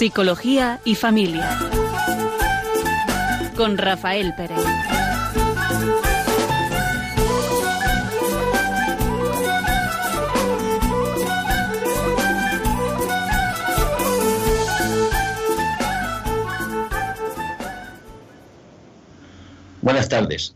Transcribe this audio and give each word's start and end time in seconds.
Psicología 0.00 0.80
y 0.86 0.94
familia. 0.94 1.58
Con 3.54 3.76
Rafael 3.76 4.32
Pérez. 4.34 4.56
Buenas 19.82 20.08
tardes. 20.08 20.54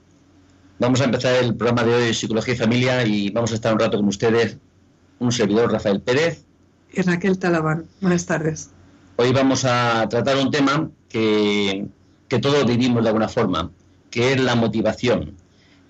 Vamos 0.79 1.03
a 1.03 1.05
empezar 1.05 1.35
el 1.45 1.55
programa 1.55 1.85
de 1.85 1.95
hoy 1.95 2.03
de 2.05 2.15
Psicología 2.15 2.55
y 2.55 2.57
Familia 2.57 3.07
y 3.07 3.29
vamos 3.29 3.53
a 3.53 3.57
estar 3.57 3.75
un 3.75 3.81
rato 3.81 3.99
con 3.99 4.09
ustedes, 4.09 4.57
un 5.19 5.31
servidor 5.33 5.71
Rafael 5.71 6.01
Pérez. 6.01 6.47
Y 6.91 7.03
Raquel 7.03 7.39
Talabán. 7.39 7.85
Buenas 8.01 8.25
tardes. 8.25 8.71
Hoy 9.17 9.33
vamos 9.33 9.65
a 9.65 10.09
tratar 10.09 10.37
un 10.39 10.51
tema 10.51 10.91
que, 11.09 11.87
todos 12.43 12.67
vivimos 12.67 13.01
de 13.01 13.09
alguna 13.09 13.29
forma, 13.29 13.71
que 14.11 14.33
es 14.33 14.41
la 14.41 14.57
motivación. 14.57 15.37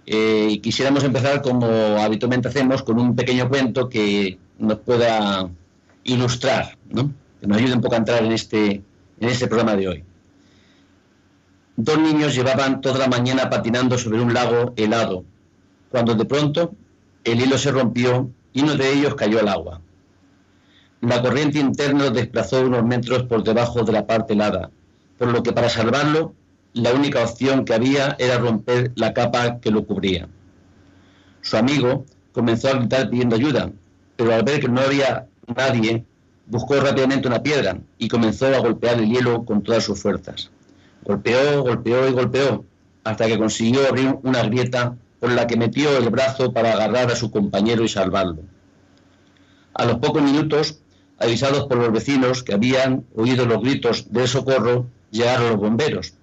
Eh, 0.05 0.48
y 0.50 0.59
quisiéramos 0.59 1.05
empezar, 1.05 1.41
como 1.41 1.66
habitualmente 2.02 2.48
hacemos, 2.48 2.83
con 2.83 3.00
un 3.00 3.16
pequeño 3.16 3.48
cuento 3.48 3.88
que 3.88 4.38
nos 4.58 4.78
pueda 4.81 5.48
ilustrar, 6.05 6.77
¿no? 6.91 7.11
que 7.41 7.47
nos 7.47 7.56
ayude 7.56 7.72
un 7.72 7.81
poco 7.81 7.94
a 7.94 7.98
entrar 7.98 8.22
en 8.22 8.33
este, 8.33 8.83
en 9.20 9.28
este 9.28 9.47
programa 9.47 9.75
de 9.75 9.88
hoy. 9.88 10.05
Dos 11.77 11.98
niños 11.98 12.34
llevaban 12.34 12.83
toda 12.83 12.98
la 12.98 13.09
mañana 13.09 13.48
patinando 13.48 13.97
sobre 13.97 14.20
un 14.20 14.34
lago 14.34 14.75
helado, 14.77 15.25
cuando 15.88 16.14
de 16.14 16.27
pronto 16.27 16.75
el 17.25 17.41
hilo 17.41 17.56
se 17.56 17.70
rompió 17.70 18.31
y 18.53 18.61
uno 18.61 18.77
de 18.77 18.92
ellos 18.92 19.14
cayó 19.14 19.41
al 19.41 19.48
agua. 19.48 19.81
La 21.05 21.20
corriente 21.20 21.58
interna 21.58 22.08
desplazó 22.08 22.64
unos 22.64 22.83
metros 22.83 23.24
por 23.24 23.44
debajo 23.44 23.83
de 23.83 23.92
la 23.92 24.06
parte 24.06 24.33
helada, 24.33 24.70
por 25.19 25.28
lo 25.28 25.42
que 25.42 25.52
para 25.52 25.69
salvarlo, 25.69 26.33
la 26.72 26.94
única 26.94 27.22
opción 27.22 27.66
que 27.66 27.74
había 27.74 28.16
era 28.19 28.38
romper 28.38 28.91
la 28.94 29.12
capa 29.12 29.60
que 29.60 29.70
lo 29.70 29.84
cubría. 29.84 30.28
Su 31.42 31.58
amigo 31.58 32.06
comenzó 32.32 32.69
a 32.69 32.78
gritar 32.78 33.10
pidiendo 33.10 33.36
ayuda, 33.36 33.70
pero 34.16 34.32
al 34.32 34.44
ver 34.44 34.60
que 34.60 34.69
no 34.69 34.80
había 34.80 35.27
nadie, 35.55 36.06
buscó 36.47 36.80
rápidamente 36.80 37.28
una 37.28 37.42
piedra 37.42 37.77
y 37.98 38.08
comenzó 38.08 38.47
a 38.47 38.60
golpear 38.60 38.98
el 38.98 39.10
hielo 39.10 39.44
con 39.44 39.62
todas 39.62 39.84
sus 39.84 40.00
fuerzas. 40.00 40.50
Golpeó, 41.05 41.62
golpeó 41.64 42.08
y 42.08 42.12
golpeó, 42.12 42.64
hasta 43.05 43.27
que 43.27 43.38
consiguió 43.38 43.86
abrir 43.86 44.16
una 44.22 44.42
grieta 44.44 44.97
por 45.20 45.32
la 45.32 45.47
que 45.47 45.58
metió 45.58 45.98
el 45.98 46.08
brazo 46.08 46.55
para 46.55 46.72
agarrar 46.72 47.10
a 47.10 47.16
su 47.16 47.30
compañero 47.30 47.84
y 47.84 47.88
salvarlo. 47.88 48.38
A 49.75 49.84
los 49.84 49.98
pocos 49.98 50.22
minutos, 50.22 50.80
avisados 51.25 51.67
por 51.67 51.78
los 51.78 51.92
vecinos 51.92 52.42
que 52.42 52.55
habían 52.55 53.05
oído 53.17 53.47
los 53.47 53.62
gritos 53.62 54.12
de 54.12 54.27
socorro, 54.27 54.86
llegaron 55.11 55.50
los 55.50 55.56
bomberos. 55.56 56.14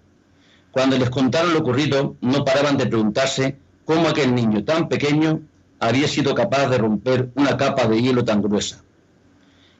Cuando 0.71 0.97
les 0.97 1.09
contaron 1.09 1.53
lo 1.53 1.59
ocurrido, 1.59 2.15
no 2.21 2.45
paraban 2.45 2.77
de 2.77 2.85
preguntarse 2.85 3.57
cómo 3.83 4.07
aquel 4.07 4.33
niño 4.33 4.63
tan 4.63 4.87
pequeño 4.87 5.41
había 5.79 6.07
sido 6.07 6.35
capaz 6.35 6.67
de 6.67 6.77
romper 6.77 7.29
una 7.35 7.57
capa 7.57 7.87
de 7.87 8.01
hielo 8.01 8.23
tan 8.23 8.41
gruesa. 8.41 8.83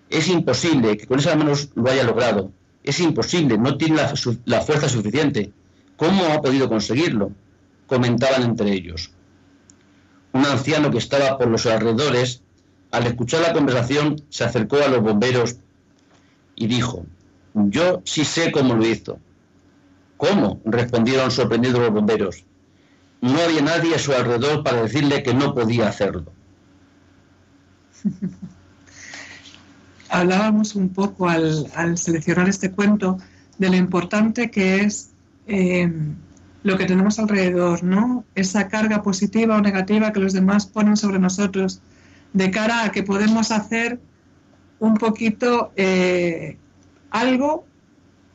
Es 0.10 0.28
imposible 0.28 0.98
que 0.98 1.08
con 1.08 1.20
esas 1.20 1.38
manos 1.38 1.70
lo 1.76 1.90
haya 1.90 2.04
logrado. 2.04 2.52
Es 2.84 3.00
imposible, 3.00 3.58
no 3.58 3.78
tiene 3.78 3.98
la, 3.98 4.14
la 4.46 4.62
fuerza 4.62 4.90
suficiente. 4.90 5.54
¿Cómo 5.96 6.26
ha 6.26 6.42
podido 6.42 6.68
conseguirlo? 6.68 7.32
Comentaban 7.86 8.44
entre 8.44 8.74
ellos. 8.74 9.12
Un 10.34 10.46
anciano 10.46 10.90
que 10.90 10.98
estaba 10.98 11.38
por 11.38 11.48
los 11.48 11.66
alrededores 11.66 12.42
al 12.92 13.08
escuchar 13.08 13.42
la 13.42 13.54
conversación, 13.54 14.22
se 14.30 14.44
acercó 14.44 14.78
a 14.78 14.88
los 14.88 15.02
bomberos 15.02 15.56
y 16.56 16.68
dijo, 16.68 17.06
yo 17.54 18.02
sí 18.06 18.26
sé 18.26 18.52
cómo 18.52 18.76
lo 18.76 18.86
hizo. 18.86 19.20
¿Cómo? 20.18 20.62
respondieron 20.66 21.32
sorprendidos 21.32 21.80
los 21.80 21.92
bomberos. 21.92 22.44
No 23.22 23.42
había 23.42 23.62
nadie 23.62 23.96
a 23.96 24.00
su 24.00 24.14
alrededor 24.14 24.64
para 24.64 24.84
decirle 24.84 25.24
que 25.24 25.34
no 25.34 25.56
podía 25.56 25.88
hacerlo. 25.88 26.26
Hablábamos 30.10 30.76
un 30.76 30.90
poco 30.90 31.30
al, 31.30 31.98
seleccionar 31.98 32.50
este 32.50 32.72
cuento 32.72 33.18
de 33.58 33.70
lo 33.70 33.78
importante 33.78 34.52
que 34.52 34.82
es 34.82 35.12
eh, 35.48 35.92
lo 36.64 36.78
que 36.78 36.86
tenemos 36.86 37.18
alrededor, 37.18 37.82
¿no? 37.84 38.26
Esa 38.36 38.68
carga 38.68 39.02
positiva 39.02 39.56
o 39.56 39.62
negativa 39.62 40.12
que 40.12 40.20
los 40.20 40.34
demás 40.34 40.66
ponen 40.66 40.98
sobre 40.98 41.18
nosotros 41.20 41.82
de 42.34 42.52
cara 42.52 42.86
a 42.86 42.92
que 42.92 43.04
podemos 43.04 43.52
hacer 43.52 44.00
un 44.80 44.96
poquito 44.96 45.72
eh, 45.76 46.58
algo 47.10 47.66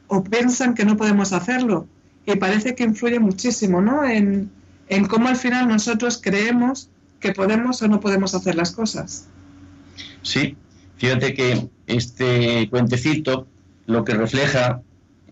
o 0.09 0.23
piensan 0.23 0.75
que 0.75 0.84
no 0.84 0.97
podemos 0.97 1.33
hacerlo. 1.33 1.87
Y 2.25 2.37
parece 2.37 2.75
que 2.75 2.85
influye 2.85 3.19
muchísimo 3.19 3.81
¿no? 3.81 4.05
en, 4.05 4.51
en 4.89 5.06
cómo 5.06 5.29
al 5.29 5.37
final 5.37 5.69
nosotros 5.69 6.21
creemos 6.23 6.91
que 7.21 7.33
podemos 7.33 7.83
o 7.83 7.89
no 7.89 8.01
podemos 8.01 8.35
hacer 8.35 8.55
las 8.55 8.73
cosas. 8.73 9.29
Sí, 10.23 10.56
fíjate 10.97 11.35
que 11.35 11.69
este 11.87 12.69
cuentecito 12.69 13.47
lo 13.87 14.05
que 14.05 14.15
refleja 14.15 14.83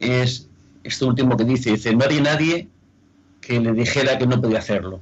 es 0.00 0.48
esto 0.82 1.08
último 1.08 1.36
que 1.36 1.44
dice, 1.44 1.70
dice, 1.72 1.94
no 1.94 2.04
había 2.04 2.20
nadie 2.20 2.68
que 3.40 3.60
le 3.60 3.72
dijera 3.72 4.18
que 4.18 4.26
no 4.26 4.40
podía 4.40 4.58
hacerlo. 4.58 5.00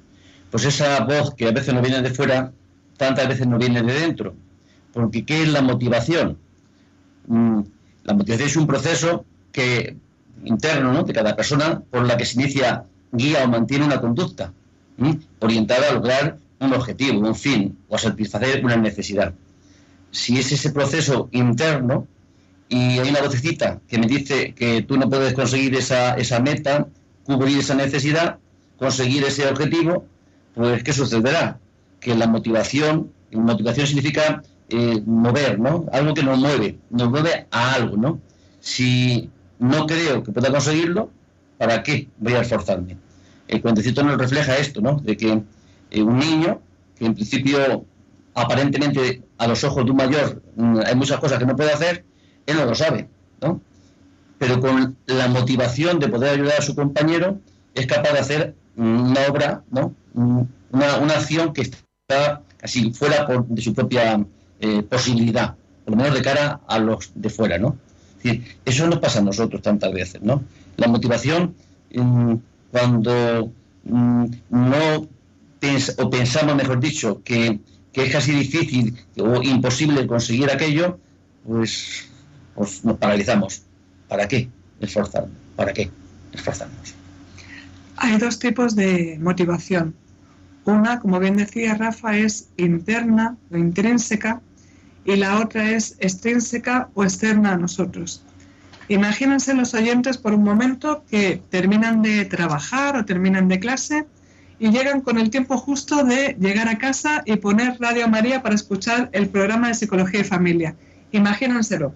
Pues 0.50 0.64
esa 0.64 1.04
voz 1.04 1.34
que 1.34 1.46
a 1.46 1.52
veces 1.52 1.72
nos 1.72 1.82
viene 1.82 2.02
de 2.02 2.10
fuera 2.10 2.52
tantas 2.96 3.28
veces 3.28 3.46
no 3.46 3.58
viene 3.58 3.82
de 3.82 3.92
dentro. 3.92 4.34
Porque 4.92 5.24
¿qué 5.24 5.42
es 5.42 5.48
la 5.48 5.62
motivación? 5.62 6.38
Mm, 7.26 7.60
la 8.04 8.14
motivación 8.14 8.48
es 8.48 8.56
un 8.56 8.66
proceso 8.66 9.24
que 9.52 9.96
interno 10.44 10.92
¿no? 10.92 11.04
de 11.04 11.12
cada 11.12 11.36
persona 11.36 11.82
por 11.90 12.06
la 12.06 12.16
que 12.16 12.24
se 12.24 12.40
inicia, 12.40 12.84
guía 13.12 13.44
o 13.44 13.48
mantiene 13.48 13.84
una 13.84 14.00
conducta 14.00 14.52
orientada 15.40 15.88
a 15.88 15.94
lograr 15.94 16.38
un 16.60 16.72
objetivo, 16.74 17.20
un 17.20 17.34
fin 17.34 17.76
o 17.88 17.96
a 17.96 17.98
satisfacer 17.98 18.64
una 18.64 18.76
necesidad. 18.76 19.34
Si 20.10 20.38
es 20.38 20.52
ese 20.52 20.70
proceso 20.70 21.28
interno 21.32 22.06
y 22.68 22.98
hay 22.98 23.08
una 23.08 23.20
vocecita 23.20 23.80
que 23.88 23.98
me 23.98 24.06
dice 24.06 24.54
que 24.54 24.82
tú 24.82 24.96
no 24.96 25.08
puedes 25.08 25.34
conseguir 25.34 25.74
esa, 25.74 26.14
esa 26.14 26.40
meta, 26.40 26.86
cubrir 27.24 27.58
esa 27.58 27.74
necesidad, 27.74 28.38
conseguir 28.78 29.24
ese 29.24 29.46
objetivo, 29.48 30.06
pues 30.54 30.82
¿qué 30.82 30.92
sucederá? 30.92 31.58
Que 32.02 32.14
la 32.14 32.26
motivación, 32.26 33.12
motivación 33.30 33.86
significa 33.86 34.42
eh, 34.68 35.00
mover, 35.06 35.58
¿no? 35.58 35.86
Algo 35.92 36.12
que 36.12 36.22
nos 36.22 36.38
mueve, 36.38 36.78
nos 36.90 37.08
mueve 37.08 37.46
a 37.50 37.74
algo, 37.74 37.96
¿no? 37.96 38.20
Si 38.60 39.30
no 39.58 39.86
creo 39.86 40.22
que 40.22 40.32
pueda 40.32 40.50
conseguirlo, 40.50 41.10
¿para 41.58 41.82
qué 41.82 42.08
voy 42.18 42.34
a 42.34 42.40
esforzarme? 42.40 42.96
El 43.46 43.62
cuentecito 43.62 44.02
nos 44.02 44.18
refleja 44.18 44.56
esto, 44.56 44.80
¿no? 44.80 44.96
De 44.96 45.16
que 45.16 45.42
eh, 45.92 46.02
un 46.02 46.18
niño, 46.18 46.60
que 46.98 47.06
en 47.06 47.14
principio 47.14 47.84
aparentemente 48.34 49.22
a 49.38 49.46
los 49.46 49.62
ojos 49.62 49.84
de 49.84 49.90
un 49.92 49.96
mayor 49.98 50.42
mm, 50.56 50.80
hay 50.84 50.96
muchas 50.96 51.20
cosas 51.20 51.38
que 51.38 51.46
no 51.46 51.54
puede 51.54 51.72
hacer, 51.72 52.04
él 52.46 52.56
no 52.56 52.64
lo 52.64 52.74
sabe, 52.74 53.08
¿no? 53.40 53.60
Pero 54.38 54.60
con 54.60 54.96
la 55.06 55.28
motivación 55.28 56.00
de 56.00 56.08
poder 56.08 56.30
ayudar 56.30 56.58
a 56.58 56.62
su 56.62 56.74
compañero, 56.74 57.38
es 57.74 57.86
capaz 57.86 58.12
de 58.12 58.18
hacer 58.18 58.54
una 58.76 59.20
obra, 59.30 59.62
¿no? 59.70 59.94
Una, 60.14 60.96
una 60.96 61.14
acción 61.14 61.52
que 61.52 61.70
así 62.62 62.92
fuera 62.92 63.26
de 63.26 63.62
su 63.62 63.74
propia 63.74 64.24
eh, 64.60 64.82
posibilidad, 64.82 65.54
por 65.84 65.94
lo 65.94 66.02
menos 66.02 66.14
de 66.14 66.22
cara 66.22 66.60
a 66.66 66.78
los 66.78 67.10
de 67.14 67.30
fuera, 67.30 67.58
¿no? 67.58 67.76
eso 68.64 68.86
nos 68.86 69.00
pasa 69.00 69.18
a 69.18 69.22
nosotros 69.22 69.60
tantas 69.62 69.92
veces, 69.92 70.22
¿no? 70.22 70.44
La 70.76 70.86
motivación, 70.86 71.56
mm, 71.92 72.34
cuando 72.70 73.50
mm, 73.84 74.26
no 74.50 75.08
o 75.98 76.10
pensamos, 76.10 76.56
mejor 76.56 76.80
dicho, 76.80 77.22
que, 77.22 77.60
es 77.92 78.12
casi 78.12 78.32
difícil 78.32 78.96
o 79.18 79.42
imposible 79.42 80.06
conseguir 80.06 80.50
aquello, 80.50 80.98
pues, 81.46 82.08
pues 82.54 82.84
nos 82.84 82.96
paralizamos. 82.96 83.62
¿Para 84.08 84.26
qué 84.26 84.48
esforzarnos? 84.80 85.36
¿Para 85.54 85.72
qué 85.72 85.90
esforzarnos? 86.32 86.94
Hay 87.96 88.16
dos 88.18 88.38
tipos 88.38 88.74
de 88.74 89.18
motivación. 89.20 89.94
Una, 90.64 91.00
como 91.00 91.18
bien 91.18 91.36
decía 91.36 91.74
Rafa, 91.74 92.16
es 92.16 92.48
interna 92.56 93.36
o 93.50 93.56
intrínseca 93.56 94.40
y 95.04 95.16
la 95.16 95.40
otra 95.40 95.70
es 95.70 95.96
extrínseca 95.98 96.88
o 96.94 97.02
externa 97.02 97.52
a 97.52 97.56
nosotros. 97.56 98.24
Imagínense 98.88 99.54
los 99.54 99.74
oyentes 99.74 100.18
por 100.18 100.34
un 100.34 100.44
momento 100.44 101.04
que 101.10 101.42
terminan 101.50 102.02
de 102.02 102.24
trabajar 102.24 102.96
o 102.96 103.04
terminan 103.04 103.48
de 103.48 103.58
clase 103.58 104.06
y 104.58 104.70
llegan 104.70 105.00
con 105.00 105.18
el 105.18 105.30
tiempo 105.30 105.56
justo 105.56 106.04
de 106.04 106.36
llegar 106.38 106.68
a 106.68 106.78
casa 106.78 107.22
y 107.24 107.36
poner 107.36 107.78
Radio 107.80 108.08
María 108.08 108.42
para 108.42 108.54
escuchar 108.54 109.08
el 109.12 109.28
programa 109.28 109.68
de 109.68 109.74
Psicología 109.74 110.20
y 110.20 110.24
Familia. 110.24 110.76
Imagínenselo. 111.10 111.94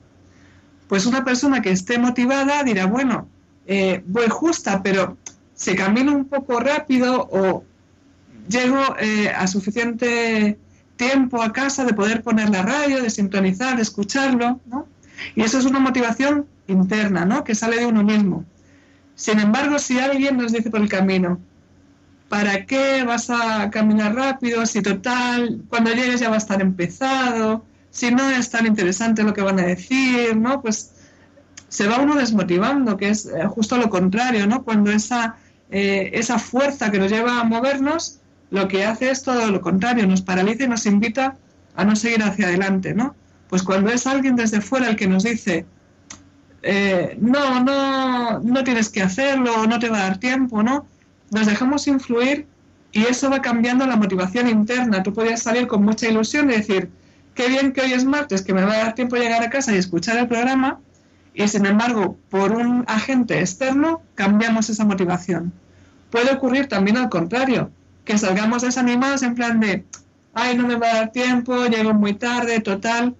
Pues 0.88 1.06
una 1.06 1.24
persona 1.24 1.62
que 1.62 1.70
esté 1.70 1.98
motivada 1.98 2.62
dirá, 2.62 2.86
bueno, 2.86 3.28
eh, 3.66 4.02
voy 4.06 4.28
justa, 4.28 4.82
pero 4.82 5.16
se 5.54 5.74
camina 5.74 6.12
un 6.12 6.26
poco 6.26 6.60
rápido 6.60 7.28
o 7.30 7.64
llego 8.48 8.96
eh, 8.98 9.28
a 9.28 9.46
suficiente 9.46 10.58
tiempo 10.96 11.42
a 11.42 11.52
casa 11.52 11.84
de 11.84 11.94
poder 11.94 12.22
poner 12.22 12.50
la 12.50 12.62
radio, 12.62 13.02
de 13.02 13.10
sintonizar, 13.10 13.76
de 13.76 13.82
escucharlo, 13.82 14.60
¿no? 14.66 14.86
Y 15.34 15.42
eso 15.42 15.58
es 15.58 15.64
una 15.64 15.78
motivación 15.78 16.46
interna, 16.66 17.24
¿no? 17.24 17.44
Que 17.44 17.54
sale 17.54 17.78
de 17.78 17.86
uno 17.86 18.02
mismo. 18.02 18.44
Sin 19.14 19.40
embargo, 19.40 19.78
si 19.78 19.98
alguien 19.98 20.36
nos 20.36 20.52
dice 20.52 20.70
por 20.70 20.80
el 20.80 20.88
camino, 20.88 21.38
¿para 22.28 22.66
qué 22.66 23.02
vas 23.04 23.30
a 23.30 23.70
caminar 23.70 24.14
rápido? 24.14 24.66
Si 24.66 24.82
total, 24.82 25.62
cuando 25.68 25.92
llegues 25.92 26.20
ya 26.20 26.28
va 26.28 26.34
a 26.34 26.38
estar 26.38 26.60
empezado, 26.60 27.64
si 27.90 28.10
no 28.10 28.28
es 28.30 28.50
tan 28.50 28.66
interesante 28.66 29.22
lo 29.22 29.32
que 29.32 29.42
van 29.42 29.58
a 29.58 29.64
decir, 29.64 30.36
¿no? 30.36 30.60
Pues 30.60 30.92
se 31.68 31.86
va 31.86 31.98
uno 31.98 32.14
desmotivando, 32.14 32.96
que 32.96 33.08
es 33.08 33.26
eh, 33.26 33.46
justo 33.46 33.76
lo 33.76 33.88
contrario, 33.88 34.46
¿no? 34.46 34.64
Cuando 34.64 34.90
esa, 34.90 35.36
eh, 35.70 36.10
esa 36.12 36.38
fuerza 36.38 36.90
que 36.90 36.98
nos 36.98 37.10
lleva 37.10 37.40
a 37.40 37.44
movernos, 37.44 38.20
lo 38.50 38.68
que 38.68 38.84
hace 38.84 39.10
es 39.10 39.22
todo 39.22 39.50
lo 39.50 39.60
contrario, 39.60 40.06
nos 40.06 40.22
paraliza 40.22 40.64
y 40.64 40.68
nos 40.68 40.86
invita 40.86 41.36
a 41.74 41.84
no 41.84 41.96
seguir 41.96 42.22
hacia 42.22 42.46
adelante, 42.46 42.94
¿no? 42.94 43.14
Pues 43.48 43.62
cuando 43.62 43.90
es 43.90 44.06
alguien 44.06 44.36
desde 44.36 44.60
fuera 44.60 44.88
el 44.88 44.96
que 44.96 45.06
nos 45.06 45.24
dice, 45.24 45.66
eh, 46.62 47.16
no, 47.20 47.62
no, 47.62 48.40
no 48.40 48.64
tienes 48.64 48.88
que 48.88 49.02
hacerlo, 49.02 49.66
no 49.66 49.78
te 49.78 49.88
va 49.88 49.98
a 49.98 50.02
dar 50.02 50.18
tiempo, 50.18 50.62
¿no? 50.62 50.86
Nos 51.30 51.46
dejamos 51.46 51.86
influir 51.86 52.46
y 52.92 53.04
eso 53.04 53.30
va 53.30 53.42
cambiando 53.42 53.86
la 53.86 53.96
motivación 53.96 54.48
interna. 54.48 55.02
Tú 55.02 55.12
podías 55.12 55.42
salir 55.42 55.66
con 55.66 55.84
mucha 55.84 56.08
ilusión 56.08 56.50
y 56.50 56.54
decir, 56.54 56.90
qué 57.34 57.48
bien 57.48 57.72
que 57.72 57.82
hoy 57.82 57.92
es 57.92 58.04
martes, 58.04 58.42
que 58.42 58.54
me 58.54 58.64
va 58.64 58.72
a 58.72 58.78
dar 58.78 58.94
tiempo 58.94 59.16
llegar 59.16 59.42
a 59.42 59.50
casa 59.50 59.74
y 59.74 59.78
escuchar 59.78 60.16
el 60.16 60.28
programa, 60.28 60.80
y 61.34 61.46
sin 61.48 61.66
embargo, 61.66 62.16
por 62.30 62.52
un 62.52 62.84
agente 62.88 63.38
externo, 63.38 64.00
cambiamos 64.14 64.70
esa 64.70 64.86
motivación. 64.86 65.52
Puede 66.10 66.32
ocurrir 66.32 66.66
también 66.66 66.96
al 66.96 67.10
contrario, 67.10 67.70
que 68.06 68.16
salgamos 68.16 68.62
desanimados 68.62 69.22
en 69.22 69.34
plan 69.34 69.60
de, 69.60 69.84
ay, 70.32 70.56
no 70.56 70.66
me 70.66 70.76
va 70.76 70.90
a 70.90 70.94
dar 70.94 71.12
tiempo, 71.12 71.66
llego 71.66 71.92
muy 71.92 72.14
tarde, 72.14 72.60
total. 72.60 73.14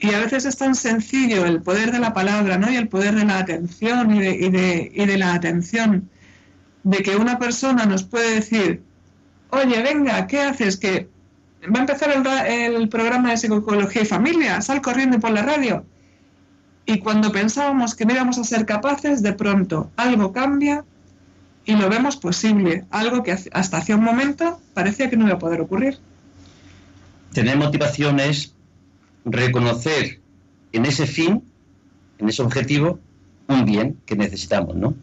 Y 0.00 0.12
a 0.12 0.18
veces 0.18 0.44
es 0.44 0.56
tan 0.56 0.74
sencillo 0.74 1.46
el 1.46 1.62
poder 1.62 1.92
de 1.92 2.00
la 2.00 2.12
palabra, 2.12 2.58
¿no? 2.58 2.68
Y 2.70 2.76
el 2.76 2.88
poder 2.88 3.14
de 3.14 3.24
la 3.24 3.38
atención 3.38 4.14
y 4.14 4.20
de, 4.50 4.90
y 4.92 5.06
de 5.06 5.18
la 5.18 5.34
atención, 5.34 6.10
de 6.82 6.98
que 6.98 7.16
una 7.16 7.38
persona 7.38 7.86
nos 7.86 8.02
puede 8.02 8.34
decir, 8.34 8.82
oye, 9.50 9.82
venga, 9.82 10.26
¿qué 10.26 10.40
haces? 10.40 10.76
Que 10.76 11.08
va 11.64 11.78
a 11.78 11.82
empezar 11.82 12.10
el, 12.10 12.74
el 12.74 12.88
programa 12.88 13.30
de 13.30 13.36
psicología 13.36 14.02
y 14.02 14.06
familia, 14.06 14.60
sal 14.60 14.82
corriendo 14.82 15.20
por 15.20 15.30
la 15.30 15.42
radio 15.42 15.84
y 16.86 17.00
cuando 17.00 17.32
pensábamos 17.32 17.94
que 17.94 18.06
no 18.06 18.14
íbamos 18.14 18.38
a 18.38 18.44
ser 18.44 18.64
capaces, 18.64 19.20
de 19.20 19.32
pronto 19.32 19.90
algo 19.96 20.32
cambia 20.32 20.84
y 21.66 21.74
lo 21.74 21.88
vemos 21.90 22.16
posible, 22.16 22.84
algo 22.90 23.24
que 23.24 23.32
hasta 23.32 23.76
hace 23.76 23.94
un 23.94 24.04
momento 24.04 24.60
parecía 24.72 25.10
que 25.10 25.16
no 25.16 25.26
iba 25.26 25.34
a 25.34 25.38
poder 25.38 25.60
ocurrir. 25.60 25.98
Tener 27.32 27.58
motivación 27.58 28.20
es 28.20 28.54
reconocer 29.24 30.20
en 30.72 30.86
ese 30.86 31.06
fin, 31.06 31.42
en 32.18 32.28
ese 32.28 32.42
objetivo, 32.42 33.00
un 33.48 33.64
bien 33.64 33.98
que 34.06 34.14
necesitamos, 34.16 34.76
¿no? 34.76 34.94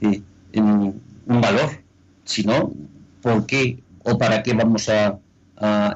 Y, 0.00 0.22
un 0.54 1.40
valor. 1.40 1.70
Si 2.24 2.44
no, 2.44 2.72
¿por 3.22 3.46
qué 3.46 3.78
o 4.04 4.18
para 4.18 4.42
qué 4.42 4.52
vamos 4.52 4.88
a, 4.90 5.18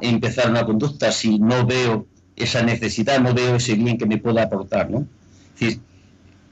empezar 0.00 0.48
una 0.48 0.64
conducta 0.64 1.10
si 1.10 1.40
no 1.40 1.66
veo 1.66 2.06
esa 2.36 2.62
necesidad, 2.62 3.18
no 3.20 3.34
veo 3.34 3.56
ese 3.56 3.74
bien 3.74 3.98
que 3.98 4.06
me 4.06 4.16
pueda 4.16 4.44
aportar, 4.44 4.88
¿no? 4.88 5.08
decir, 5.58 5.80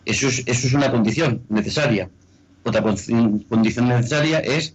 eso 0.04 0.26
es, 0.26 0.42
eso 0.46 0.66
es 0.66 0.74
una 0.74 0.90
condición 0.90 1.42
necesaria. 1.48 2.10
Otra 2.64 2.82
condición 2.82 3.88
necesaria 3.88 4.38
es 4.40 4.74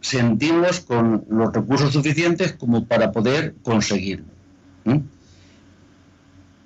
sentirnos 0.00 0.80
con 0.80 1.24
los 1.28 1.52
recursos 1.52 1.92
suficientes 1.92 2.52
como 2.52 2.86
para 2.86 3.12
poder 3.12 3.54
conseguirlo. 3.62 4.26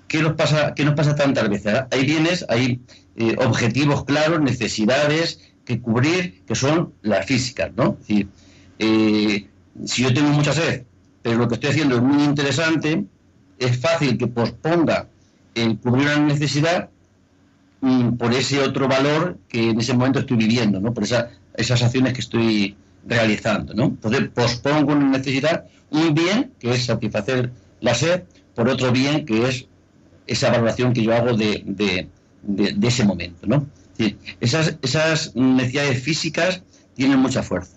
¿Qué 0.08 0.22
nos 0.22 0.34
pasa, 0.34 0.74
qué 0.74 0.84
nos 0.84 0.94
pasa 0.94 1.14
tantas 1.14 1.48
veces? 1.48 1.74
Hay 1.90 2.04
bienes, 2.04 2.44
hay 2.48 2.80
eh, 3.16 3.36
objetivos 3.38 4.04
claros, 4.04 4.40
necesidades 4.40 5.40
que 5.64 5.80
cubrir, 5.80 6.42
que 6.46 6.54
son 6.54 6.92
las 7.02 7.26
físicas, 7.26 7.70
¿no? 7.76 7.96
Eh, 8.78 9.48
si 9.86 10.02
yo 10.02 10.12
tengo 10.12 10.28
mucha 10.30 10.52
sed, 10.52 10.84
pero 11.22 11.38
lo 11.38 11.48
que 11.48 11.54
estoy 11.54 11.70
haciendo 11.70 11.96
es 11.96 12.02
muy 12.02 12.24
interesante, 12.24 13.04
es 13.58 13.78
fácil 13.78 14.18
que 14.18 14.26
posponga 14.26 15.08
el 15.54 15.78
cubrir 15.78 16.08
una 16.08 16.18
necesidad 16.18 16.90
por 18.18 18.32
ese 18.32 18.60
otro 18.60 18.86
valor 18.86 19.38
que 19.48 19.70
en 19.70 19.80
ese 19.80 19.92
momento 19.94 20.20
estoy 20.20 20.36
viviendo, 20.36 20.80
¿no? 20.80 20.94
Por 20.94 21.04
esas 21.04 21.82
acciones 21.82 22.12
que 22.12 22.20
estoy 22.20 22.76
realizando, 23.06 23.74
¿no? 23.74 23.84
Entonces 23.84 24.28
pospongo 24.32 24.92
una 24.92 25.18
necesidad, 25.18 25.64
un 25.90 26.14
bien 26.14 26.52
que 26.60 26.72
es 26.72 26.84
satisfacer 26.84 27.50
la 27.80 27.94
sed, 27.94 28.22
por 28.54 28.68
otro 28.68 28.92
bien 28.92 29.26
que 29.26 29.48
es 29.48 29.66
esa 30.26 30.50
valoración 30.50 30.92
que 30.92 31.02
yo 31.02 31.12
hago 31.14 31.36
de, 31.36 32.08
ese 32.82 33.04
momento, 33.04 33.46
¿no? 33.46 33.66
esas, 34.40 34.76
esas 34.82 35.34
necesidades 35.34 36.02
físicas 36.02 36.62
tienen 36.94 37.18
mucha 37.18 37.42
fuerza 37.42 37.76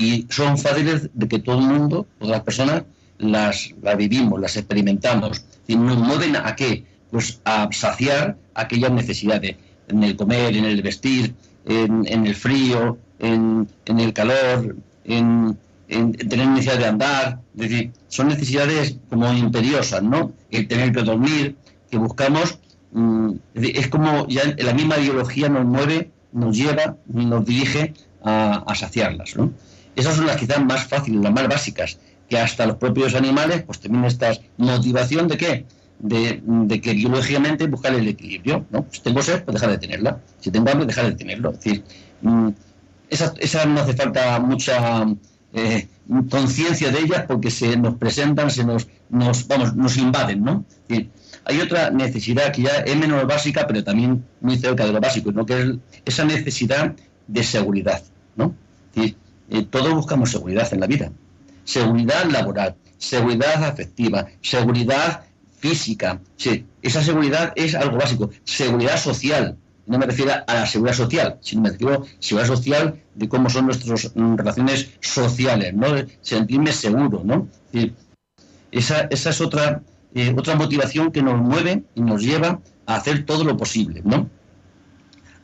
y 0.00 0.26
son 0.30 0.56
fáciles 0.56 1.10
de 1.12 1.28
que 1.28 1.38
todo 1.40 1.58
el 1.58 1.66
mundo, 1.66 2.06
todas 2.18 2.32
las 2.32 2.42
personas, 2.42 2.84
las, 3.18 3.74
las 3.82 3.96
vivimos, 3.98 4.40
las 4.40 4.56
experimentamos. 4.56 5.44
Y 5.66 5.76
nos 5.76 5.98
mueven 5.98 6.36
a 6.36 6.56
qué? 6.56 6.86
Pues 7.10 7.40
a 7.44 7.68
saciar 7.72 8.36
aquellas 8.54 8.92
necesidades 8.92 9.56
en 9.88 10.04
el 10.04 10.16
comer, 10.16 10.56
en 10.56 10.64
el 10.64 10.82
vestir, 10.82 11.34
en, 11.66 12.26
el 12.26 12.34
frío, 12.34 12.98
en, 13.18 13.68
el 13.86 14.12
calor, 14.12 14.76
en, 15.04 15.58
tener 15.88 16.46
necesidad 16.48 16.78
de 16.78 16.86
andar, 16.86 17.40
es 17.56 17.68
decir, 17.68 17.92
son 18.08 18.28
necesidades 18.28 18.96
como 19.08 19.32
imperiosas, 19.32 20.02
¿no? 20.02 20.32
El 20.50 20.68
tener 20.68 20.92
que 20.92 21.02
dormir, 21.02 21.56
que 21.90 21.98
buscamos, 21.98 22.58
mm, 22.92 23.32
es 23.54 23.88
como 23.88 24.26
ya 24.28 24.54
la 24.58 24.72
misma 24.72 24.98
ideología 24.98 25.48
nos 25.48 25.64
mueve, 25.64 26.10
nos 26.32 26.56
lleva, 26.56 26.96
nos 27.06 27.44
dirige 27.44 27.92
a, 28.22 28.62
a 28.66 28.74
saciarlas, 28.74 29.36
¿no? 29.36 29.52
Esas 29.96 30.14
son 30.16 30.26
las 30.26 30.36
quizás 30.36 30.64
más 30.64 30.84
fáciles, 30.86 31.20
las 31.20 31.32
más 31.32 31.48
básicas, 31.48 31.98
que 32.28 32.38
hasta 32.38 32.64
los 32.64 32.76
propios 32.76 33.14
animales 33.16 33.62
pues 33.62 33.80
tienen 33.80 34.04
esta 34.04 34.32
motivación 34.56 35.26
de 35.26 35.36
qué? 35.36 35.66
De, 36.00 36.80
que 36.82 36.92
biológicamente 36.94 37.66
buscar 37.66 37.94
el 37.94 38.08
equilibrio, 38.08 38.66
¿no? 38.70 38.86
Si 38.90 39.00
tengo 39.00 39.22
sed, 39.22 39.44
pues 39.44 39.54
dejar 39.54 39.70
de 39.70 39.78
tenerla. 39.78 40.20
Si 40.40 40.50
tengo 40.50 40.70
hambre, 40.70 40.86
dejar 40.86 41.06
de 41.06 41.12
tenerlo. 41.12 41.50
Es 41.50 41.60
decir, 41.60 41.84
mm, 42.22 42.48
esa, 43.08 43.66
no 43.66 43.80
hace 43.80 43.94
falta 43.94 44.38
mucha 44.40 45.06
eh, 45.52 45.88
conciencia 46.30 46.90
de 46.90 47.00
ellas 47.00 47.24
porque 47.26 47.50
se 47.50 47.76
nos 47.76 47.96
presentan, 47.96 48.50
se 48.50 48.64
nos, 48.64 48.88
nos, 49.08 49.46
vamos, 49.46 49.74
nos 49.76 49.96
invaden, 49.96 50.42
¿no? 50.42 50.64
hay 51.44 51.60
otra 51.60 51.90
necesidad 51.90 52.52
que 52.52 52.62
ya 52.62 52.70
es 52.70 52.96
menos 52.96 53.26
básica, 53.26 53.66
pero 53.66 53.82
también 53.82 54.24
muy 54.40 54.58
cerca 54.58 54.84
de 54.84 54.92
lo 54.92 55.00
básico, 55.00 55.32
¿no? 55.32 55.46
Que 55.46 55.60
es 55.60 55.78
esa 56.04 56.24
necesidad 56.24 56.94
de 57.26 57.42
seguridad, 57.42 58.02
¿no? 58.36 58.54
Eh, 58.94 59.66
todos 59.68 59.92
buscamos 59.94 60.30
seguridad 60.30 60.72
en 60.72 60.80
la 60.80 60.86
vida. 60.86 61.10
Seguridad 61.64 62.24
laboral, 62.24 62.76
seguridad 62.98 63.64
afectiva, 63.64 64.26
seguridad 64.42 65.24
física. 65.60 66.20
Sí, 66.36 66.64
esa 66.82 67.02
seguridad 67.02 67.52
es 67.54 67.74
algo 67.74 67.98
básico. 67.98 68.30
Seguridad 68.44 68.98
social. 68.98 69.56
No 69.86 69.98
me 69.98 70.06
refiero 70.06 70.32
a 70.46 70.54
la 70.54 70.66
seguridad 70.66 70.96
social, 70.96 71.38
sino 71.40 71.62
me 71.62 71.70
refiero 71.70 72.02
a 72.02 72.06
seguridad 72.18 72.48
social 72.48 73.00
de 73.14 73.28
cómo 73.28 73.50
son 73.50 73.66
nuestras 73.66 74.12
mm, 74.14 74.36
relaciones 74.36 74.90
sociales, 75.00 75.74
¿no? 75.74 75.88
Sentirme 76.22 76.72
seguro, 76.72 77.22
¿no? 77.24 77.48
esa, 78.70 79.08
esa 79.10 79.30
es 79.30 79.40
otra, 79.40 79.82
eh, 80.14 80.34
otra 80.36 80.54
motivación 80.54 81.10
que 81.10 81.22
nos 81.22 81.38
mueve 81.40 81.82
y 81.94 82.02
nos 82.02 82.22
lleva 82.22 82.60
a 82.86 82.94
hacer 82.96 83.26
todo 83.26 83.42
lo 83.44 83.56
posible, 83.56 84.00
¿no? 84.04 84.28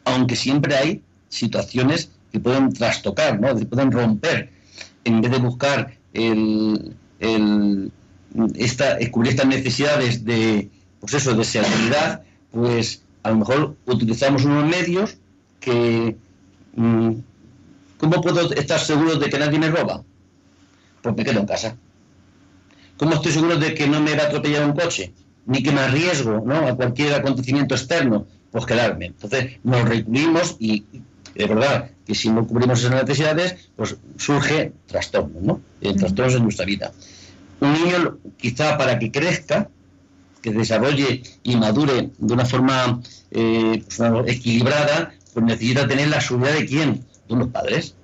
Aunque 0.04 0.36
siempre 0.36 0.76
hay 0.76 1.02
situaciones 1.28 2.10
que 2.30 2.38
pueden 2.38 2.72
trastocar, 2.72 3.40
¿no? 3.40 3.56
Que 3.56 3.66
pueden 3.66 3.90
romper. 3.90 4.52
En 5.04 5.20
vez 5.20 5.32
de 5.32 5.38
buscar 5.38 5.92
el, 6.12 6.94
el 7.18 7.90
esta, 8.56 8.98
cubrir 9.10 9.32
estas 9.32 9.46
necesidades 9.46 10.24
de, 10.24 10.70
pues 11.00 11.14
eso, 11.14 11.34
de 11.34 11.44
seguridad, 11.44 12.22
pues 12.50 13.02
a 13.22 13.30
lo 13.30 13.36
mejor 13.36 13.76
utilizamos 13.86 14.44
unos 14.44 14.64
medios 14.64 15.16
que... 15.60 16.16
Mm, 16.74 17.12
¿Cómo 17.98 18.20
puedo 18.20 18.52
estar 18.52 18.78
seguro 18.78 19.16
de 19.16 19.30
que 19.30 19.38
nadie 19.38 19.58
me 19.58 19.70
roba? 19.70 20.02
Pues 21.00 21.16
me 21.16 21.24
quedo 21.24 21.40
en 21.40 21.46
casa. 21.46 21.76
¿Cómo 22.98 23.14
estoy 23.14 23.32
seguro 23.32 23.56
de 23.56 23.72
que 23.72 23.88
no 23.88 24.00
me 24.02 24.14
va 24.14 24.24
a 24.24 24.26
atropellar 24.26 24.66
un 24.66 24.76
coche? 24.76 25.14
Ni 25.46 25.62
que 25.62 25.72
me 25.72 25.80
arriesgo 25.80 26.42
¿no? 26.44 26.56
a 26.56 26.76
cualquier 26.76 27.14
acontecimiento 27.14 27.74
externo. 27.74 28.26
Pues 28.50 28.66
quedarme. 28.66 29.06
Entonces 29.06 29.58
nos 29.64 29.88
recluimos 29.88 30.56
y 30.58 30.84
de 31.34 31.46
verdad 31.46 31.90
que 32.06 32.14
si 32.14 32.28
no 32.28 32.46
cubrimos 32.46 32.80
esas 32.80 33.02
necesidades, 33.02 33.70
pues 33.76 33.96
surge 34.18 34.72
trastorno, 34.86 35.40
¿no? 35.40 35.60
El 35.80 35.96
trastorno 35.96 36.36
en 36.36 36.42
nuestra 36.42 36.66
vida 36.66 36.92
un 37.60 37.72
niño 37.72 38.18
quizá 38.36 38.76
para 38.76 38.98
que 38.98 39.10
crezca, 39.10 39.68
que 40.42 40.52
desarrolle 40.52 41.22
y 41.42 41.56
madure 41.56 42.10
de 42.18 42.34
una 42.34 42.44
forma 42.44 43.00
eh, 43.30 43.82
equilibrada, 44.26 45.12
pues 45.34 45.44
necesita 45.44 45.88
tener 45.88 46.08
la 46.08 46.20
seguridad 46.20 46.54
de 46.54 46.66
quién, 46.66 47.04
de 47.28 47.36
los 47.36 47.48
padres. 47.48 47.94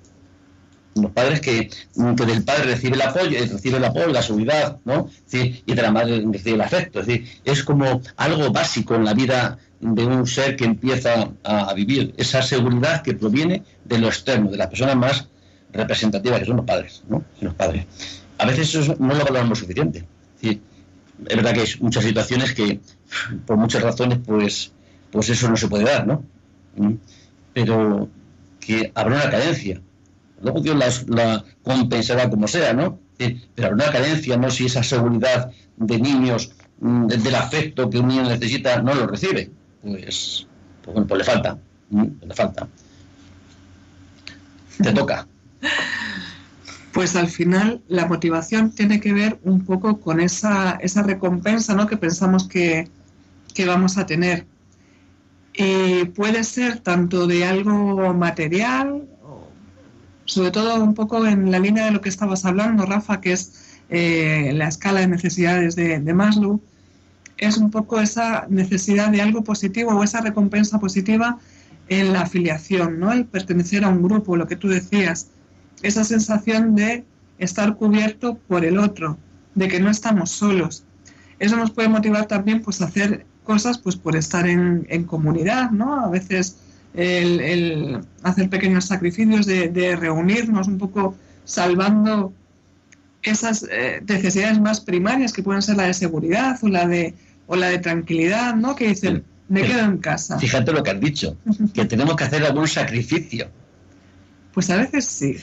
Los 0.95 1.11
padres 1.11 1.41
que, 1.41 1.71
del 1.95 2.43
padre 2.43 2.65
recibe 2.65 2.95
el 2.95 3.01
apoyo, 3.01 3.39
recibe 3.39 3.77
el 3.77 3.85
apoyo, 3.85 4.07
la 4.07 4.21
seguridad, 4.21 4.77
¿no? 4.85 5.09
y 5.31 5.73
de 5.73 5.81
la 5.81 5.91
madre 5.91 6.23
recibe 6.31 6.55
el 6.55 6.61
afecto. 6.61 6.99
Es 6.99 7.07
decir, 7.07 7.41
es 7.43 7.63
como 7.63 8.01
algo 8.17 8.51
básico 8.51 8.93
en 8.93 9.05
la 9.05 9.15
vida 9.15 9.57
de 9.79 10.05
un 10.05 10.27
ser 10.27 10.55
que 10.55 10.65
empieza 10.65 11.29
a, 11.43 11.73
vivir, 11.73 12.13
esa 12.17 12.41
seguridad 12.41 13.01
que 13.01 13.13
proviene 13.13 13.63
de 13.85 13.97
lo 13.97 14.07
externo, 14.07 14.51
de 14.51 14.57
las 14.57 14.67
personas 14.67 14.95
más 14.95 15.27
representativas, 15.71 16.39
que 16.39 16.45
son 16.45 16.57
los 16.57 16.65
padres, 16.65 17.03
¿no? 17.09 17.23
Los 17.41 17.53
padres. 17.55 18.22
A 18.37 18.45
veces 18.45 18.75
eso 18.75 18.95
no 18.99 19.13
lo 19.13 19.23
valoramos 19.23 19.59
suficiente. 19.59 20.05
Es, 20.41 20.57
verdad 21.17 21.53
que 21.53 21.61
hay 21.61 21.67
muchas 21.79 22.03
situaciones 22.03 22.53
que, 22.53 22.79
por 23.45 23.57
muchas 23.57 23.83
razones, 23.83 24.19
pues, 24.25 24.71
pues 25.11 25.29
eso 25.29 25.49
no 25.49 25.55
se 25.55 25.67
puede 25.67 25.85
dar, 25.85 26.05
¿no? 26.07 26.23
¿Mm? 26.75 26.93
Pero 27.53 28.09
que 28.59 28.91
habrá 28.95 29.15
una 29.15 29.29
cadencia. 29.29 29.81
Luego 30.41 30.59
Dios 30.61 31.05
la, 31.07 31.43
compensará 31.63 32.29
como 32.29 32.47
sea, 32.47 32.73
¿no? 32.73 32.99
Pero 33.17 33.67
habrá 33.67 33.85
una 33.85 33.91
cadencia, 33.91 34.35
¿no? 34.37 34.49
Si 34.49 34.65
esa 34.65 34.83
seguridad 34.83 35.51
de 35.77 35.99
niños, 35.99 36.51
mm, 36.79 37.07
del 37.07 37.35
afecto 37.35 37.89
que 37.89 37.99
un 37.99 38.07
niño 38.07 38.23
necesita, 38.23 38.81
no 38.81 38.93
lo 38.93 39.07
recibe. 39.07 39.51
Pues, 39.81 40.47
pues, 40.83 41.05
pues 41.07 41.17
le 41.17 41.23
falta. 41.23 41.57
Le 41.91 42.33
falta. 42.33 42.67
Te 44.81 44.91
toca. 44.91 45.27
Pues 46.93 47.15
al 47.15 47.27
final 47.27 47.81
la 47.87 48.05
motivación 48.05 48.71
tiene 48.71 48.99
que 48.99 49.13
ver 49.13 49.39
un 49.43 49.65
poco 49.65 49.99
con 49.99 50.19
esa, 50.19 50.73
esa 50.73 51.01
recompensa 51.01 51.73
¿no? 51.73 51.87
que 51.87 51.97
pensamos 51.97 52.47
que, 52.47 52.87
que 53.55 53.65
vamos 53.65 53.97
a 53.97 54.05
tener. 54.05 54.45
Y 55.55 56.05
puede 56.05 56.43
ser 56.43 56.79
tanto 56.79 57.25
de 57.25 57.45
algo 57.45 58.13
material, 58.13 59.07
sobre 60.25 60.51
todo 60.51 60.83
un 60.83 60.93
poco 60.93 61.25
en 61.25 61.51
la 61.51 61.59
línea 61.59 61.85
de 61.85 61.91
lo 61.91 62.01
que 62.01 62.09
estabas 62.09 62.45
hablando, 62.45 62.85
Rafa, 62.85 63.21
que 63.21 63.33
es 63.33 63.79
eh, 63.89 64.51
la 64.53 64.67
escala 64.67 65.01
de 65.01 65.07
necesidades 65.07 65.75
de, 65.75 65.99
de, 65.99 66.13
Maslow, 66.13 66.61
es 67.37 67.57
un 67.57 67.71
poco 67.71 67.99
esa 67.99 68.45
necesidad 68.49 69.09
de 69.09 69.21
algo 69.21 69.43
positivo 69.43 69.91
o 69.91 70.03
esa 70.03 70.21
recompensa 70.21 70.79
positiva 70.79 71.39
en 71.89 72.13
la 72.13 72.21
afiliación, 72.21 72.99
¿no? 72.99 73.11
El 73.11 73.25
pertenecer 73.25 73.83
a 73.83 73.89
un 73.89 74.01
grupo, 74.01 74.37
lo 74.37 74.47
que 74.47 74.55
tú 74.55 74.69
decías, 74.69 75.27
esa 75.83 76.03
sensación 76.03 76.75
de 76.75 77.05
estar 77.37 77.75
cubierto 77.75 78.39
por 78.47 78.65
el 78.65 78.79
otro, 78.79 79.17
de 79.53 79.67
que 79.67 79.79
no 79.79 79.89
estamos 79.89 80.31
solos. 80.31 80.83
Eso 81.39 81.55
nos 81.57 81.71
puede 81.71 81.89
motivar 81.89 82.25
también 82.25 82.61
pues 82.61 82.81
a 82.81 82.85
hacer 82.85 83.25
cosas 83.43 83.77
pues 83.77 83.95
por 83.95 84.15
estar 84.15 84.47
en, 84.47 85.03
comunidad, 85.03 85.71
¿no? 85.71 85.99
A 86.05 86.09
veces 86.09 86.57
el, 86.93 87.99
hacer 88.23 88.49
pequeños 88.49 88.85
sacrificios 88.85 89.45
de, 89.45 89.95
reunirnos 89.99 90.67
un 90.67 90.77
poco 90.77 91.15
salvando 91.43 92.33
esas 93.21 93.67
eh, 93.71 94.01
necesidades 94.07 94.59
más 94.59 94.81
primarias 94.81 95.33
que 95.33 95.43
pueden 95.43 95.61
ser 95.61 95.77
la 95.77 95.83
de 95.83 95.93
seguridad 95.93 96.57
o 96.61 96.67
la 96.67 96.87
de 96.87 97.13
o 97.47 97.55
la 97.55 97.67
de 97.67 97.79
tranquilidad, 97.79 98.55
¿no? 98.55 98.75
Que 98.75 98.87
dicen, 98.87 99.23
me 99.49 99.63
quedo 99.63 99.79
en 99.79 99.97
casa. 99.97 100.39
Fíjate 100.39 100.71
lo 100.71 100.83
que 100.83 100.91
has 100.91 100.99
dicho, 100.99 101.37
que 101.73 101.85
tenemos 101.93 102.15
que 102.15 102.23
hacer 102.23 102.43
algún 102.43 102.67
sacrificio. 102.67 103.49
Pues 104.53 104.69
a 104.69 104.77
veces 104.77 105.05
sí. 105.05 105.37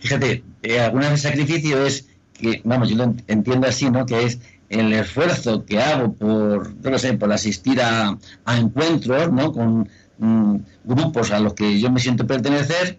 Fíjate, 0.00 0.44
eh, 0.62 0.80
alguna 0.80 1.10
vez 1.10 1.22
sacrificio 1.22 1.84
es 1.84 2.08
que, 2.34 2.60
vamos, 2.64 2.88
yo 2.88 2.96
lo 2.96 3.14
entiendo 3.26 3.66
así, 3.66 3.90
¿no? 3.90 4.06
Que 4.06 4.24
es 4.24 4.38
el 4.68 4.92
esfuerzo 4.92 5.64
que 5.64 5.80
hago 5.80 6.12
por, 6.12 6.74
no 6.84 6.98
sé, 6.98 7.14
por 7.14 7.32
asistir 7.32 7.80
a, 7.80 8.16
encuentros, 8.46 9.32
¿no? 9.32 9.52
Con 9.52 9.88
mm, 10.18 10.56
grupos 10.84 11.30
a 11.30 11.40
los 11.40 11.54
que 11.54 11.80
yo 11.80 11.90
me 11.90 12.00
siento 12.00 12.26
pertenecer, 12.26 12.98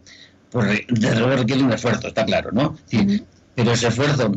pues 0.51 0.81
de 0.87 1.15
luego 1.15 1.35
requiere 1.35 1.63
un 1.63 1.71
esfuerzo, 1.71 2.07
está 2.07 2.25
claro, 2.25 2.51
¿no? 2.51 2.75
Pero 3.55 3.71
ese 3.71 3.87
esfuerzo, 3.87 4.31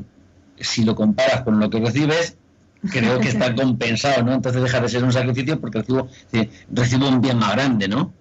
si 0.59 0.85
lo 0.85 0.95
comparas 0.95 1.43
con 1.43 1.59
lo 1.59 1.71
que 1.71 1.81
recibes, 1.81 2.37
creo 2.91 3.19
que 3.19 3.29
está 3.29 3.55
compensado, 3.57 4.23
¿no? 4.23 4.35
Entonces 4.35 4.63
deja 4.63 4.81
de 4.81 4.89
ser 4.89 5.05
un 5.05 5.13
sacrificio 5.13 5.61
porque 5.61 5.79
recibo, 5.79 6.09
recibo 6.71 7.09
un 7.09 7.21
bien 7.21 7.39
más 7.39 7.53
grande, 7.53 7.89
¿no? 7.89 8.13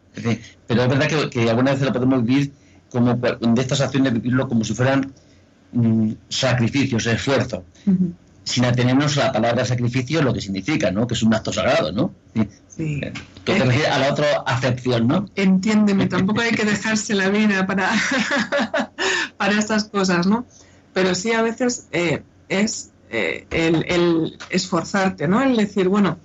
Pero 0.68 0.84
es 0.84 0.90
verdad 0.90 1.08
que, 1.08 1.30
que 1.30 1.50
alguna 1.50 1.72
vez 1.72 1.82
lo 1.82 1.94
podemos 1.94 2.24
vivir 2.24 2.52
como 2.92 3.16
de 3.16 3.62
estas 3.62 3.82
acciones 3.82 4.14
vivirlo 4.14 4.48
como 4.48 4.64
si 4.64 4.74
fueran 4.74 5.14
mm, 5.72 6.12
sacrificios, 6.30 7.08
esfuerzo, 7.08 7.64
sin 8.44 8.66
atenernos 8.66 9.18
a 9.18 9.26
la 9.26 9.32
palabra 9.32 9.66
sacrificio, 9.66 10.22
lo 10.22 10.34
que 10.34 10.42
significa, 10.42 10.92
¿no? 10.92 11.08
Que 11.08 11.14
es 11.14 11.24
un 11.24 11.34
acto 11.34 11.54
sagrado, 11.54 11.92
¿no? 11.92 12.14
Sí. 12.68 13.02
Que 13.46 13.56
te 13.56 13.64
refiere 13.64 13.88
a 13.88 14.00
la 14.00 14.12
otra 14.12 14.44
acepción, 14.46 15.08
¿no? 15.08 15.26
Entiéndeme, 15.36 16.06
tampoco 16.08 16.42
hay 16.42 16.52
que 16.52 16.66
dejarse 16.66 17.14
la 17.16 17.30
vida 17.30 17.66
para, 17.66 17.92
para 19.38 19.58
estas 19.58 19.86
cosas, 19.86 20.28
¿no? 20.28 20.46
Pero 20.94 21.16
sí 21.16 21.32
a 21.32 21.42
veces 21.42 21.88
eh, 21.92 22.24
es 22.50 22.92
eh, 23.10 23.46
el, 23.52 24.38
esforzarte, 24.50 25.28
¿no? 25.28 25.42
El 25.42 25.56
decir, 25.56 25.88
bueno, 25.88 26.18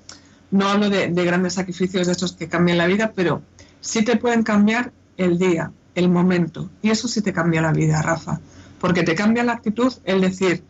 no 0.50 0.68
hablo 0.68 0.90
de, 0.90 1.08
de 1.08 1.24
grandes 1.24 1.54
sacrificios 1.54 2.06
de 2.06 2.12
estos 2.12 2.32
que 2.32 2.48
cambian 2.48 2.78
la 2.78 2.86
vida, 2.86 3.12
pero 3.14 3.42
sí 3.80 4.04
te 4.04 4.16
pueden 4.16 4.42
cambiar 4.42 4.92
el 5.16 5.38
día, 5.38 5.70
el 5.96 6.08
momento. 6.08 6.70
Y 6.82 6.90
eso 6.90 7.08
sí 7.08 7.22
te 7.22 7.32
cambia 7.32 7.62
la 7.62 7.72
vida, 7.72 8.00
Rafa. 8.02 8.38
Porque 8.78 9.02
te 9.02 9.14
cambia 9.14 9.42
la 9.42 9.54
actitud 9.54 9.92
el 10.04 10.20
decir, 10.20 10.62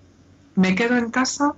me 0.54 0.74
quedo 0.74 0.96
en 0.96 1.10
casa 1.10 1.54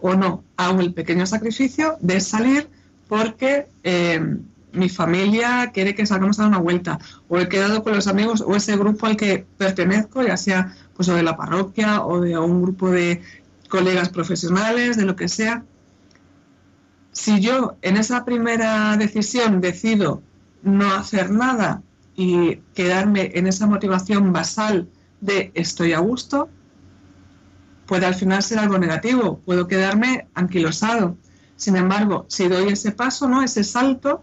o 0.00 0.14
no. 0.14 0.42
Hago 0.56 0.80
el 0.80 0.94
pequeño 0.94 1.26
sacrificio 1.26 1.96
de 2.00 2.20
salir 2.20 2.70
porque 3.08 3.66
eh, 3.82 4.38
mi 4.72 4.88
familia 4.88 5.70
quiere 5.74 5.94
que 5.94 6.06
salgamos 6.06 6.38
a 6.38 6.42
dar 6.42 6.50
una 6.50 6.58
vuelta. 6.58 6.98
O 7.28 7.38
he 7.38 7.48
quedado 7.48 7.82
con 7.82 7.94
los 7.94 8.06
amigos 8.06 8.42
o 8.46 8.54
ese 8.54 8.76
grupo 8.76 9.06
al 9.06 9.16
que 9.16 9.44
pertenezco, 9.58 10.22
ya 10.22 10.36
sea 10.36 10.74
pues 10.94 11.08
o 11.08 11.14
de 11.14 11.24
la 11.24 11.36
parroquia 11.36 12.04
o 12.04 12.20
de 12.20 12.38
un 12.38 12.62
grupo 12.62 12.90
de 12.90 13.20
colegas 13.68 14.08
profesionales, 14.08 14.96
de 14.96 15.04
lo 15.04 15.16
que 15.16 15.28
sea. 15.28 15.64
Si 17.10 17.40
yo 17.40 17.76
en 17.82 17.96
esa 17.96 18.24
primera 18.24 18.96
decisión 18.96 19.60
decido 19.60 20.22
no 20.62 20.94
hacer 20.94 21.30
nada 21.30 21.82
y 22.16 22.56
quedarme 22.74 23.32
en 23.34 23.46
esa 23.46 23.66
motivación 23.66 24.32
basal 24.32 24.88
de 25.20 25.50
estoy 25.54 25.92
a 25.92 25.98
gusto, 25.98 26.48
puede 27.86 28.06
al 28.06 28.14
final 28.14 28.42
ser 28.42 28.58
algo 28.58 28.78
negativo, 28.78 29.40
puedo 29.44 29.66
quedarme 29.66 30.26
anquilosado. 30.34 31.16
Sin 31.56 31.76
embargo, 31.76 32.26
si 32.28 32.48
doy 32.48 32.72
ese 32.72 32.92
paso, 32.92 33.28
¿no? 33.28 33.42
ese 33.42 33.64
salto, 33.64 34.22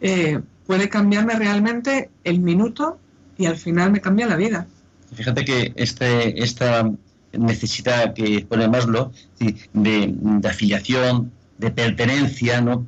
eh, 0.00 0.40
puede 0.66 0.88
cambiarme 0.88 1.34
realmente 1.34 2.10
el 2.24 2.40
minuto 2.40 2.98
y 3.36 3.46
al 3.46 3.56
final 3.56 3.90
me 3.92 4.00
cambia 4.00 4.26
la 4.26 4.36
vida. 4.36 4.66
Fíjate 5.14 5.44
que 5.44 5.72
este, 5.76 6.42
esta 6.42 6.90
necesidad 7.32 8.14
que 8.14 8.44
pone 8.48 8.68
Maslow 8.68 9.12
de, 9.38 10.14
de 10.14 10.48
afiliación, 10.48 11.32
de 11.58 11.70
pertenencia, 11.70 12.60
¿no? 12.60 12.84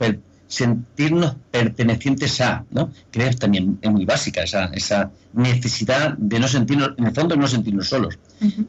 Sentirnos 0.51 1.37
pertenecientes 1.53 2.41
a, 2.41 2.65
¿no? 2.73 2.91
Creo 3.13 3.31
también 3.35 3.79
es 3.81 3.91
muy 3.91 4.05
básica 4.05 4.43
esa, 4.43 4.65
esa 4.75 5.13
necesidad 5.33 6.19
de 6.19 6.41
no 6.41 6.49
sentirnos, 6.49 6.91
en 6.99 7.07
el 7.07 7.15
fondo 7.15 7.37
no 7.37 7.47
sentirnos 7.47 7.89
solos. 7.89 8.19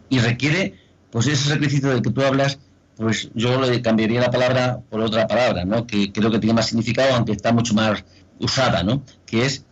Y 0.08 0.20
requiere, 0.20 0.76
pues 1.10 1.26
ese 1.26 1.50
sacrificio 1.50 1.90
del 1.90 2.04
que 2.04 2.12
tú 2.12 2.22
hablas, 2.22 2.60
pues 2.98 3.32
yo 3.34 3.60
le 3.60 3.82
cambiaría 3.82 4.22
la 4.22 4.30
palabra 4.30 4.80
por 4.92 5.02
otra 5.02 5.28
palabra, 5.28 5.66
¿no? 5.66 5.88
Que 5.88 6.12
creo 6.12 6.30
que 6.30 6.38
tiene 6.38 6.54
más 6.54 6.68
significado, 6.68 7.16
aunque 7.16 7.32
está 7.32 7.52
mucho 7.52 7.74
más 7.74 8.06
usada, 8.38 8.84
¿no? 8.84 9.02
Que 9.26 9.48
es, 9.48 9.66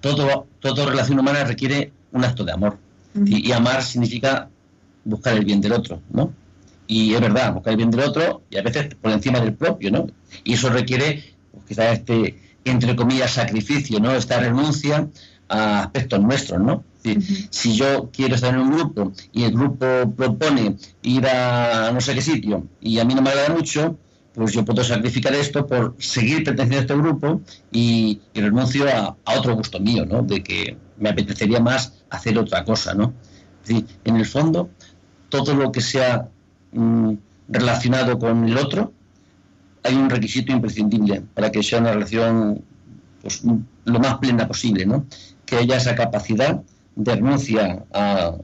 todo, 0.00 0.46
toda 0.58 0.86
relación 0.86 1.18
humana 1.18 1.44
requiere 1.44 1.92
un 2.12 2.24
acto 2.24 2.44
de 2.44 2.52
amor. 2.52 2.78
y, 3.26 3.46
y 3.46 3.52
amar 3.52 3.82
significa 3.82 4.48
buscar 5.04 5.36
el 5.36 5.44
bien 5.44 5.60
del 5.60 5.72
otro, 5.72 6.00
¿no? 6.10 6.32
Y 6.86 7.12
es 7.12 7.20
verdad, 7.20 7.52
buscar 7.52 7.72
el 7.72 7.76
bien 7.76 7.90
del 7.90 8.00
otro 8.00 8.42
y 8.48 8.56
a 8.56 8.62
veces 8.62 8.94
por 8.94 9.12
encima 9.12 9.38
del 9.38 9.52
propio, 9.52 9.90
¿no? 9.90 10.06
Y 10.44 10.54
eso 10.54 10.70
requiere 10.70 11.32
pues 11.52 11.64
quizás 11.66 11.98
este, 11.98 12.38
entre 12.64 12.96
comillas, 12.96 13.32
sacrificio, 13.32 14.00
¿no? 14.00 14.12
Esta 14.12 14.38
renuncia 14.40 15.08
a 15.48 15.80
aspectos 15.82 16.20
nuestros, 16.20 16.60
¿no? 16.60 16.84
Si 17.50 17.74
yo 17.74 18.10
quiero 18.12 18.36
estar 18.36 18.54
en 18.54 18.60
un 18.60 18.72
grupo 18.72 19.12
y 19.32 19.42
el 19.42 19.52
grupo 19.52 19.86
propone 20.16 20.76
ir 21.02 21.26
a 21.26 21.90
no 21.92 22.00
sé 22.00 22.14
qué 22.14 22.22
sitio 22.22 22.68
y 22.80 23.00
a 23.00 23.04
mí 23.04 23.14
no 23.14 23.22
me 23.22 23.30
agrada 23.30 23.54
mucho, 23.54 23.98
pues 24.34 24.52
yo 24.52 24.64
puedo 24.64 24.84
sacrificar 24.84 25.34
esto 25.34 25.66
por 25.66 25.96
seguir 25.98 26.44
perteneciendo 26.44 26.76
a 26.76 26.80
este 26.80 26.94
grupo 26.94 27.40
y, 27.70 28.20
renuncio 28.34 28.86
a, 28.88 29.16
otro 29.36 29.56
gusto 29.56 29.80
mío, 29.80 30.06
¿no? 30.06 30.22
De 30.22 30.42
que 30.42 30.76
me 30.96 31.10
apetecería 31.10 31.60
más 31.60 31.92
hacer 32.10 32.38
otra 32.38 32.64
cosa, 32.64 32.94
¿no? 32.94 33.12
en 33.68 34.16
el 34.16 34.26
fondo, 34.26 34.70
todo 35.28 35.54
lo 35.54 35.70
que 35.70 35.80
sea 35.80 36.28
mm, 36.72 37.12
relacionado 37.48 38.18
con 38.18 38.48
el 38.48 38.58
otro, 38.58 38.92
hay 39.84 39.94
un 39.94 40.10
requisito 40.10 40.52
imprescindible 40.52 41.22
para 41.34 41.50
que 41.50 41.62
sea 41.62 41.80
una 41.80 41.92
relación 41.92 42.62
pues, 43.20 43.42
lo 43.84 43.98
más 43.98 44.18
plena 44.18 44.46
posible, 44.46 44.86
¿no? 44.86 45.06
Que 45.44 45.56
haya 45.56 45.76
esa 45.76 45.94
capacidad 45.94 46.62
de 46.94 47.14
renuncia 47.14 47.84
a, 47.92 48.34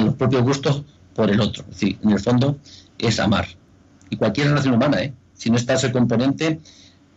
los 0.00 0.14
propios 0.14 0.42
gustos 0.42 0.84
por 1.14 1.30
el 1.30 1.40
otro. 1.40 1.64
Es 1.70 1.82
en 1.82 2.10
el 2.10 2.20
fondo 2.20 2.58
es 2.98 3.18
amar. 3.18 3.46
Y 4.10 4.16
cualquier 4.16 4.48
relación 4.48 4.74
humana, 4.74 5.02
¿eh? 5.02 5.12
Si 5.34 5.50
no 5.50 5.56
está 5.56 5.74
ese 5.74 5.92
componente, 5.92 6.60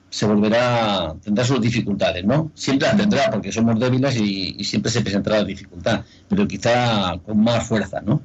se 0.09 0.25
volverá, 0.25 1.15
tendrá 1.23 1.45
sus 1.45 1.61
dificultades, 1.61 2.25
¿no? 2.25 2.51
Siempre 2.55 2.88
las 2.88 2.97
tendrá, 2.97 3.29
porque 3.29 3.51
somos 3.51 3.79
débiles 3.79 4.17
y, 4.17 4.55
y 4.57 4.63
siempre 4.63 4.91
se 4.91 5.01
presentará 5.01 5.38
la 5.38 5.45
dificultad, 5.45 6.01
pero 6.27 6.47
quizá 6.47 7.17
con 7.19 7.43
más 7.43 7.65
fuerza, 7.67 8.01
¿no? 8.01 8.21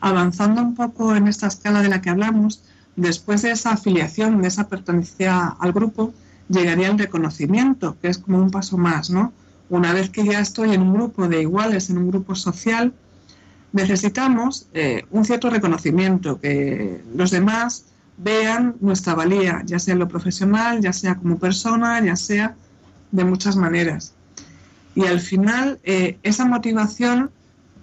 Avanzando 0.00 0.62
un 0.62 0.74
poco 0.74 1.16
en 1.16 1.26
esta 1.26 1.46
escala 1.46 1.82
de 1.82 1.88
la 1.88 2.00
que 2.02 2.10
hablamos, 2.10 2.62
después 2.98 3.42
de 3.42 3.52
esa 3.52 3.72
afiliación, 3.72 4.42
de 4.42 4.48
esa 4.48 4.68
pertenencia 4.68 5.56
al 5.60 5.72
grupo, 5.72 6.12
llegaría 6.48 6.88
el 6.88 6.98
reconocimiento, 6.98 7.96
que 8.00 8.08
es 8.08 8.18
como 8.18 8.38
un 8.38 8.50
paso 8.50 8.76
más, 8.76 9.08
¿no? 9.08 9.32
Una 9.70 9.92
vez 9.92 10.10
que 10.10 10.24
ya 10.24 10.40
estoy 10.40 10.74
en 10.74 10.82
un 10.82 10.94
grupo 10.94 11.28
de 11.28 11.42
iguales, 11.42 11.90
en 11.90 11.98
un 11.98 12.10
grupo 12.10 12.34
social, 12.34 12.92
necesitamos 13.72 14.66
eh, 14.74 15.04
un 15.10 15.24
cierto 15.24 15.48
reconocimiento, 15.50 16.40
que 16.40 17.02
los 17.14 17.30
demás 17.30 17.84
vean 18.16 18.74
nuestra 18.80 19.14
valía, 19.14 19.62
ya 19.64 19.78
sea 19.78 19.92
en 19.92 20.00
lo 20.00 20.08
profesional, 20.08 20.80
ya 20.80 20.92
sea 20.92 21.14
como 21.16 21.38
persona, 21.38 22.04
ya 22.04 22.16
sea 22.16 22.56
de 23.12 23.24
muchas 23.24 23.56
maneras. 23.56 24.12
Y 24.94 25.06
al 25.06 25.20
final, 25.20 25.78
eh, 25.84 26.18
esa 26.24 26.44
motivación, 26.46 27.30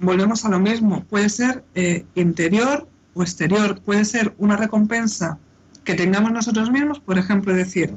volvemos 0.01 0.43
a 0.43 0.49
lo 0.49 0.59
mismo, 0.59 1.05
puede 1.05 1.29
ser 1.29 1.63
eh, 1.75 2.03
interior 2.15 2.89
o 3.15 3.23
exterior, 3.23 3.81
puede 3.81 4.05
ser 4.05 4.35
una 4.37 4.55
recompensa 4.55 5.39
que 5.83 5.95
tengamos 5.95 6.31
nosotros 6.31 6.69
mismos, 6.69 6.99
por 6.99 7.17
ejemplo, 7.17 7.53
decir, 7.53 7.95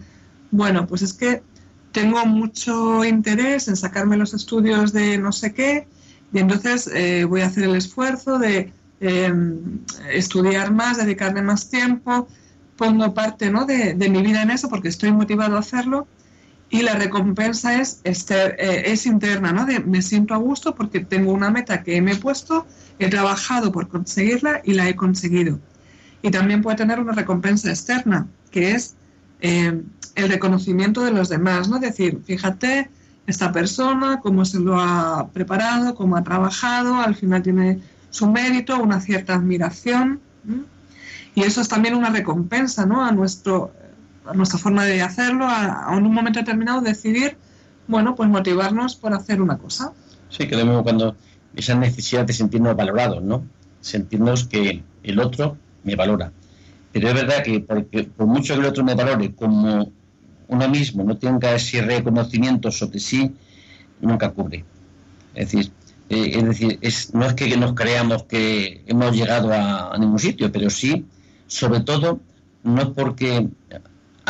bueno, 0.50 0.86
pues 0.86 1.02
es 1.02 1.12
que 1.12 1.42
tengo 1.92 2.24
mucho 2.24 3.04
interés 3.04 3.68
en 3.68 3.76
sacarme 3.76 4.16
los 4.16 4.32
estudios 4.32 4.92
de 4.92 5.18
no 5.18 5.32
sé 5.32 5.52
qué, 5.52 5.86
y 6.32 6.38
entonces 6.38 6.88
eh, 6.94 7.24
voy 7.24 7.40
a 7.40 7.46
hacer 7.46 7.64
el 7.64 7.76
esfuerzo 7.76 8.38
de 8.38 8.72
em, 9.00 9.80
estudiar 10.10 10.72
más, 10.72 10.98
dedicarme 10.98 11.42
más 11.42 11.68
tiempo, 11.68 12.28
pongo 12.76 13.12
parte 13.12 13.50
¿no? 13.50 13.66
de, 13.66 13.94
mi 13.94 14.22
vida 14.22 14.42
en 14.42 14.50
eso 14.50 14.68
porque 14.68 14.88
estoy 14.88 15.12
motivado 15.12 15.56
a 15.56 15.60
hacerlo 15.60 16.06
y 16.70 16.82
la 16.82 16.94
recompensa 16.94 17.80
es, 17.80 18.00
eh, 18.04 18.82
es 18.86 19.06
interna, 19.06 19.52
¿no? 19.52 19.66
Me 19.86 20.02
siento 20.02 20.34
a 20.34 20.36
gusto 20.36 20.74
porque 20.74 21.00
tengo 21.00 21.32
una 21.32 21.50
meta 21.50 21.82
que 21.82 22.00
me 22.02 22.12
he 22.12 22.16
puesto, 22.16 22.66
he 22.98 23.08
trabajado 23.08 23.72
por 23.72 23.88
conseguirla 23.88 24.60
y 24.64 24.74
la 24.74 24.88
he 24.88 24.94
conseguido. 24.94 25.58
Y 26.20 26.30
también 26.30 26.62
puede 26.62 26.76
tener 26.76 27.00
una 27.00 27.12
recompensa 27.12 27.70
externa, 27.70 28.26
que 28.50 28.72
es 28.72 28.96
em, 29.40 29.84
el 30.14 30.28
reconocimiento 30.28 31.02
de 31.02 31.12
los 31.12 31.28
demás, 31.28 31.68
¿no? 31.68 31.78
Decir, 31.78 32.20
fíjate, 32.26 32.90
esta 33.26 33.52
persona, 33.52 34.20
cómo 34.20 34.44
se 34.44 34.58
lo 34.58 34.80
ha 34.80 35.28
preparado, 35.32 35.94
cómo 35.94 36.16
ha 36.16 36.24
trabajado, 36.24 36.96
al 36.96 37.14
final 37.14 37.42
tiene 37.42 37.80
su 38.10 38.28
mérito, 38.30 38.82
una 38.82 39.00
cierta 39.00 39.34
admiración. 39.34 40.20
Y 41.34 41.42
eso 41.42 41.60
es 41.60 41.68
también 41.68 41.94
una 41.94 42.10
recompensa 42.10 42.86
¿no? 42.86 43.04
a, 43.04 43.12
nuestro, 43.12 43.70
a 44.28 44.34
nuestra 44.34 44.58
forma 44.58 44.84
de 44.84 45.02
hacerlo, 45.02 45.46
a, 45.46 45.90
un 45.96 46.12
momento 46.12 46.38
determinado 46.38 46.80
decidir, 46.80 47.36
bueno, 47.86 48.14
pues 48.14 48.28
motivarnos 48.28 48.96
por 48.96 49.14
hacer 49.14 49.40
una 49.40 49.58
cosa. 49.58 49.92
Sí, 50.28 50.46
que 50.46 50.56
de 50.56 50.64
nuevo 50.64 50.82
cuando 50.82 51.16
esa 51.56 51.74
necesidad 51.74 52.24
de 52.26 52.32
sentirnos 52.32 52.76
valorados, 52.76 53.22
¿no? 53.22 53.44
Sentirnos 53.80 54.46
que 54.46 54.82
el 55.02 55.18
otro 55.18 55.56
me 55.84 55.96
valora. 55.96 56.32
Pero 56.92 57.08
es 57.08 57.14
verdad 57.14 57.42
que 57.42 57.60
porque 57.60 58.04
por 58.04 58.26
mucho 58.26 58.54
que 58.54 58.60
el 58.60 58.66
otro 58.66 58.84
me 58.84 58.94
valore 58.94 59.34
como 59.34 59.90
uno 60.48 60.68
mismo 60.68 61.04
no 61.04 61.16
tenga 61.16 61.54
ese 61.54 61.82
reconocimiento 61.82 62.70
sobre 62.70 62.98
sí, 62.98 63.32
nunca 64.00 64.28
ocurre. 64.28 64.64
Es 65.34 65.52
decir, 65.52 65.72
eh, 66.08 66.32
es 66.34 66.44
decir 66.44 66.78
no 67.12 67.26
es 67.26 67.34
que 67.34 67.56
nos 67.56 67.74
creamos 67.74 68.24
que 68.24 68.82
hemos 68.86 69.14
llegado 69.14 69.52
a, 69.52 69.96
ningún 69.98 70.18
sitio, 70.18 70.50
pero 70.50 70.70
sí, 70.70 71.04
sobre 71.46 71.80
todo, 71.80 72.20
no 72.62 72.92
porque 72.92 73.48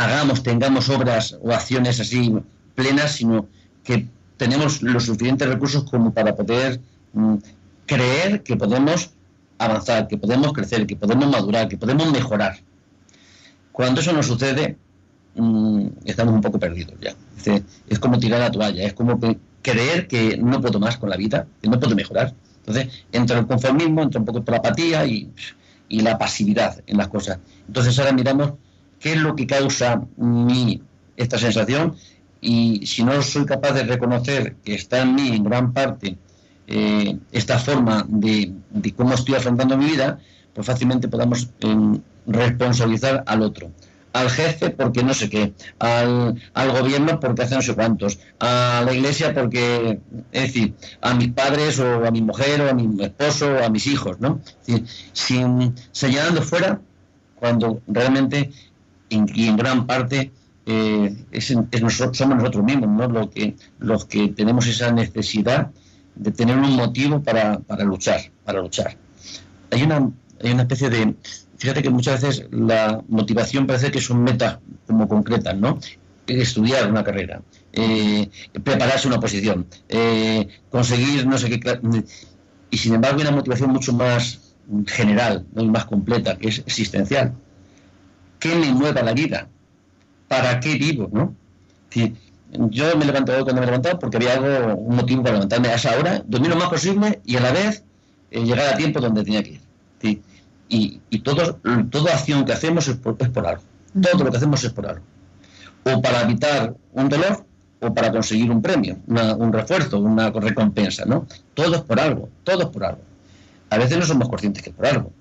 hagamos, 0.05 0.43
tengamos 0.43 0.89
obras 0.89 1.37
o 1.43 1.53
acciones 1.53 2.01
así 2.01 2.35
plenas, 2.75 3.13
sino 3.13 3.47
que 3.85 4.07
tenemos 4.37 4.83
los 4.83 5.05
suficientes 5.05 5.49
recursos 5.49 5.85
como 5.91 6.13
para 6.13 6.35
poder 6.35 6.81
mm, 7.13 7.37
creer 7.87 8.43
que 8.43 8.57
podemos 8.57 9.11
avanzar, 9.59 10.07
que 10.07 10.17
podemos 10.17 10.53
crecer, 10.53 10.87
que 10.87 10.97
podemos 10.97 11.29
madurar, 11.29 11.69
que 11.69 11.77
podemos 11.77 12.11
mejorar. 12.13 12.59
Cuando 13.73 14.01
eso 14.01 14.13
no 14.13 14.23
sucede, 14.23 14.77
Mm, 15.39 15.87
estamos 16.05 16.35
un 16.35 16.41
poco 16.41 16.59
perdidos 16.59 16.95
ya. 17.01 17.15
Es, 17.89 17.99
como 18.01 18.19
tirar 18.19 18.41
la 18.41 18.51
toalla, 18.51 18.83
es 18.85 18.93
como 18.93 19.21
creer 19.63 20.09
que 20.09 20.37
no 20.37 20.61
puedo 20.61 20.81
más 20.81 20.97
con 20.97 21.09
la 21.11 21.17
vida, 21.17 21.47
que 21.63 21.69
no 21.69 21.79
puedo 21.79 21.95
mejorar. 21.95 22.35
Entonces 22.67 23.05
entra 23.13 23.39
el 23.39 23.47
conformismo, 23.47 24.03
entra 24.03 24.19
un 24.19 24.27
poco 24.27 24.43
la 24.51 24.59
apatía 24.59 25.07
y, 25.07 25.31
la 25.89 26.19
pasividad 26.19 26.83
en 26.87 26.99
las 26.99 27.09
cosas. 27.09 27.39
Entonces 27.67 27.99
ahora 27.99 28.13
miramos 28.13 28.55
qué 29.01 29.13
es 29.13 29.21
lo 29.21 29.35
que 29.35 29.47
causa 29.47 30.03
mi, 30.17 30.83
esta 31.17 31.39
sensación 31.39 31.97
y 32.41 32.87
si 32.87 33.03
no 33.03 33.21
soy 33.23 33.45
capaz 33.47 33.73
de 33.73 33.85
reconocer 33.85 34.57
que 34.65 34.75
está 34.75 35.03
en 35.03 35.15
mí 35.15 35.29
en 35.29 35.45
gran 35.45 35.73
parte 35.73 36.17
eh, 36.67 37.19
esta 37.33 37.59
forma 37.59 38.05
de, 38.09 38.53
cómo 38.97 39.15
estoy 39.15 39.37
afrontando 39.37 39.77
mi 39.77 39.87
vida, 39.87 40.19
pues 40.55 40.67
fácilmente 40.67 41.09
podamos 41.09 41.49
em, 41.61 42.01
responsabilizar 42.27 43.25
al 43.27 43.43
otro 43.43 43.71
al 44.13 44.31
jefe 44.31 44.71
porque 44.71 45.03
no 45.03 45.15
sé 45.15 45.29
qué, 45.29 45.53
al, 45.79 46.41
al, 46.55 46.73
gobierno 46.73 47.21
porque 47.21 47.43
hace 47.43 47.55
no 47.55 47.63
sé 47.63 47.75
cuántos, 47.75 48.19
a 48.41 48.83
la 48.85 48.93
iglesia 48.93 49.35
porque, 49.35 50.01
es 50.33 50.43
decir, 50.43 50.75
a 51.01 51.15
mis 51.15 51.33
padres 51.33 51.79
o 51.79 52.05
a 52.05 52.11
mi 52.11 52.23
mujer 52.23 52.61
o 52.63 52.71
a 52.71 52.75
mi 52.75 53.03
esposo 53.05 53.55
o 53.55 53.65
a 53.65 53.69
mis 53.69 53.87
hijos, 53.87 54.19
¿no? 54.21 54.41
Es 54.67 54.67
decir, 54.67 54.87
sin, 55.13 55.75
señalando 55.93 56.43
fuera 56.43 56.81
cuando 57.37 57.81
realmente 57.87 58.51
y 59.09 59.47
en 59.47 59.57
gran 59.57 59.87
parte 59.87 60.33
eh, 60.71 61.17
es, 61.31 61.47
somos 61.47 62.37
nosotros 62.37 62.63
mismos, 62.63 62.91
¿no? 62.91 63.09
Lo 63.09 63.31
que, 63.31 63.57
los 63.79 64.05
que 64.05 64.29
tenemos 64.29 64.67
esa 64.67 64.93
necesidad 64.93 65.71
de 66.15 66.31
tener 66.31 66.59
un 66.59 66.77
motivo 66.77 67.23
para, 67.23 67.59
para 67.61 67.85
luchar, 67.85 68.21
para 68.45 68.61
luchar. 68.61 68.99
Hay 69.71 69.83
una, 69.83 70.11
hay 70.45 70.53
una 70.53 70.63
especie 70.63 70.91
de, 70.91 71.15
fíjate 71.57 71.83
que 71.83 71.89
muchas 71.89 72.21
veces 72.21 72.49
la 72.51 73.03
motivación 73.09 73.67
parece 73.67 73.91
que 73.91 74.03
son 74.03 74.23
metas 74.23 74.59
como 74.87 75.09
concretas, 75.09 75.57
¿no? 75.57 75.79
Estudiar 76.27 76.91
una 76.91 77.03
carrera, 77.03 77.41
eh, 77.73 78.29
prepararse 78.63 79.09
una 79.09 79.21
posición, 79.21 79.67
eh, 79.89 80.49
conseguir 80.71 81.27
no 81.27 81.39
sé 81.39 81.49
qué. 81.49 81.81
Y 82.71 82.77
sin 82.77 82.93
embargo, 82.93 83.17
hay 83.17 83.23
una 83.23 83.37
motivación 83.37 83.71
mucho 83.71 83.95
más 83.95 84.55
general, 84.87 85.47
y 85.57 85.67
más 85.67 85.87
completa, 85.87 86.37
que 86.37 86.49
es 86.49 86.59
existencial. 86.59 87.33
¿Qué 88.39 88.55
me 88.55 88.73
mueva 88.73 89.03
la 89.03 89.13
vida? 89.13 89.49
¿Para 90.29 90.61
qué 90.61 90.75
vivo? 90.77 91.09
¿no? 91.13 91.35
yo 92.71 92.97
me 92.97 93.05
he 93.05 93.07
levantado 93.07 93.45
cuando 93.45 93.61
me 93.61 93.67
he 93.67 93.71
levantado 93.71 93.99
porque 93.99 94.19
había 94.19 94.35
algo, 94.35 94.75
un 94.77 94.97
motivo 94.97 95.23
para 95.23 95.35
levantarme 95.35 95.69
a 95.69 95.75
esa 95.75 95.97
hora, 95.99 96.23
dormir 96.27 96.51
lo 96.51 96.57
más 96.57 96.69
posible 96.69 97.21
y 97.25 97.37
a 97.37 97.41
la 97.41 97.53
vez 97.53 97.83
eh, 98.31 98.45
llegar 98.45 98.75
a 98.75 98.77
tiempo 98.77 99.01
donde 99.01 99.25
tenía 99.25 99.43
que 99.43 99.51
ir 99.51 99.69
y, 100.69 101.01
y 101.11 101.19
todo, 101.21 101.59
toda 101.91 102.15
acción 102.15 102.45
que 102.45 102.53
hacemos 102.53 102.89
es 102.89 102.97
por, 102.97 103.17
algo. 103.47 103.63
Todo 104.01 104.25
lo 104.25 104.31
que 104.31 104.37
hacemos 104.37 104.63
es 104.65 104.73
por 104.73 104.87
algo. 104.87 105.05
O 105.85 106.03
para 106.03 106.23
evitar 106.23 106.75
un 106.93 107.09
dolor 107.09 107.45
o 107.81 107.95
para 107.95 108.13
conseguir 108.13 108.51
un 108.51 108.61
premio, 108.61 108.99
un 109.07 109.53
refuerzo, 109.53 109.99
una 110.01 110.31
recompensa, 110.31 111.05
¿no? 111.07 111.27
Todo 111.55 111.77
es 111.77 111.83
por 111.83 111.99
algo, 112.01 112.29
todo 112.45 112.63
es 112.63 112.69
por 112.69 112.85
algo. 112.85 113.01
A 113.71 113.79
veces 113.79 113.99
no 113.99 114.05
somos 114.05 114.29
conscientes 114.29 114.63
que 114.63 114.71
es 114.71 114.77
por 114.77 114.87
algo. 114.87 115.13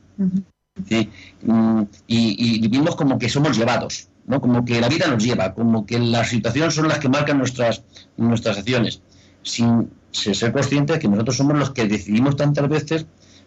Mm, 1.42 1.84
y, 2.08 2.62
vivimos 2.62 2.96
como 2.96 3.18
que 3.18 3.30
somos 3.30 3.58
llevados, 3.58 4.10
¿no? 4.26 4.40
Como 4.42 4.64
que 4.66 4.80
la 4.80 4.90
vida 4.90 5.08
nos 5.08 5.24
lleva, 5.24 5.54
como 5.54 5.86
que 5.86 6.00
las 6.00 6.30
situaciones 6.30 6.74
son 6.74 6.88
las 6.88 7.00
que 7.00 7.10
marcan 7.10 7.38
nuestras, 7.38 7.84
nuestras 8.18 8.58
acciones, 8.60 9.02
sin 9.42 9.90
ser 10.12 10.52
conscientes 10.52 10.96
de 10.96 11.00
que 11.00 11.08
nosotros 11.08 11.38
somos 11.38 11.58
los 11.58 11.72
que 11.72 11.88
decidimos 11.88 12.36
tantas 12.36 12.68
veces, 12.70 13.06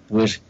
pues 0.09 0.43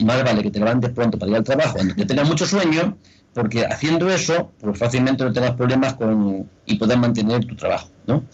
más 0.00 0.22
vale 0.22 0.42
que 0.42 0.50
te 0.50 0.58
levantes 0.58 0.90
pronto 0.90 1.18
para 1.18 1.30
ir 1.30 1.36
al 1.38 1.44
trabajo, 1.44 1.78
que 1.96 2.04
tengas 2.04 2.28
mucho 2.28 2.46
sueño, 2.46 2.96
porque 3.34 3.64
haciendo 3.64 4.08
eso, 4.08 4.52
pues 4.60 4.78
fácilmente 4.78 5.24
no 5.24 5.32
tengas 5.32 5.54
problemas 5.54 5.94
con 5.94 6.48
y 6.66 6.76
puedas 6.76 6.98
mantener 6.98 7.44
tu 7.44 7.56
trabajo, 7.56 7.88
¿no? 8.06 8.24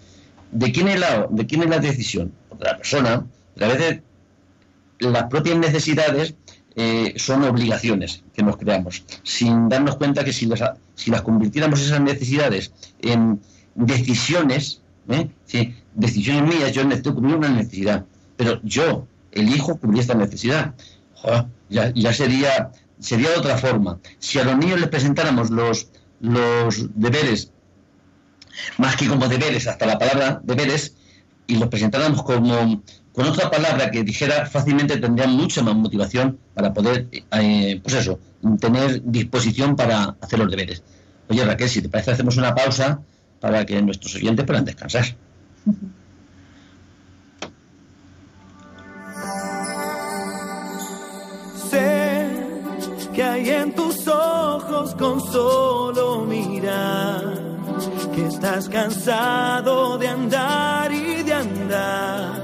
¿De 0.51 0.71
quién 0.73 0.89
es 0.89 1.01
la, 1.01 1.27
de 1.31 1.47
quién 1.47 1.63
es 1.63 1.69
la 1.69 1.79
decisión? 1.79 2.33
De 2.59 2.65
la 2.65 2.77
persona. 2.77 3.27
A 3.61 3.67
veces 3.67 4.01
las 5.01 5.25
propias 5.25 5.59
necesidades 5.59 6.35
eh, 6.77 7.15
son 7.17 7.45
obligaciones 7.45 8.25
que 8.35 8.43
nos 8.43 8.57
creamos, 8.57 9.05
sin 9.23 9.69
darnos 9.69 9.97
cuenta 9.97 10.25
que 10.25 10.33
si 10.33 10.47
las, 10.47 10.61
si 10.95 11.11
las 11.11 11.23
convirtiéramos 11.23 11.81
esas 11.81 12.01
necesidades 12.01 12.73
en 13.01 13.41
decisiones, 13.75 14.81
¿eh? 15.09 15.29
decisiones 15.95 16.55
mías, 16.55 16.73
yo 16.73 16.83
necesito 16.85 17.15
cubrir 17.15 17.37
una 17.37 17.49
necesidad, 17.49 18.05
pero 18.37 18.61
yo 18.63 19.07
elijo 19.33 19.77
cubrir 19.77 20.01
esta 20.01 20.15
necesidad. 20.15 20.75
Ya, 21.71 21.91
ya 21.95 22.13
sería, 22.13 22.71
sería 22.99 23.31
de 23.31 23.37
otra 23.37 23.57
forma. 23.57 23.99
Si 24.19 24.39
a 24.39 24.45
los 24.45 24.59
niños 24.59 24.81
les 24.81 24.91
presentáramos 24.91 25.51
los, 25.51 25.89
los 26.21 26.89
deberes, 26.95 27.51
más 28.79 28.97
que 28.97 29.07
como 29.07 29.29
deberes, 29.29 29.67
hasta 29.67 29.87
la 29.87 29.99
palabra 29.99 30.41
deberes, 30.45 30.97
y 31.47 31.57
los 31.57 31.69
presentáramos 31.69 32.23
como 32.23 32.83
con 33.15 33.27
otra 33.27 33.49
palabra 33.49 33.91
que 33.91 34.03
dijera 34.03 34.45
fácilmente 34.47 34.97
tendrían 34.97 35.33
mucha 35.33 35.63
más 35.63 35.77
motivación 35.77 36.39
para 36.53 36.75
poder, 36.75 37.07
eh, 37.13 37.81
pues 37.81 37.95
eso, 37.95 38.19
tener 38.61 39.03
disposición 39.05 39.77
para 39.77 40.17
hacer 40.21 40.41
los 40.41 40.51
deberes. 40.51 40.83
Oye 41.29 41.45
Raquel, 41.45 41.69
si 41.69 41.81
te 41.81 41.89
parece 41.89 42.11
hacemos 42.11 42.37
una 42.37 42.55
pausa 42.55 43.01
para 43.41 43.65
que 43.65 43.81
nuestros 43.81 44.17
oyentes 44.17 44.45
puedan 44.45 44.65
descansar. 44.65 45.05
que 53.15 53.23
hay 53.23 53.49
en 53.49 53.73
tus 53.77 54.09
ojos 54.09 54.95
con 54.97 55.21
solo 55.21 56.25
mirar. 56.25 57.39
que 58.13 58.27
estás 58.27 58.69
cansado 58.69 59.99
de 59.99 60.09
andar 60.09 60.93
y 60.93 61.23
de 61.23 61.33
andar 61.33 62.44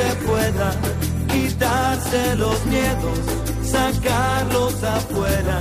se 0.00 0.16
pueda, 0.26 0.70
quitarse 1.30 2.36
los 2.36 2.64
miedos, 2.66 3.18
sacarlos 3.62 4.82
afuera, 4.82 5.60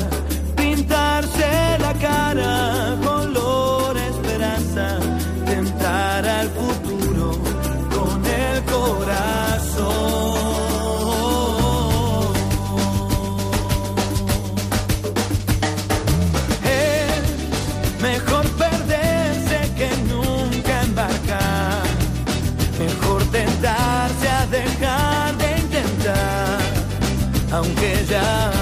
pintarse 0.56 1.78
la 1.80 1.94
cara, 1.94 2.96
aunque 27.60 28.06
ya 28.10 28.59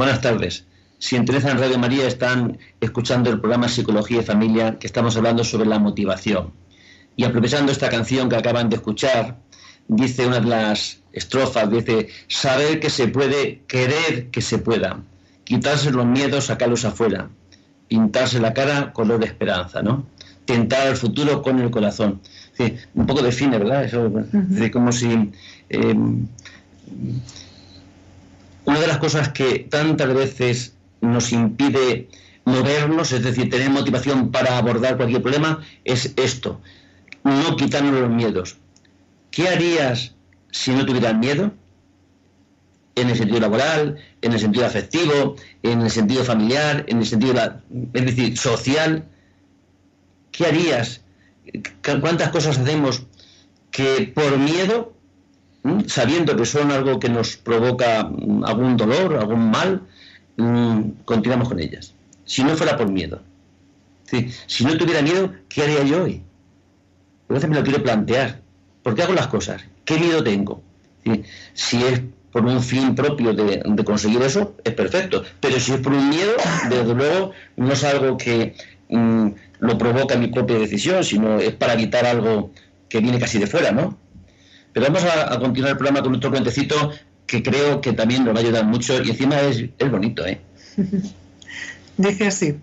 Buenas 0.00 0.22
tardes. 0.22 0.64
Si 0.98 1.14
en 1.14 1.26
Radio 1.26 1.78
María 1.78 2.08
están 2.08 2.56
escuchando 2.80 3.28
el 3.28 3.38
programa 3.38 3.68
Psicología 3.68 4.20
y 4.20 4.24
Familia, 4.24 4.78
que 4.78 4.86
estamos 4.86 5.14
hablando 5.14 5.44
sobre 5.44 5.68
la 5.68 5.78
motivación. 5.78 6.54
Y 7.16 7.24
aprovechando 7.24 7.70
esta 7.70 7.90
canción 7.90 8.30
que 8.30 8.36
acaban 8.36 8.70
de 8.70 8.76
escuchar, 8.76 9.36
dice 9.88 10.26
una 10.26 10.40
de 10.40 10.46
las 10.46 11.02
estrofas, 11.12 11.70
dice, 11.70 12.08
saber 12.28 12.80
que 12.80 12.88
se 12.88 13.08
puede, 13.08 13.60
querer 13.68 14.30
que 14.30 14.40
se 14.40 14.56
pueda, 14.56 15.00
quitarse 15.44 15.90
los 15.90 16.06
miedos, 16.06 16.46
sacarlos 16.46 16.86
afuera, 16.86 17.28
pintarse 17.86 18.40
la 18.40 18.54
cara 18.54 18.94
color 18.94 19.20
de 19.20 19.26
esperanza, 19.26 19.82
¿no? 19.82 20.06
Tentar 20.46 20.86
el 20.86 20.96
futuro 20.96 21.42
con 21.42 21.60
el 21.60 21.70
corazón. 21.70 22.22
un 22.94 23.06
poco 23.06 23.20
define, 23.20 23.58
¿verdad? 23.58 23.84
Eso, 23.84 24.10
como 24.72 24.92
si... 24.92 25.30
Eh, 25.68 25.94
una 28.70 28.78
de 28.78 28.86
las 28.86 28.98
cosas 28.98 29.30
que 29.30 29.66
tantas 29.68 30.14
veces 30.14 30.74
nos 31.00 31.32
impide 31.32 32.08
movernos, 32.44 33.10
es 33.10 33.24
decir, 33.24 33.50
tener 33.50 33.68
motivación 33.68 34.30
para 34.30 34.58
abordar 34.58 34.96
cualquier 34.96 35.22
problema, 35.22 35.60
es 35.84 36.12
esto, 36.16 36.60
no 37.24 37.56
quitarnos 37.56 38.00
los 38.00 38.10
miedos. 38.10 38.58
¿Qué 39.32 39.48
harías 39.48 40.14
si 40.52 40.70
no 40.70 40.86
tuvieras 40.86 41.16
miedo? 41.16 41.52
En 42.94 43.10
el 43.10 43.16
sentido 43.16 43.40
laboral, 43.40 43.96
en 44.22 44.32
el 44.34 44.38
sentido 44.38 44.66
afectivo, 44.66 45.34
en 45.64 45.80
el 45.80 45.90
sentido 45.90 46.22
familiar, 46.22 46.84
en 46.86 46.98
el 46.98 47.06
sentido, 47.06 47.34
es 47.92 48.06
decir, 48.06 48.38
social. 48.38 49.04
¿Qué 50.30 50.46
harías? 50.46 51.00
¿Cuántas 51.82 52.28
cosas 52.28 52.56
hacemos 52.56 53.02
que 53.72 54.12
por 54.14 54.38
miedo 54.38 54.92
sabiendo 55.86 56.36
que 56.36 56.46
son 56.46 56.70
algo 56.70 56.98
que 56.98 57.08
nos 57.08 57.36
provoca 57.36 58.04
mm, 58.04 58.44
algún 58.44 58.76
dolor, 58.76 59.16
algún 59.16 59.50
mal, 59.50 59.82
mm, 60.36 60.80
continuamos 61.04 61.48
con 61.48 61.60
ellas. 61.60 61.94
Si 62.24 62.42
no 62.44 62.56
fuera 62.56 62.76
por 62.76 62.90
miedo. 62.90 63.20
Si 64.46 64.64
no 64.64 64.76
tuviera 64.76 65.02
miedo, 65.02 65.32
¿qué 65.48 65.62
haría 65.62 65.84
yo 65.84 66.02
hoy? 66.02 66.22
Veces 67.28 67.48
me 67.48 67.54
lo 67.54 67.62
quiero 67.62 67.82
plantear. 67.82 68.40
¿Por 68.82 68.94
qué 68.94 69.02
hago 69.02 69.12
las 69.12 69.28
cosas? 69.28 69.62
¿Qué 69.84 69.98
miedo 69.98 70.24
tengo? 70.24 70.62
Si 71.54 71.82
es 71.84 72.02
por 72.32 72.44
un 72.44 72.60
fin 72.62 72.94
propio 72.94 73.32
de, 73.34 73.84
conseguir 73.84 74.22
eso, 74.22 74.56
es 74.64 74.74
perfecto. 74.74 75.22
Pero 75.40 75.60
si 75.60 75.72
es 75.72 75.80
por 75.80 75.92
un 75.92 76.08
miedo, 76.08 76.32
desde 76.68 76.94
luego 76.94 77.32
no 77.56 77.72
es 77.72 77.84
algo 77.84 78.16
que 78.16 78.54
mm, 78.88 79.28
lo 79.60 79.78
provoca 79.78 80.16
mi 80.16 80.28
propia 80.28 80.58
decisión, 80.58 81.04
sino 81.04 81.38
es 81.38 81.52
para 81.52 81.74
evitar 81.74 82.04
algo 82.04 82.50
que 82.88 83.00
viene 83.00 83.20
casi 83.20 83.38
de 83.38 83.46
fuera, 83.46 83.70
¿no? 83.70 83.96
Pero 84.72 84.86
vamos 84.86 85.04
a, 85.04 85.38
continuar 85.38 85.72
el 85.72 85.78
programa 85.78 86.02
con 86.02 86.14
otro 86.14 86.30
cuentecito 86.30 86.92
que 87.26 87.42
creo 87.42 87.80
que 87.80 87.92
también 87.92 88.24
nos 88.24 88.34
va 88.34 88.38
a 88.38 88.42
ayudar 88.42 88.64
mucho 88.64 89.02
y 89.02 89.10
encima 89.10 89.40
es, 89.40 89.68
bonito, 89.90 90.26
¿eh? 90.26 90.40
Dice 91.96 92.26
así. 92.26 92.56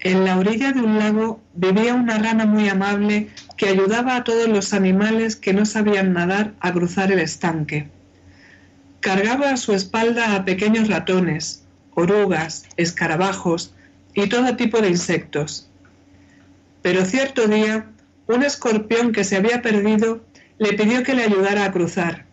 En 0.00 0.24
la 0.24 0.38
orilla 0.38 0.72
de 0.72 0.80
un 0.80 0.98
lago 0.98 1.40
vivía 1.54 1.94
una 1.94 2.18
rana 2.18 2.44
muy 2.44 2.68
amable 2.68 3.28
que 3.56 3.68
ayudaba 3.68 4.16
a 4.16 4.24
todos 4.24 4.48
los 4.48 4.74
animales 4.74 5.34
que 5.36 5.54
no 5.54 5.64
sabían 5.64 6.12
nadar 6.12 6.52
a 6.60 6.72
cruzar 6.72 7.10
el 7.10 7.20
estanque. 7.20 7.88
Cargaba 9.00 9.50
a 9.50 9.56
su 9.56 9.72
espalda 9.72 10.34
a 10.34 10.44
pequeños 10.44 10.88
ratones, 10.88 11.64
orugas, 11.94 12.64
escarabajos 12.76 13.72
y 14.14 14.28
todo 14.28 14.56
tipo 14.56 14.80
de 14.80 14.90
insectos. 14.90 15.68
Pero 16.82 17.04
cierto 17.06 17.48
día, 17.48 17.86
un 18.26 18.42
escorpión 18.42 19.12
que 19.12 19.24
se 19.24 19.36
había 19.36 19.62
perdido 19.62 20.22
le 20.58 20.72
pidió 20.74 21.02
que 21.02 21.14
le 21.14 21.24
ayudara 21.24 21.64
a 21.64 21.72
cruzar. 21.72 22.26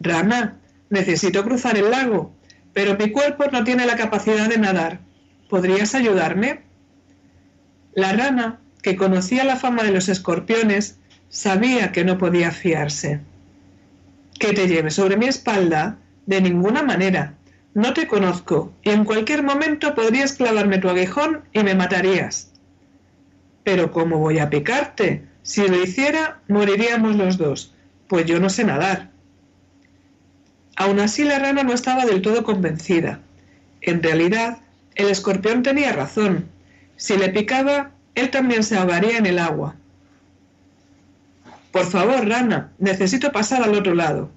Rana, 0.00 0.58
necesito 0.90 1.42
cruzar 1.44 1.76
el 1.76 1.90
lago, 1.90 2.32
pero 2.72 2.96
mi 2.96 3.10
cuerpo 3.10 3.44
no 3.50 3.64
tiene 3.64 3.86
la 3.86 3.96
capacidad 3.96 4.48
de 4.48 4.58
nadar. 4.58 5.00
¿Podrías 5.48 5.94
ayudarme? 5.94 6.60
La 7.94 8.12
rana, 8.12 8.60
que 8.82 8.96
conocía 8.96 9.44
la 9.44 9.56
fama 9.56 9.82
de 9.82 9.92
los 9.92 10.08
escorpiones, 10.08 10.98
sabía 11.28 11.92
que 11.92 12.04
no 12.04 12.18
podía 12.18 12.50
fiarse. 12.50 13.20
¿Que 14.38 14.52
te 14.52 14.66
lleve 14.66 14.90
sobre 14.90 15.16
mi 15.16 15.26
espalda? 15.26 15.98
De 16.26 16.40
ninguna 16.40 16.82
manera. 16.82 17.34
No 17.74 17.94
te 17.94 18.06
conozco 18.06 18.72
y 18.82 18.90
en 18.90 19.04
cualquier 19.04 19.42
momento 19.42 19.94
podrías 19.94 20.34
clavarme 20.34 20.78
tu 20.78 20.88
aguijón 20.88 21.42
y 21.52 21.62
me 21.62 21.74
matarías. 21.74 22.52
Pero 23.64 23.92
¿cómo 23.92 24.18
voy 24.18 24.38
a 24.38 24.50
picarte? 24.50 25.24
Si 25.42 25.66
lo 25.66 25.82
hiciera, 25.82 26.40
moriríamos 26.48 27.16
los 27.16 27.36
dos, 27.36 27.74
pues 28.08 28.26
yo 28.26 28.38
no 28.38 28.48
sé 28.48 28.64
nadar. 28.64 29.10
Aún 30.76 31.00
así 31.00 31.24
la 31.24 31.38
rana 31.38 31.62
no 31.62 31.72
estaba 31.72 32.06
del 32.06 32.22
todo 32.22 32.44
convencida. 32.44 33.20
En 33.80 34.02
realidad, 34.02 34.58
el 34.94 35.08
escorpión 35.08 35.62
tenía 35.62 35.92
razón. 35.92 36.46
Si 36.96 37.16
le 37.16 37.28
picaba, 37.30 37.90
él 38.14 38.30
también 38.30 38.62
se 38.62 38.76
ahogaría 38.76 39.18
en 39.18 39.26
el 39.26 39.38
agua. 39.38 39.74
Por 41.72 41.86
favor, 41.86 42.28
rana, 42.28 42.70
necesito 42.78 43.32
pasar 43.32 43.62
al 43.62 43.74
otro 43.74 43.94
lado. 43.94 44.30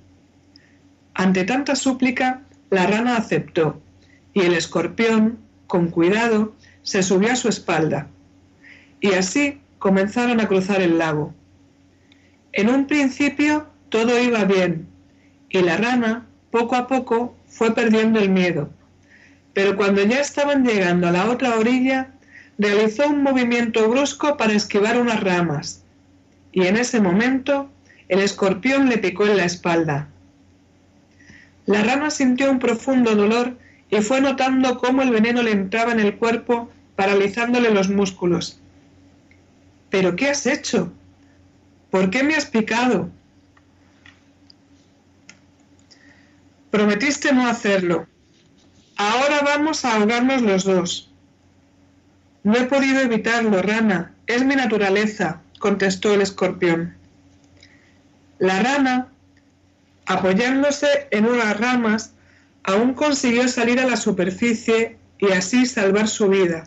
Ante 1.13 1.43
tanta 1.43 1.75
súplica, 1.75 2.41
la 2.69 2.87
rana 2.87 3.17
aceptó, 3.17 3.81
y 4.33 4.41
el 4.41 4.53
escorpión, 4.53 5.37
con 5.67 5.89
cuidado, 5.89 6.55
se 6.83 7.03
subió 7.03 7.31
a 7.31 7.35
su 7.35 7.49
espalda. 7.49 8.07
Y 9.01 9.13
así 9.13 9.59
comenzaron 9.85 10.39
a 10.39 10.47
cruzar 10.47 10.81
el 10.81 10.97
lago. 10.97 11.31
En 12.53 12.71
un 12.71 12.87
principio 12.87 13.67
todo 13.89 14.19
iba 14.19 14.43
bien, 14.43 14.87
y 15.47 15.59
la 15.59 15.77
rana, 15.77 16.25
poco 16.49 16.75
a 16.75 16.87
poco, 16.87 17.35
fue 17.47 17.75
perdiendo 17.75 18.19
el 18.19 18.29
miedo. 18.29 18.71
Pero 19.53 19.75
cuando 19.77 20.03
ya 20.03 20.21
estaban 20.21 20.65
llegando 20.65 21.07
a 21.07 21.11
la 21.11 21.29
otra 21.29 21.59
orilla, 21.59 22.09
realizó 22.57 23.07
un 23.07 23.21
movimiento 23.21 23.87
brusco 23.87 24.37
para 24.37 24.53
esquivar 24.53 24.99
unas 24.99 25.21
ramas, 25.21 25.83
y 26.51 26.65
en 26.65 26.77
ese 26.77 26.99
momento 26.99 27.69
el 28.09 28.21
escorpión 28.21 28.89
le 28.89 28.97
picó 28.97 29.27
en 29.27 29.37
la 29.37 29.45
espalda. 29.45 30.07
La 31.67 31.83
rana 31.83 32.09
sintió 32.09 32.49
un 32.49 32.57
profundo 32.57 33.13
dolor 33.13 33.55
y 33.91 33.97
fue 33.97 34.19
notando 34.19 34.79
cómo 34.79 35.03
el 35.03 35.11
veneno 35.11 35.43
le 35.43 35.51
entraba 35.51 35.91
en 35.91 35.99
el 35.99 36.15
cuerpo, 36.15 36.71
paralizándole 36.95 37.69
los 37.69 37.87
músculos. 37.87 38.59
¿Pero 39.95 40.13
qué 40.17 40.29
has 40.29 40.45
hecho? 40.45 40.91
¿Por 41.89 42.09
qué 42.09 42.21
me 42.21 42.35
has 42.35 42.47
picado? 42.47 43.09
Prometiste 46.69 47.31
no 47.31 47.47
hacerlo. 47.47 48.05
Ahora 48.97 49.39
vamos 49.45 49.85
a 49.85 49.95
ahogarnos 49.95 50.41
los 50.41 50.65
dos. 50.65 51.13
No 52.43 52.57
he 52.57 52.65
podido 52.65 52.99
evitarlo, 52.99 53.61
rana. 53.61 54.13
Es 54.27 54.43
mi 54.43 54.55
naturaleza, 54.57 55.41
contestó 55.59 56.13
el 56.13 56.19
escorpión. 56.19 56.97
La 58.37 58.61
rana, 58.61 59.07
apoyándose 60.07 61.07
en 61.11 61.25
unas 61.25 61.57
ramas, 61.57 62.11
aún 62.63 62.95
consiguió 62.95 63.47
salir 63.47 63.79
a 63.79 63.87
la 63.87 63.95
superficie 63.95 64.97
y 65.19 65.31
así 65.31 65.65
salvar 65.65 66.09
su 66.09 66.27
vida. 66.27 66.65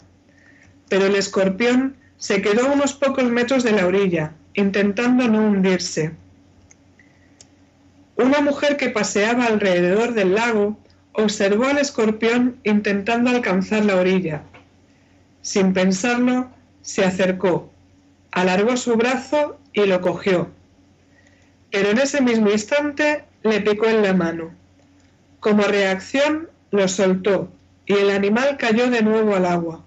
Pero 0.88 1.04
el 1.04 1.14
escorpión 1.14 1.97
se 2.18 2.42
quedó 2.42 2.72
unos 2.72 2.92
pocos 2.92 3.24
metros 3.24 3.62
de 3.62 3.72
la 3.72 3.86
orilla, 3.86 4.32
intentando 4.54 5.28
no 5.28 5.46
hundirse. 5.46 6.12
Una 8.16 8.40
mujer 8.40 8.76
que 8.76 8.90
paseaba 8.90 9.46
alrededor 9.46 10.12
del 10.12 10.34
lago 10.34 10.76
observó 11.12 11.66
al 11.66 11.78
escorpión 11.78 12.58
intentando 12.64 13.30
alcanzar 13.30 13.84
la 13.84 13.96
orilla. 13.96 14.42
Sin 15.42 15.72
pensarlo, 15.72 16.50
se 16.82 17.04
acercó, 17.04 17.70
alargó 18.32 18.76
su 18.76 18.96
brazo 18.96 19.58
y 19.72 19.86
lo 19.86 20.00
cogió. 20.00 20.48
Pero 21.70 21.90
en 21.90 21.98
ese 21.98 22.20
mismo 22.20 22.50
instante 22.50 23.24
le 23.44 23.60
picó 23.60 23.86
en 23.86 24.02
la 24.02 24.14
mano. 24.14 24.50
Como 25.38 25.62
reacción, 25.62 26.48
lo 26.72 26.88
soltó 26.88 27.48
y 27.86 27.94
el 27.94 28.10
animal 28.10 28.56
cayó 28.58 28.90
de 28.90 29.02
nuevo 29.02 29.36
al 29.36 29.46
agua. 29.46 29.84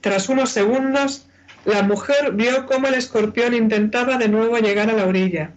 Tras 0.00 0.28
unos 0.28 0.50
segundos, 0.50 1.26
la 1.64 1.82
mujer 1.82 2.32
vio 2.32 2.66
cómo 2.66 2.88
el 2.88 2.94
escorpión 2.94 3.54
intentaba 3.54 4.16
de 4.16 4.28
nuevo 4.28 4.56
llegar 4.58 4.88
a 4.88 4.94
la 4.94 5.06
orilla. 5.06 5.52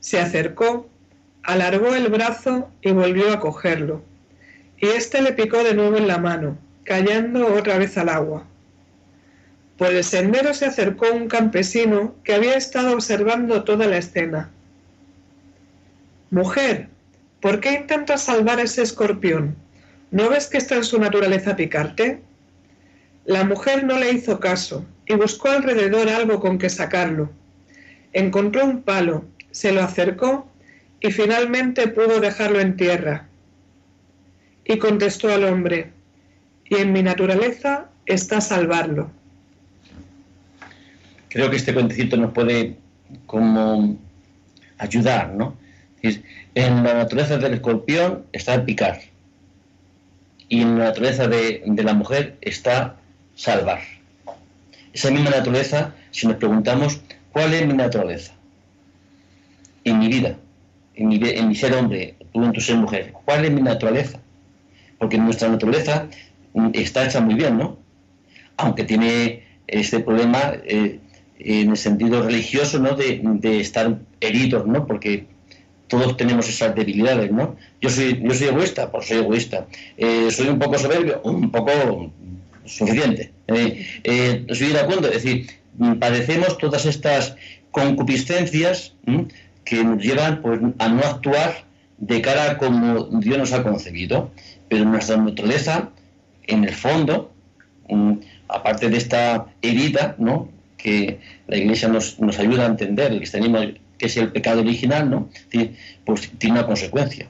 Se 0.00 0.18
acercó, 0.18 0.88
alargó 1.42 1.94
el 1.94 2.08
brazo 2.08 2.70
y 2.82 2.90
volvió 2.90 3.32
a 3.32 3.40
cogerlo. 3.40 4.02
Y 4.78 4.86
éste 4.86 5.22
le 5.22 5.32
picó 5.32 5.62
de 5.62 5.74
nuevo 5.74 5.96
en 5.96 6.08
la 6.08 6.18
mano, 6.18 6.58
cayendo 6.84 7.54
otra 7.54 7.78
vez 7.78 7.96
al 7.98 8.08
agua. 8.08 8.44
Por 9.76 9.92
el 9.94 10.02
sendero 10.02 10.52
se 10.52 10.66
acercó 10.66 11.10
un 11.12 11.28
campesino 11.28 12.14
que 12.24 12.34
había 12.34 12.56
estado 12.56 12.92
observando 12.92 13.62
toda 13.64 13.86
la 13.86 13.98
escena. 13.98 14.50
Mujer, 16.30 16.88
¿por 17.40 17.60
qué 17.60 17.72
intentas 17.72 18.22
salvar 18.22 18.58
a 18.58 18.62
ese 18.62 18.82
escorpión? 18.82 19.56
¿No 20.10 20.28
ves 20.28 20.48
que 20.48 20.58
está 20.58 20.76
en 20.76 20.84
su 20.84 20.98
naturaleza 20.98 21.56
picarte? 21.56 22.20
La 23.30 23.44
mujer 23.44 23.84
no 23.84 23.96
le 23.96 24.10
hizo 24.10 24.40
caso 24.40 24.84
y 25.06 25.14
buscó 25.14 25.50
alrededor 25.50 26.08
algo 26.08 26.40
con 26.40 26.58
que 26.58 26.68
sacarlo. 26.68 27.30
Encontró 28.12 28.64
un 28.64 28.82
palo, 28.82 29.24
se 29.52 29.70
lo 29.70 29.82
acercó 29.82 30.50
y 31.00 31.12
finalmente 31.12 31.86
pudo 31.86 32.18
dejarlo 32.18 32.58
en 32.58 32.76
tierra. 32.76 33.28
Y 34.64 34.78
contestó 34.78 35.32
al 35.32 35.44
hombre, 35.44 35.92
y 36.68 36.78
en 36.78 36.92
mi 36.92 37.04
naturaleza 37.04 37.88
está 38.04 38.40
salvarlo. 38.40 39.12
Creo 41.28 41.50
que 41.50 41.56
este 41.58 41.72
cuentecito 41.72 42.16
nos 42.16 42.32
puede 42.32 42.78
como 43.26 43.96
ayudar, 44.78 45.34
¿no? 45.34 45.56
En 46.02 46.82
la 46.82 46.94
naturaleza 46.94 47.38
del 47.38 47.54
escorpión 47.54 48.24
está 48.32 48.54
el 48.54 48.64
picar 48.64 48.98
y 50.48 50.62
en 50.62 50.80
la 50.80 50.86
naturaleza 50.86 51.28
de, 51.28 51.62
de 51.64 51.82
la 51.84 51.94
mujer 51.94 52.36
está 52.40 52.96
salvar. 53.40 53.80
Esa 54.92 55.10
misma 55.10 55.30
naturaleza, 55.30 55.94
si 56.10 56.26
nos 56.26 56.36
preguntamos, 56.36 57.00
¿cuál 57.32 57.54
es 57.54 57.66
mi 57.66 57.72
naturaleza? 57.72 58.32
En 59.84 59.98
mi 59.98 60.08
vida, 60.08 60.36
en 60.94 61.08
mi, 61.48 61.54
ser 61.54 61.72
hombre, 61.74 62.16
tú 62.32 62.44
en 62.44 62.52
tu 62.52 62.60
ser 62.60 62.76
mujer, 62.76 63.12
¿cuál 63.24 63.46
es 63.46 63.50
mi 63.50 63.62
naturaleza? 63.62 64.20
Porque 64.98 65.16
nuestra 65.16 65.48
naturaleza 65.48 66.06
está 66.74 67.06
hecha 67.06 67.20
muy 67.22 67.34
bien, 67.34 67.56
¿no? 67.56 67.78
Aunque 68.58 68.84
tiene 68.84 69.44
este 69.66 70.00
problema 70.00 70.52
eh, 70.66 70.98
en 71.38 71.70
el 71.70 71.76
sentido 71.78 72.22
religioso, 72.22 72.78
¿no? 72.78 72.94
De, 72.94 73.20
de, 73.22 73.60
estar 73.60 74.00
heridos, 74.20 74.66
¿no? 74.66 74.86
Porque 74.86 75.26
todos 75.88 76.18
tenemos 76.18 76.46
esas 76.46 76.74
debilidades, 76.74 77.32
¿no? 77.32 77.56
Yo 77.80 77.88
soy, 77.88 78.20
yo 78.22 78.34
soy 78.34 78.48
egoísta, 78.48 78.90
pues 78.92 79.08
soy 79.08 79.18
egoísta. 79.18 79.66
Eh, 79.96 80.30
soy 80.30 80.48
un 80.48 80.58
poco 80.58 80.76
soberbio, 80.76 81.22
un 81.24 81.50
poco 81.50 82.12
suficiente. 82.70 83.32
Eh, 83.48 83.86
eh, 84.04 84.44
estoy 84.48 84.68
de 84.68 84.80
acuerdo, 84.80 85.08
es 85.08 85.22
decir, 85.22 85.46
padecemos 85.98 86.58
todas 86.58 86.86
estas 86.86 87.36
concupiscencias 87.70 88.94
que 89.64 89.84
nos 89.84 90.02
llevan 90.02 90.42
pues, 90.42 90.60
a 90.78 90.88
no 90.88 91.00
actuar 91.00 91.64
de 91.98 92.20
cara 92.22 92.52
a 92.52 92.58
como 92.58 93.04
Dios 93.20 93.38
nos 93.38 93.52
ha 93.52 93.62
concebido, 93.62 94.30
pero 94.68 94.84
nuestra 94.84 95.16
naturaleza, 95.16 95.90
en 96.46 96.64
el 96.64 96.74
fondo, 96.74 97.32
aparte 98.48 98.88
de 98.88 98.96
esta 98.96 99.46
herida, 99.62 100.14
¿no? 100.18 100.48
que 100.76 101.20
la 101.46 101.58
Iglesia 101.58 101.88
nos, 101.88 102.18
nos 102.18 102.38
ayuda 102.38 102.64
a 102.64 102.68
entender, 102.68 103.12
el 103.12 103.18
cristianismo, 103.18 103.60
que 103.98 104.06
es 104.06 104.16
el 104.16 104.32
pecado 104.32 104.60
original, 104.60 105.10
¿no? 105.10 105.28
pues 106.04 106.30
tiene 106.38 106.58
una 106.58 106.66
consecuencia, 106.66 107.26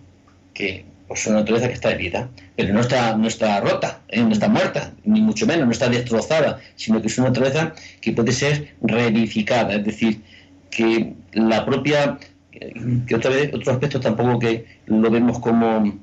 que 0.54 0.84
pues 1.10 1.26
una 1.26 1.40
naturaleza 1.40 1.66
que 1.66 1.74
está 1.74 1.90
herida, 1.90 2.28
pero 2.54 2.72
no 2.72 2.78
está, 2.78 3.16
no 3.16 3.26
está 3.26 3.60
rota, 3.60 3.98
¿eh? 4.10 4.22
no 4.22 4.30
está 4.30 4.48
muerta, 4.48 4.92
ni 5.04 5.20
mucho 5.20 5.44
menos, 5.44 5.66
no 5.66 5.72
está 5.72 5.88
destrozada, 5.88 6.60
sino 6.76 7.00
que 7.00 7.08
es 7.08 7.18
una 7.18 7.30
naturaleza 7.30 7.74
que 8.00 8.12
puede 8.12 8.30
ser 8.30 8.74
reedificada, 8.80 9.74
es 9.74 9.84
decir, 9.84 10.20
que 10.70 11.14
la 11.32 11.66
propia, 11.66 12.16
que 13.08 13.14
otra 13.16 13.30
vez, 13.30 13.52
otro 13.52 13.72
aspecto 13.72 13.98
tampoco 13.98 14.38
que 14.38 14.66
lo 14.86 15.10
vemos 15.10 15.40
como, 15.40 15.98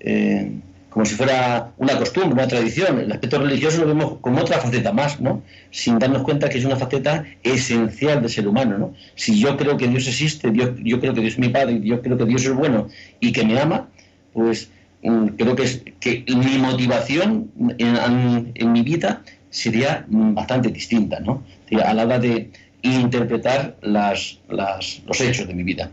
eh, 0.00 0.50
como 0.88 1.04
si 1.04 1.16
fuera 1.16 1.72
una 1.76 1.98
costumbre, 1.98 2.32
una 2.32 2.48
tradición, 2.48 2.98
el 2.98 3.12
aspecto 3.12 3.38
religioso 3.38 3.82
lo 3.82 3.88
vemos 3.88 4.16
como 4.22 4.40
otra 4.40 4.56
faceta 4.56 4.90
más, 4.90 5.20
¿no? 5.20 5.42
Sin 5.70 5.98
darnos 5.98 6.22
cuenta 6.22 6.48
que 6.48 6.56
es 6.56 6.64
una 6.64 6.76
faceta 6.76 7.26
esencial 7.42 8.22
del 8.22 8.30
ser 8.30 8.48
humano, 8.48 8.78
¿no? 8.78 8.94
Si 9.16 9.38
yo 9.38 9.54
creo 9.58 9.76
que 9.76 9.86
Dios 9.86 10.08
existe, 10.08 10.50
Dios, 10.50 10.70
yo 10.82 10.98
creo 10.98 11.12
que 11.12 11.20
Dios 11.20 11.34
es 11.34 11.38
mi 11.38 11.50
Padre, 11.50 11.78
yo 11.82 12.00
creo 12.00 12.16
que 12.16 12.24
Dios 12.24 12.42
es 12.46 12.54
bueno 12.54 12.88
y 13.20 13.32
que 13.32 13.44
me 13.44 13.60
ama, 13.60 13.90
pues 14.36 14.68
mm, 15.02 15.28
creo 15.28 15.56
que, 15.56 15.62
es, 15.62 15.82
que 15.98 16.24
mi 16.28 16.58
motivación 16.58 17.50
en, 17.78 18.72
mi 18.72 18.82
vida 18.82 19.22
sería 19.48 20.04
bastante 20.08 20.68
distinta, 20.68 21.20
¿no? 21.20 21.42
A 21.82 21.94
la 21.94 22.04
hora 22.04 22.18
de 22.18 22.50
interpretar 22.82 23.78
las, 23.80 24.38
los 24.48 25.20
hechos 25.22 25.48
de 25.48 25.54
mi 25.54 25.62
vida. 25.62 25.90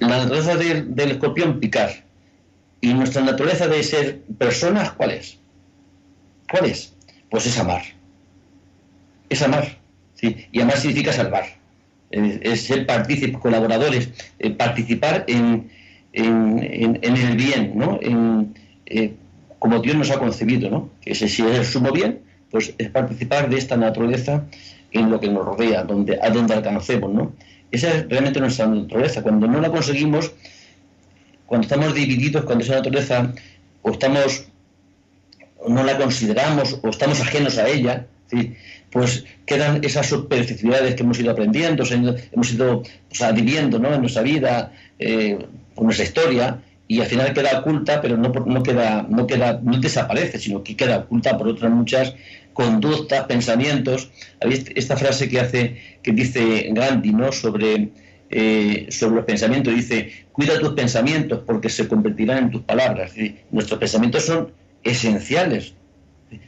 La 0.00 0.18
naturaleza 0.18 0.56
del, 0.56 0.92
del 0.92 1.12
escorpión, 1.12 1.60
picar. 1.60 2.04
¿Y 2.80 2.92
nuestra 2.92 3.22
naturaleza 3.22 3.68
de 3.68 3.82
ser 3.84 4.22
personas, 4.38 4.90
cuál 4.92 5.12
es? 5.12 5.38
¿Cuál 6.50 6.66
es? 6.66 6.92
Pues 7.30 7.46
es 7.46 7.56
amar. 7.58 7.82
Es 9.28 9.40
amar. 9.40 9.78
¿sí? 10.16 10.48
Y 10.50 10.60
amar 10.60 10.78
significa 10.78 11.12
salvar. 11.12 11.44
Es, 12.10 12.40
es 12.42 12.66
ser 12.66 12.86
partícipes, 12.86 13.38
colaboradores, 13.38 14.08
eh, 14.40 14.50
participar 14.50 15.24
en, 15.28 15.70
en, 16.14 17.00
el 17.02 17.36
bien, 17.36 17.72
¿no? 17.74 17.98
Eh, 18.86 19.14
como 19.58 19.80
Dios 19.80 19.96
nos 19.96 20.10
ha 20.10 20.18
concebido, 20.18 20.70
¿no? 20.70 20.90
Que 21.00 21.14
si 21.14 21.24
es 21.24 21.38
el 21.40 21.64
sumo 21.64 21.90
bien, 21.90 22.20
pues 22.50 22.74
es 22.78 22.88
participar 22.90 23.48
de 23.50 23.58
esta 23.58 23.76
naturaleza 23.76 24.44
en 24.92 25.10
lo 25.10 25.18
que 25.20 25.28
nos 25.28 25.44
rodea, 25.44 25.82
donde, 25.84 26.18
a 26.22 26.30
donde 26.30 26.54
alcancemos, 26.54 27.12
¿no? 27.12 27.32
Esa 27.70 27.92
es 27.92 28.08
realmente 28.08 28.40
nuestra 28.40 28.66
naturaleza. 28.66 29.22
Cuando 29.22 29.46
no 29.48 29.60
la 29.60 29.70
conseguimos, 29.70 30.32
cuando 31.46 31.66
estamos 31.66 31.94
divididos, 31.94 32.44
cuando 32.44 32.64
esa 32.64 32.76
naturaleza 32.76 33.32
o 33.82 33.90
estamos 33.90 34.46
no 35.68 35.82
la 35.82 35.96
consideramos 35.96 36.78
o 36.82 36.88
estamos 36.88 37.20
ajenos 37.20 37.58
a 37.58 37.68
ella, 37.68 38.06
pues 38.90 39.24
quedan 39.46 39.82
esas 39.82 40.06
superficialidades 40.06 40.94
que 40.94 41.02
hemos 41.02 41.18
ido 41.18 41.30
aprendiendo, 41.30 41.84
hemos 42.32 42.52
ido 42.52 42.82
pues, 43.08 43.20
¿no? 43.80 43.94
en 43.94 44.00
nuestra 44.00 44.22
vida, 44.22 44.72
eh, 44.98 45.38
por 45.74 45.84
nuestra 45.84 46.04
historia, 46.04 46.60
y 46.86 47.00
al 47.00 47.06
final 47.06 47.32
queda 47.32 47.60
oculta, 47.60 48.00
pero 48.00 48.16
no, 48.16 48.28
no, 48.28 48.62
queda, 48.62 49.06
no, 49.08 49.26
queda, 49.26 49.60
no 49.62 49.78
desaparece, 49.78 50.38
sino 50.38 50.62
que 50.62 50.76
queda 50.76 50.98
oculta 50.98 51.36
por 51.38 51.48
otras 51.48 51.72
muchas 51.72 52.14
conductas, 52.52 53.24
pensamientos. 53.26 54.10
Esta 54.40 54.96
frase 54.96 55.28
que 55.28 55.40
hace, 55.40 55.98
que 56.02 56.12
dice 56.12 56.68
Gandhi, 56.72 57.12
¿no? 57.12 57.32
sobre, 57.32 57.88
eh, 58.30 58.86
sobre 58.90 59.16
los 59.16 59.24
pensamientos, 59.24 59.74
dice, 59.74 60.26
cuida 60.32 60.58
tus 60.58 60.74
pensamientos 60.74 61.42
porque 61.46 61.70
se 61.70 61.88
convertirán 61.88 62.44
en 62.44 62.50
tus 62.50 62.62
palabras. 62.62 63.12
nuestros 63.50 63.80
pensamientos 63.80 64.26
son 64.26 64.52
esenciales. 64.82 65.74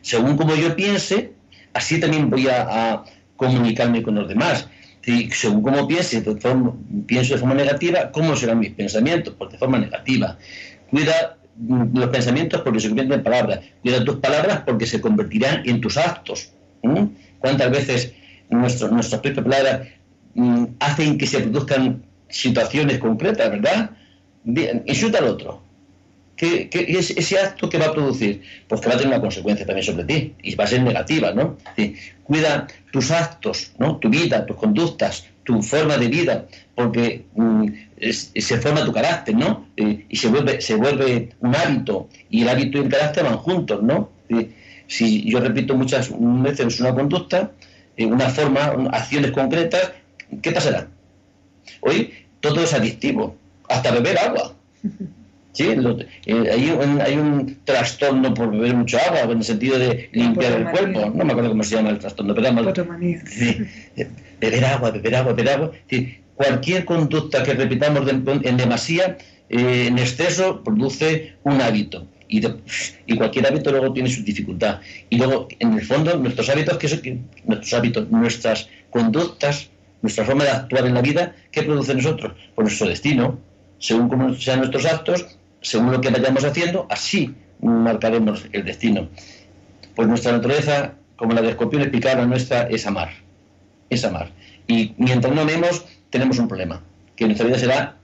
Según 0.03 0.37
como 0.37 0.55
yo 0.55 0.77
piense, 0.77 1.33
así 1.73 1.99
también 1.99 2.29
voy 2.29 2.49
a 2.49 3.05
comunicarme 3.37 4.03
con 4.03 4.17
los 4.17 4.29
demás. 4.29 4.69
Y 5.07 5.31
según 5.31 5.63
cómo 5.63 5.87
piense, 5.87 6.21
de 6.21 6.41
forma, 6.41 6.75
pienso 7.07 7.35
de 7.35 7.41
forma 7.41 7.55
negativa, 7.55 8.11
¿cómo 8.11 8.35
serán 8.35 8.59
mis 8.59 8.73
pensamientos? 8.73 9.35
Pues 9.39 9.53
de 9.53 9.59
forma 9.59 9.79
negativa. 9.79 10.37
Cuida 10.91 11.39
mm, 11.57 11.97
los 11.97 12.09
pensamientos 12.09 12.61
porque 12.63 12.81
se 12.81 12.89
convierten 12.89 13.19
en 13.19 13.25
palabras. 13.25 13.61
Cuida 13.83 14.05
tus 14.05 14.17
palabras 14.17 14.63
porque 14.67 14.85
se 14.85 15.01
convertirán 15.01 15.63
en 15.65 15.81
tus 15.81 15.97
actos. 15.97 16.51
¿Cuántas 17.39 17.71
veces 17.71 18.13
nuestro, 18.51 18.89
nuestras 18.89 19.21
propias 19.21 19.45
palabras 19.45 19.89
mm, 20.35 20.65
hacen 20.81 21.19
que 21.19 21.27
se 21.27 21.39
produzcan 21.39 22.03
situaciones 22.29 22.99
concretas, 22.99 23.49
verdad? 23.49 23.91
Bien, 24.43 24.83
insulta 24.87 25.19
al 25.19 25.29
otro. 25.29 25.63
¿Qué, 26.37 26.69
qué 26.69 26.85
es 26.89 27.11
ese 27.11 27.39
acto 27.39 27.69
que 27.69 27.79
va 27.79 27.87
a 27.87 27.93
producir? 27.93 28.43
Pues 28.69 28.81
que 28.81 28.89
va 28.89 28.95
a 28.95 28.99
tener 28.99 29.15
una 29.15 29.23
consecuencia 29.23 29.65
también 29.65 29.85
sobre 29.85 30.05
ti 30.05 30.35
y 30.43 30.55
va 30.55 30.65
a 30.65 30.67
ser 30.67 30.83
negativa, 30.83 31.33
¿no? 31.33 31.57
Cuida 32.25 32.67
tus 32.93 33.11
actos, 33.11 33.73
¿no? 33.79 33.97
Tu 33.97 34.11
vida, 34.11 34.45
tus 34.45 34.57
conductas, 34.57 35.27
tu 35.45 35.63
forma 35.63 35.97
de 35.97 36.09
vida, 36.09 36.47
porque 36.75 37.25
mm, 37.35 37.69
se 38.01 38.59
forma 38.59 38.85
tu 38.85 38.93
carácter, 38.93 39.35
¿no? 39.35 39.69
Eh, 39.77 40.05
y 40.09 40.17
se 40.17 40.29
vuelve, 40.29 40.61
se 40.61 40.75
vuelve 40.75 41.31
un 41.41 41.57
hábito 41.57 42.09
y 42.29 42.43
el 42.43 42.49
hábito 42.51 42.79
y 42.79 42.83
el 42.83 42.89
carácter 42.91 43.25
van 43.25 43.39
juntos, 43.39 43.83
¿no? 43.83 44.11
Si 44.89 45.29
yo 45.31 45.41
repito 45.41 45.75
muchas 45.75 46.11
veces 46.13 46.81
una 46.81 46.95
conducta, 46.95 47.53
eh, 47.97 48.05
una 48.07 48.29
forma, 48.29 48.89
acciones 48.93 49.31
concretas, 49.31 49.93
¿qué 50.43 50.53
pasará? 50.53 50.89
Hoy 51.81 52.13
todo 52.41 52.63
es 52.63 52.75
adictivo, 52.75 53.37
hasta 53.69 53.91
beber 53.91 54.19
agua. 54.19 54.55
¿sí? 55.57 55.75
Lo, 55.75 55.99
eh, 55.99 56.07
hay, 56.27 56.71
un, 56.71 57.01
hay, 57.01 57.15
un, 57.15 57.59
trastorno 57.65 58.35
por 58.35 58.51
beber 58.51 58.75
mucho 58.75 58.99
agua, 58.99 59.33
en 59.33 59.39
el 59.39 59.45
sentido 59.45 59.79
de 59.79 60.11
limpiar 60.13 60.53
el 60.53 60.65
cuerpo. 60.71 61.11
No 61.15 61.25
me 61.25 61.33
acuerdo 61.33 61.51
cómo 61.51 61.63
se 61.63 61.77
llama 61.77 61.91
el 61.91 61.99
trastorno, 61.99 62.35
pero 62.35 62.75
sí, 63.27 63.57
beber 64.41 64.65
agua, 64.67 64.91
beber 64.91 65.17
agua, 65.17 65.33
beber 65.33 65.55
agua. 65.55 65.73
Sí, 65.89 66.19
cualquier 66.35 66.85
conducta 66.85 67.43
que 67.43 67.55
repitamos 67.55 68.05
de, 68.05 68.13
en 68.49 68.57
demasía, 68.57 69.17
eh, 69.49 69.87
en 69.89 69.99
exceso, 69.99 70.63
produce 70.63 71.35
un 71.43 71.61
hábito. 71.61 72.07
Y, 72.29 72.41
de, 72.41 72.57
y, 73.07 73.17
cualquier 73.17 73.47
hábito 73.47 73.71
luego 73.71 73.93
tiene 73.93 74.11
su 74.11 74.23
dificultad. 74.23 74.81
Y 75.09 75.17
luego, 75.17 75.49
en 75.59 75.75
el 75.75 75.83
fondo, 75.83 76.17
nuestros 76.19 76.49
hábitos, 76.51 76.77
que 76.77 77.21
nuestros 77.45 77.73
hábitos, 77.73 78.11
nuestras 78.11 78.69
conductas, 78.91 79.71
nuestra 80.03 80.25
forma 80.25 80.45
de 80.45 80.51
actuar 80.51 80.87
en 80.87 80.95
la 80.95 81.03
vida, 81.03 81.35
¿qué 81.51 81.63
produce 81.63 81.95
nosotros? 81.95 82.33
Pues 82.55 82.65
nuestro 82.67 82.89
destino, 82.89 83.39
según 83.79 84.09
cómo 84.09 84.35
sean 84.35 84.59
nuestros 84.59 84.87
actos, 84.87 85.39
según 85.67 85.91
lo 85.91 86.01
que 86.01 86.11
vayamos 86.11 86.45
haciendo, 86.45 86.87
así 86.89 87.35
marcaremos 87.61 88.47
el 88.53 88.65
destino. 88.65 89.09
Pues 89.97 90.07
nuestra 90.07 90.31
naturaleza, 90.31 90.93
como 91.17 91.33
la 91.33 91.43
de 91.43 91.51
escorpión 91.51 91.91
picada 91.91 92.25
nuestra, 92.25 92.69
es 92.69 92.87
amar. 92.87 93.11
Es 93.91 94.05
amar. 94.05 94.31
Y 94.69 94.95
mientras 94.97 95.35
no 95.35 95.41
amemos, 95.41 95.85
tenemos 96.11 96.39
un 96.39 96.47
problema, 96.47 96.83
que 97.17 97.25
nuestra 97.25 97.49
vida 97.49 97.59
será, 97.59 97.97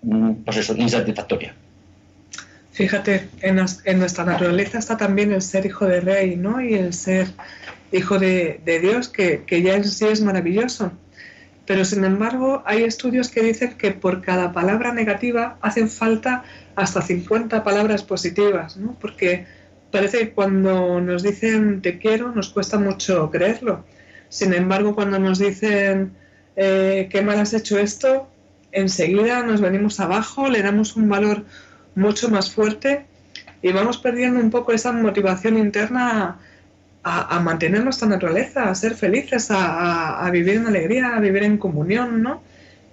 mm, 0.00 0.44
pues 0.44 0.56
eso, 0.56 0.74
insatisfactoria. 0.76 1.54
Fíjate, 2.72 3.28
en, 3.42 3.56
nuestra 3.98 4.24
naturaleza 4.24 4.78
está 4.78 4.96
también 4.96 5.30
el 5.30 5.42
ser 5.42 5.66
hijo 5.66 5.84
de 5.86 6.00
rey, 6.00 6.36
¿no? 6.36 6.62
Y 6.62 6.72
el 6.72 6.94
ser 6.94 7.28
hijo 7.92 8.18
de, 8.18 8.60
de 8.64 8.80
Dios, 8.80 9.08
que, 9.08 9.44
que, 9.44 9.60
ya 9.60 9.74
en 9.74 9.84
sí 9.84 10.06
es 10.06 10.22
maravilloso. 10.22 10.90
Pero 11.66 11.84
sin 11.84 12.04
embargo, 12.04 12.62
hay 12.66 12.84
estudios 12.84 13.30
que 13.30 13.42
dicen 13.42 13.76
que 13.78 13.90
por 13.92 14.20
cada 14.20 14.52
palabra 14.52 14.92
negativa 14.92 15.56
hacen 15.62 15.88
falta 15.88 16.44
hasta 16.76 17.00
50 17.00 17.64
palabras 17.64 18.02
positivas, 18.02 18.76
¿no? 18.76 18.96
Porque 19.00 19.46
parece 19.90 20.18
que 20.18 20.30
cuando 20.32 21.00
nos 21.00 21.22
dicen 21.22 21.80
te 21.80 21.98
quiero 21.98 22.32
nos 22.32 22.50
cuesta 22.50 22.78
mucho 22.78 23.30
creerlo. 23.30 23.84
Sin 24.28 24.52
embargo, 24.52 24.94
cuando 24.94 25.18
nos 25.18 25.38
dicen 25.38 26.12
eh, 26.56 27.08
qué 27.10 27.22
mal 27.22 27.38
has 27.38 27.54
hecho 27.54 27.78
esto, 27.78 28.28
enseguida 28.72 29.42
nos 29.42 29.60
venimos 29.60 30.00
abajo, 30.00 30.48
le 30.48 30.62
damos 30.62 30.96
un 30.96 31.08
valor 31.08 31.44
mucho 31.94 32.28
más 32.28 32.50
fuerte 32.50 33.06
y 33.62 33.72
vamos 33.72 33.98
perdiendo 33.98 34.40
un 34.40 34.50
poco 34.50 34.72
esa 34.72 34.92
motivación 34.92 35.56
interna 35.56 36.38
a, 37.04 37.38
mantener 37.40 37.84
nuestra 37.84 38.08
naturaleza, 38.08 38.70
a 38.70 38.74
ser 38.74 38.94
felices, 38.94 39.48
a, 39.50 40.28
vivir 40.32 40.56
en 40.56 40.66
alegría, 40.66 41.16
a 41.16 41.20
vivir 41.20 41.42
en 41.42 41.58
comunión, 41.58 42.22
¿no? 42.22 42.42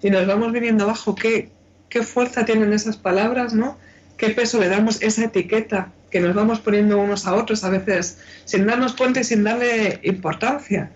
Y 0.03 0.09
nos 0.09 0.27
vamos 0.27 0.51
viniendo 0.51 0.83
abajo. 0.83 1.15
¿Qué, 1.15 1.49
qué 1.89 2.03
fuerza 2.03 2.43
tienen 2.43 2.73
esas 2.73 2.97
palabras, 2.97 3.53
¿no? 3.53 3.77
¿Qué 4.17 4.29
peso 4.29 4.59
le 4.59 4.67
damos 4.67 5.01
esa 5.01 5.25
etiqueta 5.25 5.91
que 6.09 6.19
nos 6.19 6.35
vamos 6.35 6.59
poniendo 6.59 6.99
unos 6.99 7.25
a 7.25 7.35
otros 7.35 7.63
a 7.63 7.69
veces 7.69 8.19
sin 8.43 8.67
darnos 8.67 8.93
cuenta 8.93 9.21
y 9.21 9.23
sin 9.23 9.43
darle 9.43 9.99
importancia? 10.03 10.91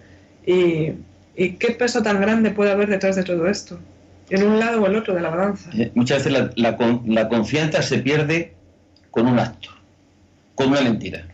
Y, 0.45 0.91
qué 1.35 1.75
peso 1.77 2.03
tan 2.03 2.19
grande 2.19 2.51
puede 2.51 2.71
haber 2.71 2.89
detrás 2.89 3.15
de 3.15 3.23
todo 3.23 3.47
esto, 3.47 3.79
en 4.29 4.45
un 4.45 4.59
lado 4.59 4.81
o 4.81 4.87
el 4.87 4.95
otro 4.95 5.13
de 5.13 5.21
la 5.21 5.29
balanza. 5.29 5.69
Eh, 5.73 5.91
muchas 5.95 6.23
veces 6.25 6.51
la, 6.55 6.77
la 7.05 7.29
confianza 7.29 7.81
se 7.81 7.99
pierde 7.99 8.53
con 9.11 9.27
un 9.27 9.39
acto, 9.39 9.69
con 10.53 10.69
una 10.69 10.81
mentira, 10.81 11.25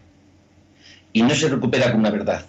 y 1.14 1.22
no 1.24 1.36
se 1.36 1.50
recupera 1.50 1.92
con 1.92 2.02
una 2.02 2.10
verdad 2.10 2.46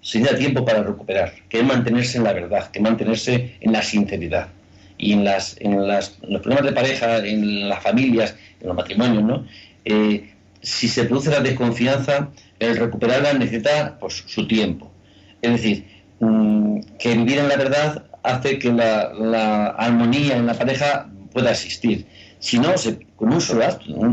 se 0.00 0.20
da 0.20 0.34
tiempo 0.34 0.64
para 0.64 0.82
recuperar, 0.82 1.32
que 1.48 1.58
es 1.58 1.64
mantenerse 1.64 2.18
en 2.18 2.24
la 2.24 2.32
verdad, 2.32 2.70
que 2.70 2.80
mantenerse 2.80 3.56
en 3.60 3.72
la 3.72 3.82
sinceridad 3.82 4.48
y 4.96 5.12
en, 5.12 5.24
las, 5.24 5.56
en, 5.60 5.86
las, 5.86 6.18
los 6.26 6.40
problemas 6.40 6.64
de 6.64 6.72
pareja, 6.72 7.18
en 7.18 7.68
las 7.68 7.82
familias, 7.82 8.34
en 8.60 8.68
los 8.68 8.76
matrimonios, 8.76 9.22
¿no? 9.24 9.46
Eh, 9.84 10.32
si 10.60 10.88
se 10.88 11.04
produce 11.04 11.30
la 11.30 11.40
desconfianza, 11.40 12.30
el 12.58 12.76
recuperarla 12.76 13.32
necesita 13.34 13.98
pues, 14.00 14.24
su 14.26 14.46
tiempo. 14.48 14.90
Es 15.40 15.52
decir, 15.52 15.84
mmm, 16.20 16.80
que 16.98 17.14
vivir 17.14 17.38
en 17.38 17.48
la 17.48 17.56
verdad 17.56 18.04
hace 18.22 18.58
que 18.58 18.72
la, 18.72 19.68
armonía 19.78 20.36
en 20.36 20.46
la 20.46 20.54
pareja 20.54 21.08
pueda 21.32 21.52
existir. 21.52 22.06
Si 22.40 22.58
no, 22.58 22.72
con, 23.16 23.32
un 23.32 23.40
solo, 23.40 23.64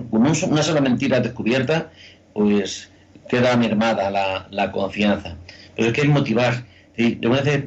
con 0.09 0.27
un, 0.27 0.35
una 0.49 0.63
sola 0.63 0.81
mentira 0.81 1.19
descubierta, 1.19 1.89
pues 2.33 2.89
queda 3.29 3.55
mermada 3.57 4.09
la, 4.09 4.47
la 4.51 4.71
confianza. 4.71 5.35
Pero 5.75 5.89
es 5.89 5.93
que 5.93 6.01
es 6.01 6.07
motivar. 6.07 6.63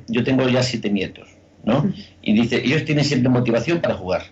Yo 0.09 0.25
tengo 0.25 0.49
ya 0.49 0.63
siete 0.63 0.89
nietos 0.91 1.29
¿no? 1.65 1.93
Y 2.23 2.35
dice, 2.35 2.63
ellos 2.65 2.85
tienen 2.85 3.05
siempre 3.05 3.29
motivación 3.29 3.81
para 3.81 3.95
jugar, 3.95 4.23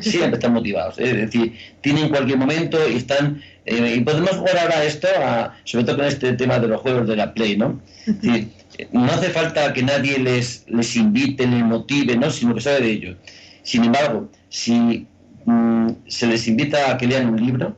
siempre 0.00 0.34
están 0.34 0.52
motivados, 0.52 0.98
es 0.98 1.14
decir, 1.14 1.54
tienen 1.80 2.08
cualquier 2.08 2.38
momento 2.38 2.78
y 2.88 2.96
están, 2.96 3.42
eh, 3.64 3.96
y 3.96 4.00
podemos 4.00 4.30
jugar 4.30 4.58
ahora 4.58 4.84
esto, 4.84 5.08
a, 5.18 5.56
sobre 5.64 5.84
todo 5.84 5.96
con 5.96 6.06
este 6.06 6.32
tema 6.34 6.58
de 6.58 6.68
los 6.68 6.80
juegos 6.80 7.08
de 7.08 7.16
la 7.16 7.34
Play, 7.34 7.56
¿no? 7.56 7.80
Decir, 8.06 8.48
no 8.92 9.06
hace 9.06 9.30
falta 9.30 9.72
que 9.72 9.82
nadie 9.82 10.18
les, 10.18 10.64
les 10.68 10.96
invite, 10.96 11.46
les 11.46 11.64
motive, 11.64 12.16
¿no? 12.16 12.30
Sino 12.30 12.54
que 12.54 12.60
sabe 12.60 12.80
de 12.80 12.90
ello. 12.90 13.16
Sin 13.62 13.84
embargo, 13.84 14.28
si 14.48 15.06
mmm, 15.44 15.88
se 16.06 16.26
les 16.26 16.46
invita 16.46 16.90
a 16.90 16.98
que 16.98 17.06
lean 17.06 17.28
un 17.28 17.44
libro, 17.44 17.76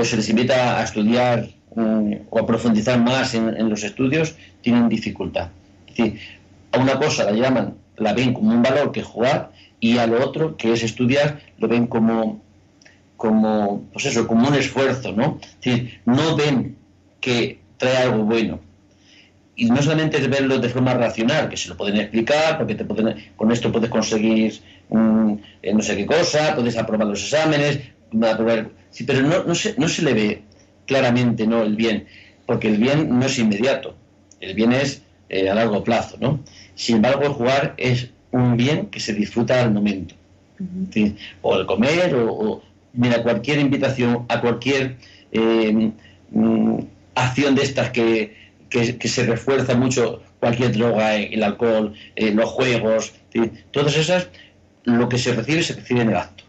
o 0.00 0.04
se 0.04 0.16
les 0.16 0.28
invita 0.28 0.80
a 0.80 0.84
estudiar 0.84 1.48
mmm, 1.74 2.12
o 2.30 2.38
a 2.38 2.46
profundizar 2.46 2.98
más 2.98 3.34
en, 3.34 3.48
en 3.56 3.68
los 3.68 3.82
estudios, 3.84 4.34
tienen 4.62 4.88
dificultad. 4.88 5.48
Es 5.88 5.96
decir, 5.96 6.20
a 6.72 6.78
una 6.78 6.98
cosa 6.98 7.24
la 7.24 7.32
llaman, 7.32 7.74
la 7.96 8.12
ven 8.12 8.32
como 8.32 8.50
un 8.50 8.62
valor 8.62 8.92
que 8.92 9.02
jugar 9.02 9.52
y 9.78 9.98
a 9.98 10.06
lo 10.06 10.24
otro, 10.24 10.56
que 10.56 10.72
es 10.72 10.82
estudiar, 10.82 11.40
lo 11.58 11.68
ven 11.68 11.86
como, 11.86 12.42
como, 13.16 13.84
pues 13.92 14.06
eso, 14.06 14.26
como 14.26 14.48
un 14.48 14.54
esfuerzo, 14.54 15.12
¿no? 15.12 15.38
Es 15.42 15.60
decir, 15.60 16.00
no 16.04 16.36
ven 16.36 16.76
que 17.20 17.60
trae 17.76 17.96
algo 17.98 18.24
bueno. 18.24 18.60
Y 19.56 19.66
no 19.66 19.82
solamente 19.82 20.16
es 20.16 20.28
verlo 20.28 20.58
de 20.58 20.68
forma 20.68 20.94
racional, 20.94 21.48
que 21.48 21.56
se 21.56 21.68
lo 21.68 21.76
pueden 21.76 21.98
explicar, 21.98 22.56
porque 22.56 22.74
te 22.74 22.84
pueden, 22.84 23.32
con 23.36 23.52
esto 23.52 23.70
puedes 23.70 23.90
conseguir 23.90 24.60
mm, 24.88 25.32
eh, 25.62 25.74
no 25.74 25.82
sé 25.82 25.96
qué 25.96 26.06
cosa, 26.06 26.54
puedes 26.54 26.78
aprobar 26.78 27.06
los 27.08 27.22
exámenes, 27.22 27.80
aprobar, 28.30 28.70
sí, 28.90 29.04
pero 29.04 29.22
no, 29.22 29.44
no, 29.44 29.54
se, 29.54 29.74
no 29.78 29.88
se 29.88 30.02
le 30.02 30.14
ve 30.14 30.42
claramente 30.86 31.46
¿no? 31.46 31.62
el 31.62 31.76
bien, 31.76 32.06
porque 32.46 32.68
el 32.68 32.78
bien 32.78 33.18
no 33.18 33.26
es 33.26 33.38
inmediato, 33.38 33.94
el 34.40 34.54
bien 34.54 34.72
es 34.72 35.02
eh, 35.28 35.48
a 35.48 35.54
largo 35.54 35.84
plazo, 35.84 36.16
¿no? 36.20 36.40
Sin 36.74 36.96
embargo, 36.96 37.22
el 37.22 37.32
jugar 37.32 37.74
es 37.76 38.10
un 38.32 38.56
bien 38.56 38.86
que 38.86 38.98
se 38.98 39.12
disfruta 39.12 39.60
al 39.60 39.72
momento. 39.72 40.14
O 41.42 41.56
el 41.56 41.66
comer, 41.66 42.14
o, 42.16 42.62
mira, 42.92 43.22
cualquier 43.22 43.60
invitación 43.60 44.26
a 44.28 44.40
cualquier 44.40 44.96
eh, 45.32 45.92
mm, 46.30 46.78
acción 47.14 47.54
de 47.54 47.62
estas 47.62 47.90
que, 47.90 48.36
se 48.70 49.24
refuerza 49.24 49.74
mucho, 49.74 50.22
cualquier 50.38 50.72
droga, 50.72 51.16
el 51.16 51.42
alcohol, 51.42 51.94
eh, 52.16 52.32
los 52.32 52.50
juegos, 52.50 53.12
todas 53.70 53.96
esas, 53.96 54.28
lo 54.84 55.08
que 55.08 55.18
se 55.18 55.32
recibe 55.32 55.62
se 55.62 55.74
recibe 55.74 56.02
en 56.02 56.10
el 56.10 56.16
acto. 56.16 56.39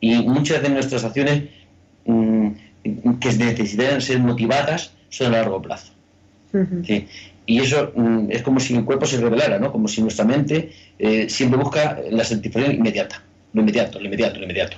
Y 0.00 0.16
muchas 0.22 0.62
de 0.62 0.68
nuestras 0.68 1.04
acciones 1.04 1.44
mm, 2.04 2.48
que 3.20 3.32
necesitan 3.32 4.00
ser 4.00 4.20
motivadas 4.20 4.92
son 5.08 5.28
a 5.28 5.38
largo 5.38 5.60
plazo. 5.62 5.92
Y 7.46 7.60
eso 7.60 7.92
mm, 7.94 8.30
es 8.30 8.42
como 8.42 8.60
si 8.60 8.74
el 8.74 8.84
cuerpo 8.84 9.06
se 9.06 9.20
revelara, 9.20 9.58
¿no? 9.58 9.70
Como 9.70 9.88
si 9.88 10.02
nuestra 10.02 10.24
mente 10.24 10.72
eh, 10.98 11.28
siempre 11.28 11.58
busca 11.58 11.98
la 12.10 12.24
satisfacción 12.24 12.74
inmediata, 12.74 13.22
lo 13.52 13.60
inmediato, 13.60 14.00
lo 14.00 14.06
inmediato, 14.06 14.38
lo 14.38 14.44
inmediato. 14.44 14.76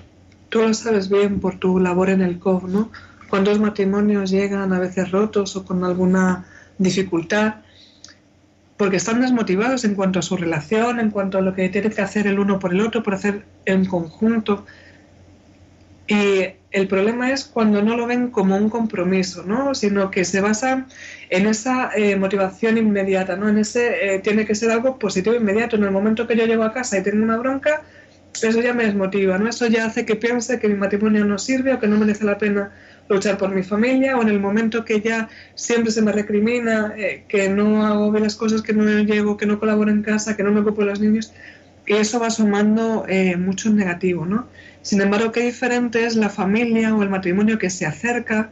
Tú 0.51 0.61
lo 0.61 0.73
sabes 0.75 1.09
bien 1.09 1.41
por 1.41 1.59
tu 1.59 1.79
labor 1.79 2.11
en 2.11 2.21
el 2.21 2.39
COV, 2.39 2.69
¿no? 2.69 2.91
¿Cuántos 3.29 3.59
matrimonios 3.59 4.31
llegan 4.31 4.73
a 4.73 4.79
veces 4.79 5.11
rotos 5.11 5.57
o 5.57 5.65
con 5.65 5.85
alguna 5.85 6.47
dificultad? 6.79 7.57
Porque 8.77 8.97
están 8.97 9.21
desmotivados 9.21 9.85
en 9.85 9.95
cuanto 9.95 10.19
a 10.19 10.23
su 10.23 10.37
relación, 10.37 11.01
en 11.01 11.11
cuanto 11.11 11.39
a 11.39 11.41
lo 11.41 11.55
que 11.55 11.69
tiene 11.69 11.91
que 11.91 12.01
hacer 12.01 12.27
el 12.27 12.39
uno 12.39 12.59
por 12.59 12.73
el 12.73 12.81
otro, 12.81 13.03
por 13.03 13.15
hacer 13.15 13.45
en 13.67 13.85
conjunto. 13.85 14.65
Y 16.09 16.55
el 16.71 16.89
problema 16.89 17.31
es 17.31 17.45
cuando 17.45 17.83
no 17.83 17.95
lo 17.95 18.07
ven 18.07 18.29
como 18.31 18.57
un 18.57 18.71
compromiso, 18.71 19.43
¿no? 19.43 19.75
Sino 19.75 20.11
que 20.11 20.25
se 20.25 20.41
basa 20.41 20.87
en 21.29 21.47
esa 21.47 21.91
eh, 21.95 22.17
motivación 22.17 22.79
inmediata, 22.79 23.37
¿no? 23.37 23.49
En 23.49 23.59
ese 23.59 24.15
eh, 24.15 24.19
tiene 24.21 24.47
que 24.47 24.55
ser 24.55 24.71
algo 24.71 24.99
positivo 24.99 25.37
inmediato. 25.37 25.77
En 25.77 25.85
el 25.85 25.91
momento 25.91 26.27
que 26.27 26.35
yo 26.35 26.47
llego 26.47 26.65
a 26.65 26.73
casa 26.73 26.99
y 26.99 27.03
tengo 27.03 27.23
una 27.23 27.37
bronca, 27.37 27.83
eso 28.43 28.61
ya 28.63 28.73
me 28.73 28.87
desmotiva, 28.87 29.37
¿no? 29.37 29.51
Eso 29.51 29.67
ya 29.67 29.85
hace 29.85 30.07
que 30.07 30.17
piense 30.17 30.59
que 30.59 30.69
mi 30.69 30.77
matrimonio 30.77 31.27
no 31.27 31.39
sirve 31.39 31.75
o 31.75 31.79
que 31.79 31.87
no 31.87 31.99
merece 31.99 32.25
la 32.25 32.39
pena 32.39 32.73
luchar 33.11 33.37
por 33.37 33.51
mi 33.51 33.63
familia 33.63 34.17
o 34.17 34.23
en 34.23 34.29
el 34.29 34.41
momento 34.41 34.87
que 34.87 35.01
ya 35.03 35.29
siempre 35.55 35.93
se 35.93 36.01
me 36.01 36.13
recrimina 36.13 36.95
eh, 36.97 37.25
que 37.29 37.51
no 37.51 37.87
hago 37.87 38.11
bien 38.11 38.25
las 38.25 38.37
cosas, 38.37 38.63
que 38.63 38.73
no 38.73 38.85
llego, 39.03 39.37
que 39.37 39.45
no 39.45 39.59
colaboro 39.59 39.91
en 39.91 40.03
casa, 40.03 40.37
que 40.37 40.43
no 40.43 40.53
me 40.53 40.61
ocupo 40.61 40.83
de 40.83 40.87
los 40.89 41.01
niños, 41.01 41.35
que 41.85 42.01
eso 42.01 42.19
va 42.19 42.31
sumando 42.31 43.07
mucho 43.39 43.71
negativo, 43.71 44.27
¿no? 44.27 44.47
Sin 44.89 45.03
embargo, 45.03 45.33
qué 45.33 45.41
diferente 45.41 46.07
es 46.07 46.17
la 46.17 46.31
familia 46.31 46.97
o 46.97 47.03
el 47.03 47.11
matrimonio 47.11 47.59
que 47.59 47.69
se 47.69 47.85
acerca, 47.85 48.51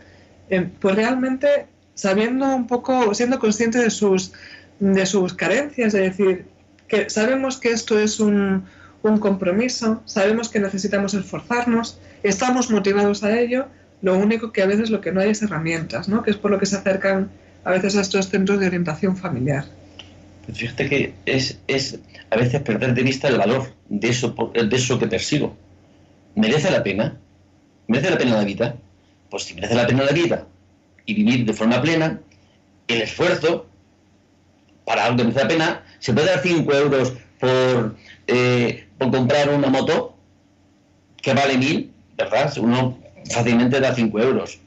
eh, 0.51 0.69
pues 0.81 0.95
realmente 0.95 1.65
sabiendo 1.95 2.55
un 2.55 2.67
poco, 2.67 3.15
siendo 3.15 3.39
consciente 3.39 3.79
de 3.79 3.89
sus, 3.89 4.33
de 4.79 5.07
sus 5.07 5.33
carencias, 5.33 5.95
es 5.95 6.19
decir, 6.19 6.45
que 6.89 7.09
sabemos 7.09 7.57
que 7.57 7.71
esto 7.71 7.99
es 7.99 8.21
un, 8.21 8.67
un 9.03 9.19
compromiso, 9.19 10.03
sabemos 10.05 10.51
que 10.51 10.61
necesitamos 10.61 11.15
esforzarnos, 11.15 11.99
estamos 12.23 12.71
motivados 12.71 13.25
a 13.25 13.41
ello, 13.41 13.69
lo 14.03 14.19
único 14.19 14.53
que 14.53 14.61
a 14.61 14.67
veces 14.67 14.91
lo 14.91 15.01
que 15.01 15.13
no 15.13 15.23
hay 15.23 15.31
es 15.31 15.41
herramientas, 15.41 16.07
¿no? 16.07 16.23
que 16.23 16.33
es 16.33 16.37
por 16.37 16.51
lo 16.51 16.59
que 16.59 16.67
se 16.67 16.77
acercan 16.77 17.31
a 17.65 17.71
veces 17.71 17.97
a 17.97 18.03
estos 18.03 18.29
centros 18.29 18.61
de 18.61 18.67
orientación 18.67 19.17
familiar. 19.17 19.65
Pues 20.45 20.59
fíjate 20.59 20.87
que 20.91 21.15
es, 21.25 21.59
es 21.67 21.99
a 22.29 22.37
veces 22.37 22.61
perder 22.61 22.93
de 22.93 23.03
vista 23.03 23.27
el 23.29 23.39
valor 23.39 23.73
de 23.89 24.11
eso, 24.11 24.37
de 24.53 24.77
eso 24.77 24.99
que 24.99 25.07
persigo. 25.07 25.57
¿Merece 26.37 26.71
la 26.71 26.83
pena? 26.83 27.19
¿Merece 27.89 28.11
la 28.11 28.19
pena 28.19 28.37
la 28.37 28.45
vida? 28.45 28.77
Pues 29.29 29.45
si 29.45 29.55
merece 29.55 29.75
la 29.75 29.87
pena 29.87 30.05
la 30.05 30.13
vida 30.13 30.47
y 31.05 31.15
vivir 31.15 31.45
de 31.45 31.53
forma 31.53 31.83
plena, 31.83 32.21
el 32.87 33.03
esfuerzo 33.03 33.67
para 34.85 35.05
algo 35.05 35.17
que 35.17 35.25
merece 35.25 35.43
la 35.43 35.49
pena, 35.49 35.85
se 35.99 36.13
puede 36.13 36.29
dar 36.29 36.41
5 36.41 36.73
euros 36.73 37.15
por, 37.41 37.97
eh, 38.29 38.87
por 38.99 39.11
comprar 39.11 39.51
una 39.51 39.69
moto 39.69 40.17
que 41.21 41.35
vale 41.35 41.59
1000, 41.59 41.91
¿verdad? 42.17 42.53
Uno 42.59 42.99
fácilmente 43.29 43.81
da 43.81 43.95
5 43.95 44.21
euros. 44.21 44.61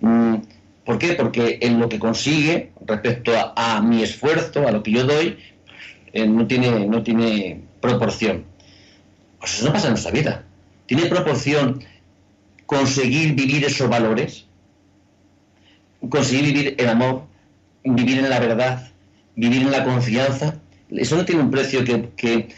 Mm, 0.00 0.36
¿Por 0.84 0.98
qué? 0.98 1.14
Porque 1.14 1.58
en 1.62 1.78
lo 1.78 1.88
que 1.88 1.98
consigue 1.98 2.72
respecto 2.84 3.32
a, 3.56 3.80
mi 3.80 4.02
esfuerzo, 4.02 4.66
a 4.66 4.72
lo 4.72 4.82
que 4.82 4.92
yo 4.92 5.04
doy, 5.04 5.38
eh, 6.12 6.26
no, 6.26 6.46
tiene, 6.46 6.86
no 6.86 7.02
tiene 7.02 7.62
proporción. 7.80 8.44
Pues 9.38 9.54
eso 9.54 9.66
no 9.66 9.72
pasa 9.72 9.86
en 9.86 9.92
nuestra 9.92 10.12
vida. 10.12 10.44
¿Tiene 10.90 11.06
proporción 11.06 11.84
conseguir 12.66 13.36
vivir 13.36 13.64
esos 13.64 13.88
valores? 13.88 14.46
Conseguir 16.08 16.46
vivir 16.46 16.74
el 16.78 16.88
amor, 16.88 17.26
vivir 17.84 18.18
en 18.18 18.28
la 18.28 18.40
verdad, 18.40 18.90
vivir 19.36 19.62
en 19.62 19.70
la 19.70 19.84
confianza. 19.84 20.56
Eso 20.90 21.16
no 21.16 21.24
tiene 21.24 21.42
un 21.42 21.50
precio 21.52 21.84
que, 21.84 22.48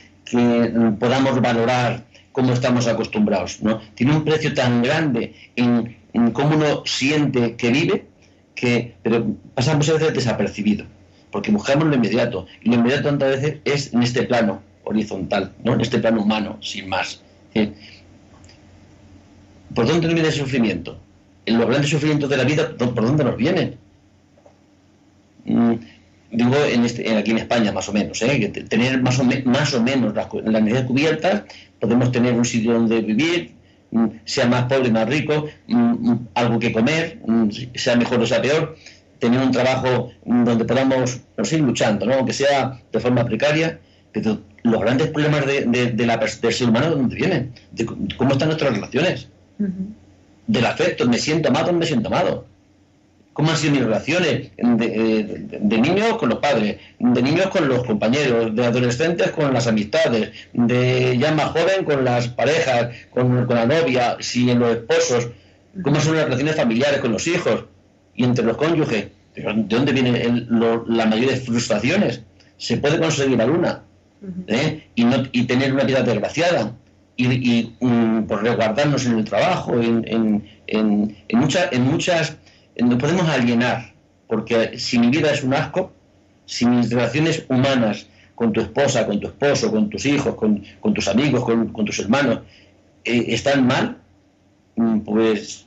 podamos 0.98 1.42
valorar 1.42 2.04
como 2.32 2.54
estamos 2.54 2.86
acostumbrados. 2.86 3.60
¿no? 3.60 3.82
Tiene 3.96 4.16
un 4.16 4.24
precio 4.24 4.54
tan 4.54 4.82
grande 4.82 5.34
en, 5.56 5.98
cómo 6.32 6.56
uno 6.56 6.84
siente 6.86 7.56
que 7.56 7.70
vive, 7.70 8.06
que, 8.54 8.94
pero 9.02 9.26
pasa 9.54 9.76
muchas 9.76 9.98
veces 9.98 10.14
desapercibido, 10.14 10.86
porque 11.30 11.50
buscamos 11.50 11.86
lo 11.86 11.96
inmediato. 11.96 12.46
Y 12.62 12.70
lo 12.70 12.76
inmediato 12.76 13.10
tantas 13.10 13.42
veces 13.42 13.58
es 13.66 13.92
en 13.92 14.02
este 14.02 14.22
plano 14.22 14.62
horizontal, 14.84 15.52
¿no? 15.62 15.74
en 15.74 15.82
este 15.82 15.98
plano 15.98 16.22
humano, 16.22 16.56
sin 16.62 16.88
más. 16.88 17.20
¿Por 19.74 19.86
dónde 19.86 20.06
nos 20.06 20.14
viene 20.14 20.28
el 20.28 20.34
sufrimiento? 20.34 20.98
En 21.46 21.58
los 21.58 21.66
grandes 21.66 21.90
sufrimientos 21.90 22.28
de 22.30 22.36
la 22.36 22.44
vida, 22.44 22.76
¿por 22.76 22.94
dónde 22.94 23.24
nos 23.24 23.36
vienen? 23.36 23.76
Mm, 25.44 25.74
digo, 26.30 26.54
en 26.72 26.84
este, 26.84 27.16
aquí 27.16 27.32
en 27.32 27.38
España 27.38 27.72
más 27.72 27.88
o 27.88 27.92
menos, 27.92 28.22
¿eh? 28.22 28.52
tener 28.68 29.02
más 29.02 29.18
o, 29.18 29.24
más 29.24 29.74
o 29.74 29.82
menos 29.82 30.14
las, 30.14 30.32
necesidades 30.32 30.86
cubiertas, 30.86 31.42
podemos 31.80 32.12
tener 32.12 32.34
un 32.34 32.44
sitio 32.44 32.74
donde 32.74 33.00
vivir, 33.00 33.52
mm, 33.90 34.06
sea 34.24 34.46
más 34.46 34.64
pobre, 34.64 34.90
más 34.90 35.08
rico, 35.08 35.46
mm, 35.66 36.14
algo 36.34 36.58
que 36.58 36.72
comer, 36.72 37.18
sea 37.74 37.96
mejor 37.96 38.20
o 38.20 38.26
sea 38.26 38.40
peor, 38.40 38.76
tener 39.18 39.40
un 39.40 39.52
trabajo 39.52 40.10
donde 40.24 40.64
podamos 40.64 41.20
seguir 41.42 41.64
luchando, 41.64 42.06
¿no? 42.06 42.14
aunque 42.14 42.32
sea 42.32 42.80
de 42.92 43.00
forma 43.00 43.24
precaria, 43.24 43.78
pero 44.12 44.40
los 44.64 44.80
grandes 44.80 45.08
problemas 45.08 45.46
de, 45.46 45.94
la, 46.06 46.16
del 46.16 46.52
ser 46.52 46.68
humano, 46.68 46.90
¿de 46.90 46.96
dónde 46.96 47.16
vienen? 47.16 47.52
¿De 47.72 47.86
cómo 47.86 48.32
están 48.32 48.48
nuestras 48.48 48.74
relaciones? 48.74 49.28
Del 50.46 50.66
afecto, 50.66 51.08
me 51.08 51.18
siento 51.18 51.48
amado, 51.48 51.72
me 51.72 51.86
siento 51.86 52.08
amado. 52.08 52.46
¿Cómo 53.32 53.50
han 53.50 53.56
sido 53.56 53.72
mis 53.72 53.84
relaciones 53.84 54.50
de, 54.58 55.78
niños 55.78 56.18
con 56.18 56.28
los 56.28 56.38
padres, 56.38 56.76
de 56.98 57.22
niños 57.22 57.46
con 57.46 57.66
los 57.66 57.82
compañeros, 57.84 58.54
de 58.54 58.66
adolescentes 58.66 59.30
con 59.30 59.54
las 59.54 59.66
amistades, 59.66 60.32
de 60.52 61.16
ya 61.16 61.32
más 61.32 61.50
joven 61.52 61.84
con 61.84 62.04
las 62.04 62.28
parejas, 62.28 62.94
con, 63.10 63.48
la 63.48 63.64
novia, 63.64 64.18
si 64.20 64.50
en 64.50 64.58
los 64.58 64.76
esposos? 64.76 65.28
¿Cómo 65.82 65.98
son 66.00 66.16
las 66.16 66.24
relaciones 66.24 66.56
familiares 66.56 67.00
con 67.00 67.12
los 67.12 67.26
hijos 67.26 67.64
y 68.14 68.24
entre 68.24 68.44
los 68.44 68.58
cónyuges? 68.58 69.06
¿De 69.34 69.42
dónde 69.66 69.92
vienen 69.92 70.48
las 70.88 71.08
mayores 71.08 71.42
frustraciones? 71.46 72.20
Se 72.58 72.76
puede 72.76 72.98
conseguir 72.98 73.38
la 73.38 73.46
luna 73.46 73.82
¿eh? 74.46 74.88
y, 74.94 75.04
no, 75.04 75.24
y 75.32 75.44
tener 75.44 75.72
una 75.72 75.84
vida 75.84 76.02
desgraciada 76.02 76.72
y, 77.24 77.74
mm, 77.80 78.24
por 78.24 78.42
resguardarnos 78.42 79.06
en 79.06 79.18
el 79.18 79.24
trabajo, 79.24 79.80
en, 79.80 80.04
en, 80.08 80.48
en, 80.66 81.16
en 81.28 81.38
muchas, 81.38 81.72
en 81.72 81.82
muchas, 81.82 82.36
nos 82.76 82.98
podemos 82.98 83.28
alienar, 83.28 83.92
porque 84.26 84.78
si 84.78 84.98
mi 84.98 85.08
vida 85.08 85.32
es 85.32 85.42
un 85.42 85.54
asco, 85.54 85.92
si 86.46 86.66
mis 86.66 86.90
relaciones 86.90 87.44
humanas 87.48 88.06
con 88.34 88.52
tu 88.52 88.60
esposa, 88.60 89.06
con 89.06 89.20
tu 89.20 89.28
esposo, 89.28 89.70
con 89.70 89.88
tus 89.90 90.06
hijos, 90.06 90.34
con, 90.34 90.62
con 90.80 90.94
tus 90.94 91.08
amigos, 91.08 91.44
con, 91.44 91.68
con 91.68 91.84
tus 91.84 91.98
hermanos, 91.98 92.40
eh, 93.04 93.26
están 93.28 93.66
mal, 93.66 93.98
mm, 94.76 95.00
pues 95.00 95.66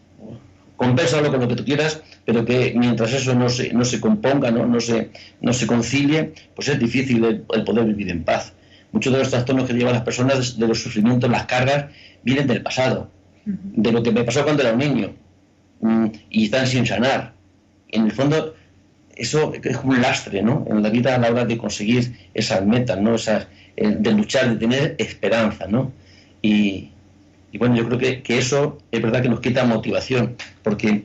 compénsalo 0.78 1.32
con 1.32 1.42
lo 1.42 1.48
que 1.48 1.56
tú 1.56 1.64
quieras, 1.64 2.02
pero 2.26 2.44
que 2.44 2.74
mientras 2.76 3.14
eso 3.14 3.34
no 3.34 3.50
se, 3.50 3.72
no 3.72 3.86
se 3.86 4.02
componga, 4.02 4.52
no, 4.52 4.66
no, 4.66 4.80
se, 4.80 5.12
no 5.42 5.54
se 5.54 5.68
concilie, 5.68 6.34
pues 6.56 6.68
es 6.68 6.80
difícil 6.80 7.24
el 7.24 7.64
poder 7.64 7.86
vivir 7.86 8.10
en 8.10 8.24
paz 8.24 8.55
muchos 8.96 9.12
de 9.12 9.20
los 9.20 9.30
trastornos 9.30 9.68
que 9.68 9.74
llevan 9.74 9.94
las 9.94 10.04
personas, 10.04 10.58
de 10.58 10.68
los 10.68 10.82
sufrimientos, 10.82 11.30
las 11.30 11.46
cargas, 11.46 11.88
vienen 12.24 12.48
del 12.48 12.64
pasado, 12.64 13.12
de 13.46 13.92
lo 13.92 14.02
que 14.02 14.12
me 14.14 14.24
pasó 14.24 14.42
cuando 14.44 14.62
era 14.64 14.72
un 14.72 14.80
niño, 14.80 15.14
mm, 15.82 16.06
y 16.30 16.46
están 16.46 16.66
sin 16.66 16.86
sanar. 16.86 17.34
En 17.90 18.06
el 18.06 18.14
fondo, 18.14 18.56
eso 19.14 19.52
es 19.62 19.78
un 19.84 20.02
lastre, 20.02 20.42
¿no? 20.42 20.66
En 20.70 20.82
la 20.82 20.90
vida 20.90 21.14
a 21.14 21.18
la 21.18 21.30
hora 21.30 21.44
de 21.44 21.58
conseguir 21.58 22.30
esas 22.34 22.66
metas, 22.66 22.98
¿no? 23.02 23.16
Esas, 23.16 23.48
eh, 23.76 23.98
de 24.00 24.12
luchar, 24.14 24.50
de 24.50 24.56
tener 24.56 24.96
esperanza, 24.98 25.68
¿no? 25.68 25.92
Y, 26.42 26.92
bueno, 27.60 27.76
yo 27.76 27.86
creo 27.88 28.00
que, 28.00 28.24
que, 28.24 28.38
eso 28.38 28.78
es 28.92 29.02
verdad 29.02 29.22
que 29.22 29.30
nos 29.30 29.42
quita 29.42 29.66
motivación, 29.66 30.38
porque 30.64 31.04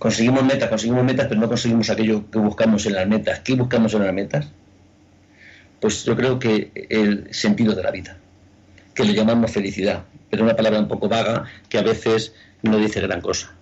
conseguimos 0.00 0.42
metas, 0.42 0.68
conseguimos 0.68 1.04
metas, 1.04 1.26
pero 1.28 1.40
no 1.40 1.48
conseguimos 1.48 1.90
aquello 1.90 2.28
que 2.28 2.40
buscamos 2.40 2.86
en 2.86 2.94
las 2.94 3.06
metas. 3.06 3.38
¿Qué 3.40 3.54
buscamos 3.54 3.94
en 3.94 4.02
las 4.02 4.12
metas? 4.12 4.48
Pues 5.80 6.04
yo 6.04 6.16
creo 6.16 6.38
que 6.38 6.70
el 6.88 7.32
sentido 7.32 7.74
de 7.74 7.82
la 7.82 7.90
vida, 7.90 8.16
que 8.94 9.04
le 9.04 9.14
llamamos 9.14 9.52
felicidad, 9.52 10.04
pero 10.30 10.44
una 10.44 10.56
palabra 10.56 10.80
un 10.80 10.88
poco 10.88 11.08
vaga 11.08 11.44
que 11.68 11.78
a 11.78 11.82
veces 11.82 12.32
no 12.62 12.78
dice 12.78 13.00
gran 13.00 13.20
cosa. 13.20 13.52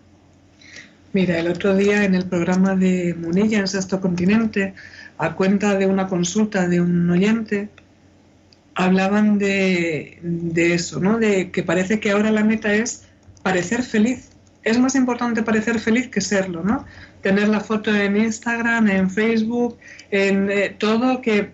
Mira, 1.13 1.39
el 1.39 1.49
otro 1.49 1.77
día 1.77 2.05
en 2.05 2.15
el 2.15 2.27
programa 2.27 2.75
de 2.75 3.15
Munilla 3.15 3.59
en 3.59 3.69
Sexto 3.69 4.01
Continente, 4.01 4.73
a 5.19 5.35
cuenta 5.35 5.77
de 5.77 5.87
una 5.87 6.07
consulta 6.09 6.67
de 6.69 6.81
un 6.81 7.11
oyente, 7.11 7.69
hablaban 8.75 9.39
de, 9.39 10.19
eso, 10.55 11.01
¿no? 11.01 11.19
De 11.19 11.51
que 11.51 11.63
parece 11.63 12.01
que 12.01 12.13
ahora 12.13 12.31
la 12.31 12.45
meta 12.45 12.73
es 12.73 13.05
parecer 13.43 13.83
feliz. 13.83 14.31
Es 14.65 14.79
más 14.79 14.95
importante 14.95 15.43
parecer 15.43 15.81
feliz 15.81 16.09
que 16.09 16.21
serlo, 16.21 16.63
¿no? 16.63 16.87
Tener 17.21 17.49
la 17.49 17.61
foto 17.61 17.95
en 17.95 18.17
Instagram, 18.17 18.89
en 18.89 19.11
Facebook, 19.11 19.77
en 20.11 20.51
eh, 20.51 20.75
todo, 20.79 21.21
que, 21.21 21.51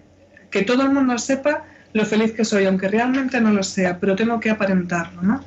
que 0.50 0.62
todo 0.62 0.82
el 0.82 0.90
mundo 0.90 1.18
sepa 1.18 1.64
lo 1.92 2.04
feliz 2.04 2.32
que 2.32 2.44
soy, 2.44 2.66
aunque 2.66 2.88
realmente 2.88 3.40
no 3.40 3.52
lo 3.52 3.62
sea, 3.62 3.98
pero 3.98 4.16
tengo 4.16 4.40
que 4.40 4.50
aparentarlo, 4.50 5.22
¿no? 5.22 5.44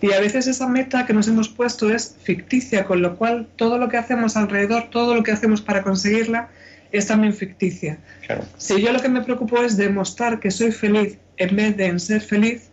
Y 0.00 0.12
a 0.12 0.20
veces 0.20 0.46
esa 0.46 0.66
meta 0.68 1.06
que 1.06 1.12
nos 1.12 1.28
hemos 1.28 1.48
puesto 1.48 1.92
es 1.92 2.16
ficticia, 2.22 2.84
con 2.84 3.02
lo 3.02 3.16
cual 3.16 3.46
todo 3.56 3.78
lo 3.78 3.88
que 3.88 3.96
hacemos 3.96 4.36
alrededor, 4.36 4.90
todo 4.90 5.14
lo 5.14 5.22
que 5.22 5.32
hacemos 5.32 5.60
para 5.60 5.82
conseguirla, 5.82 6.48
es 6.90 7.06
también 7.06 7.34
ficticia. 7.34 7.98
Si 8.56 8.80
yo 8.80 8.92
lo 8.92 9.00
que 9.00 9.08
me 9.08 9.20
preocupo 9.22 9.62
es 9.62 9.76
demostrar 9.76 10.40
que 10.40 10.50
soy 10.50 10.72
feliz 10.72 11.18
en 11.36 11.54
vez 11.54 11.76
de 11.76 11.86
en 11.86 12.00
ser 12.00 12.22
feliz, 12.22 12.70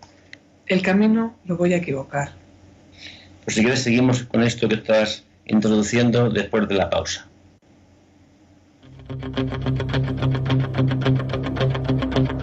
el 0.68 0.82
camino 0.82 1.36
lo 1.46 1.58
voy 1.58 1.74
a 1.74 1.78
equivocar. 1.78 2.32
Pues 3.44 3.56
si 3.56 3.62
quieres 3.62 3.82
seguimos 3.82 4.24
con 4.24 4.42
esto 4.42 4.68
que 4.68 4.76
estás 4.76 5.24
introduciendo 5.46 6.30
después 6.30 6.68
de 6.68 6.76
la 6.76 6.90
pausa. 6.90 7.28
Thank 9.08 9.38
you. 12.30 12.35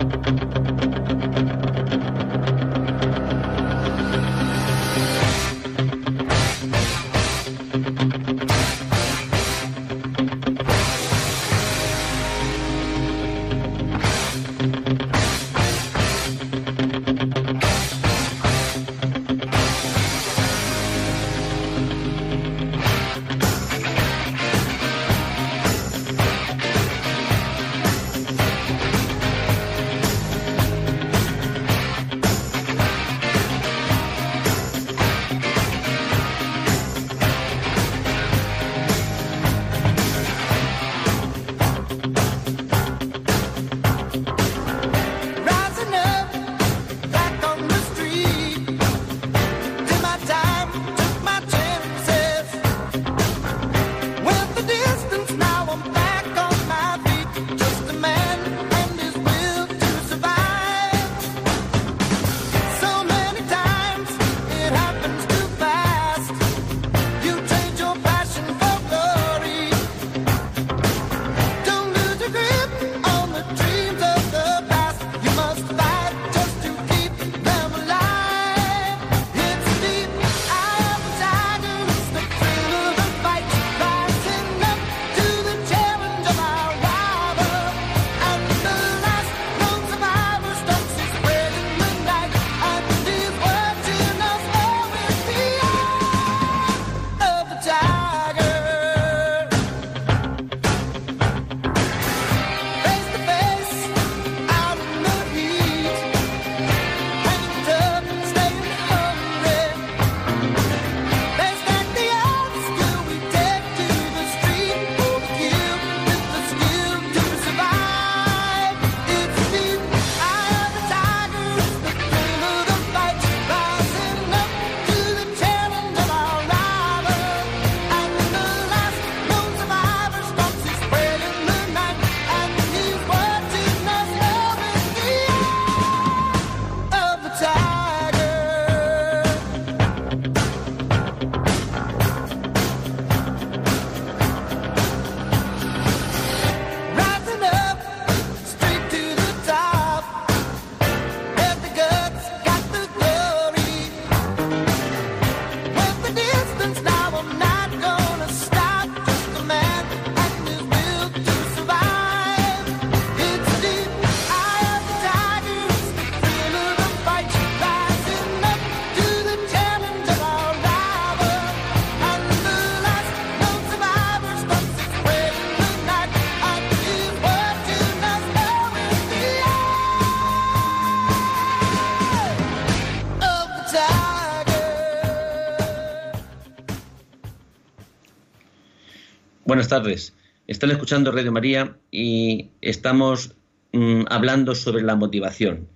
Buenas 189.52 189.68
tardes. 189.68 190.14
Están 190.46 190.70
escuchando 190.70 191.12
Radio 191.12 191.30
María 191.30 191.76
y 191.90 192.48
estamos 192.62 193.36
mm, 193.74 194.04
hablando 194.08 194.54
sobre 194.54 194.82
la 194.82 194.96
motivación. 194.96 195.68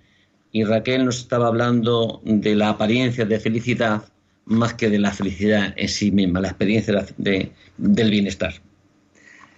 Y 0.51 0.63
Raquel 0.63 1.05
nos 1.05 1.19
estaba 1.19 1.45
hablando 1.45 2.19
de 2.25 2.55
la 2.55 2.69
apariencia 2.69 3.25
de 3.25 3.39
felicidad 3.39 4.05
más 4.45 4.73
que 4.73 4.89
de 4.89 4.97
la 4.97 5.11
felicidad 5.11 5.75
en 5.77 5.89
sí 5.89 6.09
misma, 6.09 6.39
la 6.39 6.47
experiencia 6.47 7.05
de, 7.17 7.51
del 7.77 8.09
bienestar. 8.09 8.55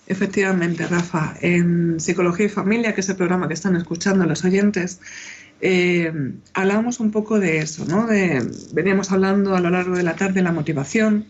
Efectivamente, 0.05 0.85
Rafa. 0.85 1.37
En 1.39 2.01
Psicología 2.01 2.47
y 2.47 2.49
Familia, 2.49 2.93
que 2.93 2.99
es 2.99 3.07
el 3.07 3.15
programa 3.15 3.47
que 3.47 3.53
están 3.53 3.77
escuchando 3.77 4.25
los 4.25 4.43
oyentes, 4.43 4.99
eh, 5.61 6.11
hablamos 6.53 6.99
un 6.99 7.11
poco 7.11 7.39
de 7.39 7.59
eso, 7.59 7.85
¿no? 7.85 8.05
De, 8.05 8.45
veníamos 8.73 9.13
hablando 9.13 9.55
a 9.55 9.61
lo 9.61 9.69
largo 9.69 9.95
de 9.95 10.03
la 10.03 10.17
tarde 10.17 10.33
de 10.33 10.43
la 10.43 10.51
motivación 10.51 11.27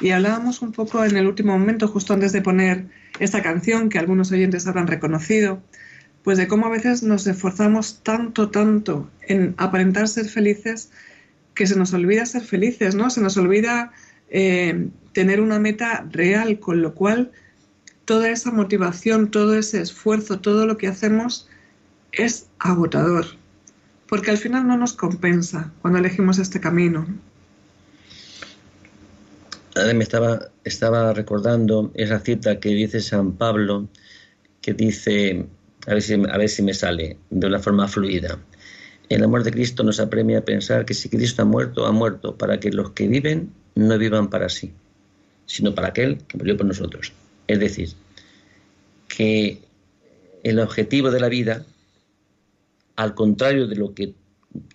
Y 0.00 0.10
hablábamos 0.10 0.62
un 0.62 0.72
poco 0.72 1.04
en 1.04 1.16
el 1.16 1.26
último 1.26 1.58
momento, 1.58 1.86
justo 1.88 2.14
antes 2.14 2.32
de 2.32 2.42
poner 2.42 2.86
esta 3.18 3.42
canción 3.42 3.88
que 3.88 3.98
algunos 3.98 4.32
oyentes 4.32 4.66
habrán 4.66 4.86
reconocido, 4.86 5.62
pues 6.24 6.38
de 6.38 6.48
cómo 6.48 6.66
a 6.66 6.70
veces 6.70 7.02
nos 7.02 7.26
esforzamos 7.26 8.00
tanto, 8.02 8.50
tanto 8.50 9.10
en 9.22 9.54
aparentar 9.58 10.08
ser 10.08 10.26
felices 10.26 10.90
que 11.54 11.66
se 11.66 11.76
nos 11.76 11.92
olvida 11.92 12.24
ser 12.24 12.42
felices, 12.42 12.94
¿no? 12.94 13.10
Se 13.10 13.20
nos 13.20 13.36
olvida 13.36 13.92
eh, 14.30 14.88
tener 15.12 15.40
una 15.40 15.58
meta 15.58 16.06
real, 16.10 16.58
con 16.58 16.80
lo 16.80 16.94
cual 16.94 17.32
toda 18.04 18.30
esa 18.30 18.50
motivación, 18.50 19.30
todo 19.30 19.54
ese 19.54 19.80
esfuerzo, 19.80 20.40
todo 20.40 20.66
lo 20.66 20.76
que 20.76 20.88
hacemos 20.88 21.48
es 22.12 22.46
agotador, 22.58 23.26
porque 24.08 24.30
al 24.30 24.38
final 24.38 24.66
no 24.66 24.76
nos 24.76 24.94
compensa 24.94 25.72
cuando 25.82 25.98
elegimos 25.98 26.38
este 26.38 26.60
camino. 26.60 27.06
Ahora 29.76 29.94
me 29.94 30.02
estaba, 30.02 30.50
estaba 30.64 31.12
recordando 31.12 31.92
esa 31.94 32.18
cita 32.18 32.58
que 32.58 32.70
dice 32.70 33.00
San 33.00 33.36
Pablo, 33.36 33.88
que 34.60 34.74
dice, 34.74 35.46
a 35.86 35.94
ver, 35.94 36.02
si, 36.02 36.14
a 36.14 36.38
ver 36.38 36.48
si 36.48 36.62
me 36.62 36.74
sale 36.74 37.18
de 37.30 37.46
una 37.46 37.60
forma 37.60 37.86
fluida. 37.86 38.38
El 39.08 39.22
amor 39.22 39.44
de 39.44 39.52
Cristo 39.52 39.82
nos 39.82 40.00
apremia 40.00 40.38
a 40.38 40.44
pensar 40.44 40.84
que 40.84 40.94
si 40.94 41.08
Cristo 41.08 41.42
ha 41.42 41.44
muerto, 41.44 41.86
ha 41.86 41.92
muerto 41.92 42.36
para 42.36 42.58
que 42.58 42.70
los 42.70 42.90
que 42.90 43.08
viven 43.08 43.52
no 43.74 43.96
vivan 43.96 44.28
para 44.28 44.48
sí, 44.48 44.72
sino 45.46 45.74
para 45.74 45.88
aquel 45.88 46.18
que 46.18 46.38
murió 46.38 46.56
por 46.56 46.66
nosotros. 46.66 47.12
Es 47.46 47.60
decir, 47.60 47.90
que 49.08 49.62
el 50.42 50.58
objetivo 50.58 51.10
de 51.10 51.20
la 51.20 51.28
vida, 51.28 51.64
al 52.96 53.14
contrario 53.14 53.66
de 53.66 53.76
lo 53.76 53.94
que 53.94 54.14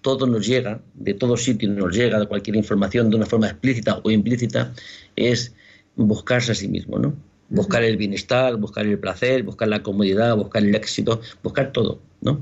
todo 0.01 0.27
nos 0.27 0.45
llega, 0.45 0.81
de 0.93 1.13
todos 1.13 1.43
sitios 1.43 1.75
nos 1.75 1.95
llega 1.95 2.19
de 2.19 2.27
cualquier 2.27 2.55
información 2.55 3.09
de 3.09 3.17
una 3.17 3.25
forma 3.25 3.47
explícita 3.47 3.99
o 4.03 4.11
implícita, 4.11 4.73
es 5.15 5.53
buscarse 5.95 6.51
a 6.51 6.55
sí 6.55 6.67
mismo, 6.67 6.99
¿no? 6.99 7.15
Buscar 7.49 7.83
el 7.83 7.97
bienestar, 7.97 8.55
buscar 8.57 8.85
el 8.85 8.99
placer, 8.99 9.43
buscar 9.43 9.67
la 9.67 9.83
comodidad, 9.83 10.35
buscar 10.35 10.63
el 10.63 10.73
éxito, 10.75 11.21
buscar 11.43 11.71
todo, 11.71 11.99
¿no? 12.21 12.41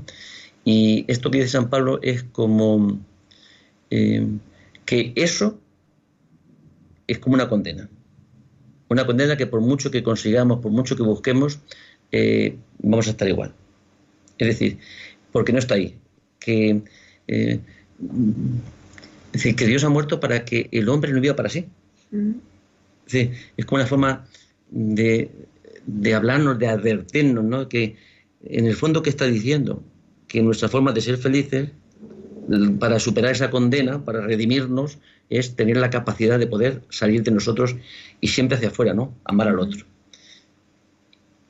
Y 0.64 1.04
esto 1.08 1.30
que 1.30 1.38
dice 1.38 1.50
San 1.50 1.68
Pablo 1.68 1.98
es 2.02 2.22
como 2.22 3.00
eh, 3.90 4.26
que 4.86 5.12
eso 5.16 5.58
es 7.06 7.18
como 7.18 7.34
una 7.34 7.48
condena. 7.48 7.88
Una 8.88 9.06
condena 9.06 9.36
que 9.36 9.46
por 9.46 9.60
mucho 9.60 9.90
que 9.90 10.02
consigamos, 10.02 10.60
por 10.60 10.72
mucho 10.72 10.96
que 10.96 11.02
busquemos, 11.02 11.60
eh, 12.12 12.56
vamos 12.78 13.08
a 13.08 13.10
estar 13.10 13.28
igual. 13.28 13.54
Es 14.38 14.48
decir, 14.48 14.78
porque 15.32 15.52
no 15.52 15.58
está 15.58 15.74
ahí. 15.74 15.98
Que, 16.38 16.82
eh, 17.28 17.60
es 18.00 19.32
decir, 19.32 19.56
que 19.56 19.66
Dios 19.66 19.84
ha 19.84 19.88
muerto 19.88 20.20
para 20.20 20.44
que 20.44 20.68
el 20.72 20.88
hombre 20.88 21.12
no 21.12 21.20
viva 21.20 21.36
para 21.36 21.48
sí. 21.48 21.66
es 23.08 23.66
como 23.66 23.80
una 23.80 23.86
forma 23.86 24.26
de, 24.70 25.30
de, 25.86 26.14
hablarnos, 26.14 26.58
de 26.58 26.68
advertirnos, 26.68 27.44
¿no? 27.44 27.68
Que 27.68 27.96
en 28.44 28.66
el 28.66 28.74
fondo, 28.74 29.02
¿qué 29.02 29.10
está 29.10 29.26
diciendo? 29.26 29.82
Que 30.28 30.42
nuestra 30.42 30.68
forma 30.68 30.92
de 30.92 31.00
ser 31.00 31.18
felices, 31.18 31.70
para 32.78 32.98
superar 32.98 33.32
esa 33.32 33.50
condena, 33.50 34.04
para 34.04 34.20
redimirnos, 34.20 34.98
es 35.30 35.56
tener 35.56 35.78
la 35.78 35.90
capacidad 35.90 36.38
de 36.38 36.46
poder 36.46 36.82
salir 36.90 37.22
de 37.22 37.30
nosotros 37.30 37.76
y 38.20 38.28
siempre 38.28 38.56
hacia 38.56 38.68
afuera, 38.68 38.94
¿no? 38.94 39.14
Amar 39.24 39.48
al 39.48 39.58
otro. 39.58 39.86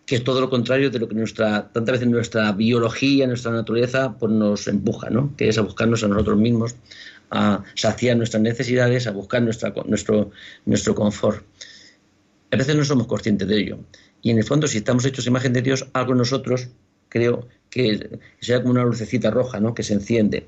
Que 0.06 0.16
es 0.16 0.24
todo 0.24 0.40
lo 0.40 0.50
contrario 0.50 0.90
de 0.90 0.98
lo 0.98 1.08
que 1.08 1.14
nuestra, 1.14 1.70
tantas 1.72 1.94
veces 1.94 2.08
nuestra 2.08 2.52
biología, 2.52 3.26
nuestra 3.26 3.52
naturaleza, 3.52 4.16
pues 4.18 4.32
nos 4.32 4.68
empuja, 4.68 5.10
¿no? 5.10 5.34
Que 5.36 5.48
es 5.48 5.58
a 5.58 5.62
buscarnos 5.62 6.04
a 6.04 6.08
nosotros 6.08 6.36
mismos, 6.36 6.76
a 7.30 7.62
saciar 7.74 8.16
nuestras 8.16 8.42
necesidades, 8.42 9.06
a 9.06 9.12
buscar 9.12 9.42
nuestro, 9.42 10.30
nuestro 10.66 10.94
confort. 10.94 11.44
A 12.50 12.56
veces 12.56 12.76
no 12.76 12.84
somos 12.84 13.06
conscientes 13.06 13.48
de 13.48 13.58
ello. 13.58 13.78
Y 14.22 14.30
en 14.30 14.38
el 14.38 14.44
fondo, 14.44 14.66
si 14.66 14.78
estamos 14.78 15.04
hechos 15.04 15.26
imagen 15.26 15.52
de 15.52 15.62
Dios, 15.62 15.86
algo 15.92 16.14
nosotros 16.14 16.68
creo 17.08 17.48
que 17.74 18.20
sea 18.38 18.60
como 18.60 18.70
una 18.70 18.84
lucecita 18.84 19.32
roja, 19.32 19.58
¿no? 19.58 19.74
Que 19.74 19.82
se 19.82 19.94
enciende. 19.94 20.46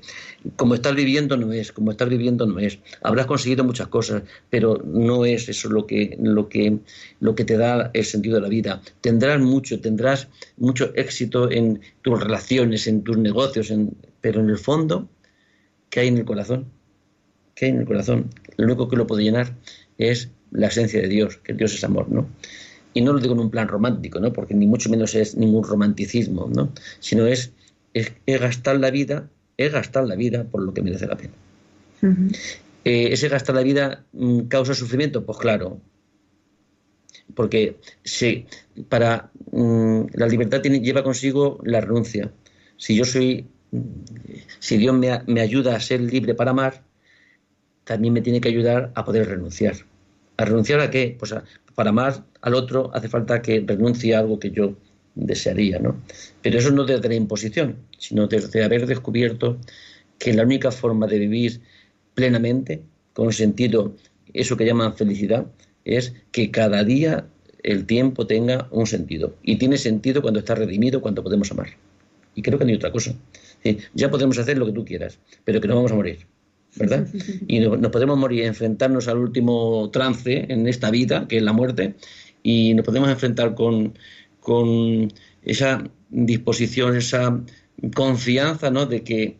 Como 0.55 0.75
estás 0.75 0.95
viviendo 0.95 1.35
no 1.35 1.51
es, 1.51 1.73
como 1.73 1.91
estás 1.91 2.07
viviendo 2.07 2.45
no 2.45 2.57
es. 2.57 2.79
Habrás 3.03 3.25
conseguido 3.25 3.65
muchas 3.65 3.89
cosas, 3.89 4.23
pero 4.49 4.81
no 4.85 5.25
es 5.25 5.49
eso 5.49 5.67
lo 5.67 5.85
que, 5.85 6.15
lo 6.21 6.47
que, 6.47 6.77
lo 7.19 7.35
que 7.35 7.43
te 7.43 7.57
da 7.57 7.91
el 7.93 8.05
sentido 8.05 8.35
de 8.35 8.43
la 8.43 8.47
vida. 8.47 8.81
Tendrás 9.01 9.41
mucho, 9.41 9.81
tendrás 9.81 10.29
mucho 10.55 10.93
éxito 10.95 11.51
en 11.51 11.81
tus 12.01 12.17
relaciones, 12.17 12.87
en 12.87 13.03
tus 13.03 13.17
negocios, 13.17 13.73
pero 14.21 14.39
en 14.39 14.49
el 14.49 14.57
fondo, 14.57 15.09
¿qué 15.89 15.99
hay 15.99 16.07
en 16.07 16.19
el 16.19 16.25
corazón? 16.25 16.67
¿Qué 17.55 17.65
hay 17.65 17.71
en 17.71 17.79
el 17.81 17.85
corazón? 17.85 18.29
Lo 18.55 18.67
único 18.67 18.87
que 18.87 18.95
lo 18.95 19.05
puede 19.05 19.23
llenar 19.23 19.53
es 19.97 20.29
la 20.51 20.67
esencia 20.67 21.01
de 21.01 21.09
Dios, 21.09 21.35
que 21.43 21.51
Dios 21.51 21.73
es 21.73 21.83
amor, 21.83 22.07
¿no? 22.07 22.29
Y 22.97 23.01
no 23.01 23.13
lo 23.13 23.19
digo 23.19 23.35
en 23.35 23.41
un 23.41 23.51
plan 23.51 23.67
romántico, 23.67 24.19
¿no? 24.19 24.33
porque 24.33 24.55
ni 24.55 24.65
mucho 24.65 24.89
menos 24.89 25.13
es 25.13 25.37
ningún 25.37 25.63
romanticismo, 25.63 26.49
¿no? 26.51 26.73
sino 26.99 27.27
es, 27.27 27.51
es, 27.93 28.11
gastar 28.25 28.79
la 28.79 28.89
vida, 28.89 29.29
es 29.55 29.71
gastar 29.71 30.07
la 30.07 30.15
vida 30.15 30.45
por 30.45 30.63
lo 30.63 30.73
que 30.73 30.81
merece 30.81 31.05
la 31.05 31.15
pena. 31.15 31.33
Eh, 32.83 33.09
¿Ese 33.11 33.29
gastar 33.29 33.53
la 33.53 33.61
vida 33.61 34.03
mm, 34.13 34.47
causa 34.47 34.73
sufrimiento? 34.73 35.23
Pues 35.23 35.37
claro, 35.37 35.79
porque 37.35 37.77
sí, 38.03 38.47
para 38.89 39.29
mm, 39.51 40.05
la 40.13 40.27
libertad 40.27 40.63
lleva 40.63 41.03
consigo 41.03 41.59
la 41.63 41.81
renuncia. 41.81 42.31
Si 42.77 42.95
yo 42.95 43.05
soy, 43.05 43.45
mm, 43.69 43.79
si 44.57 44.77
Dios 44.77 44.95
me, 44.95 45.21
me 45.27 45.41
ayuda 45.41 45.75
a 45.75 45.79
ser 45.79 46.01
libre 46.01 46.33
para 46.33 46.49
amar, 46.49 46.81
también 47.83 48.15
me 48.15 48.21
tiene 48.21 48.41
que 48.41 48.49
ayudar 48.49 48.91
a 48.95 49.05
poder 49.05 49.27
renunciar. 49.27 49.75
¿A 50.37 50.45
renunciar 50.45 50.79
a 50.79 50.89
qué? 50.89 51.15
Pues 51.17 51.33
para 51.75 51.89
amar 51.89 52.23
al 52.41 52.53
otro 52.53 52.91
hace 52.93 53.09
falta 53.09 53.41
que 53.41 53.63
renuncie 53.65 54.15
a 54.15 54.19
algo 54.19 54.39
que 54.39 54.51
yo 54.51 54.75
desearía, 55.15 55.79
¿no? 55.79 55.99
Pero 56.41 56.59
eso 56.59 56.71
no 56.71 56.85
desde 56.85 57.09
la 57.09 57.15
imposición, 57.15 57.77
sino 57.97 58.27
desde 58.27 58.63
haber 58.63 58.85
descubierto 58.85 59.57
que 60.19 60.33
la 60.33 60.43
única 60.43 60.71
forma 60.71 61.07
de 61.07 61.19
vivir 61.19 61.61
plenamente, 62.13 62.83
con 63.13 63.33
sentido, 63.33 63.95
eso 64.33 64.57
que 64.57 64.65
llaman 64.65 64.95
felicidad, 64.95 65.47
es 65.85 66.13
que 66.31 66.51
cada 66.51 66.83
día 66.83 67.27
el 67.63 67.85
tiempo 67.85 68.27
tenga 68.27 68.67
un 68.71 68.85
sentido. 68.85 69.35
Y 69.41 69.57
tiene 69.57 69.77
sentido 69.77 70.21
cuando 70.21 70.39
está 70.39 70.55
redimido, 70.55 71.01
cuando 71.01 71.23
podemos 71.23 71.51
amar. 71.51 71.69
Y 72.35 72.43
creo 72.43 72.59
que 72.59 72.65
no 72.65 72.69
hay 72.69 72.75
otra 72.75 72.91
cosa. 72.91 73.15
Ya 73.95 74.11
podemos 74.11 74.37
hacer 74.37 74.57
lo 74.57 74.67
que 74.67 74.71
tú 74.71 74.85
quieras, 74.85 75.17
pero 75.43 75.59
que 75.59 75.67
no 75.67 75.75
vamos 75.75 75.91
a 75.91 75.95
morir. 75.95 76.19
¿Verdad? 76.77 77.07
Y 77.47 77.59
nos 77.59 77.91
podemos 77.91 78.17
morir, 78.17 78.43
enfrentarnos 78.43 79.07
al 79.07 79.17
último 79.17 79.89
trance 79.91 80.45
en 80.49 80.67
esta 80.67 80.91
vida, 80.91 81.27
que 81.27 81.37
es 81.37 81.43
la 81.43 81.53
muerte, 81.53 81.95
y 82.43 82.73
nos 82.73 82.85
podemos 82.85 83.09
enfrentar 83.09 83.55
con, 83.55 83.93
esa 85.43 85.83
disposición, 86.09 86.95
esa 86.95 87.41
confianza, 87.95 88.71
¿no? 88.71 88.85
De 88.85 89.03
que, 89.03 89.37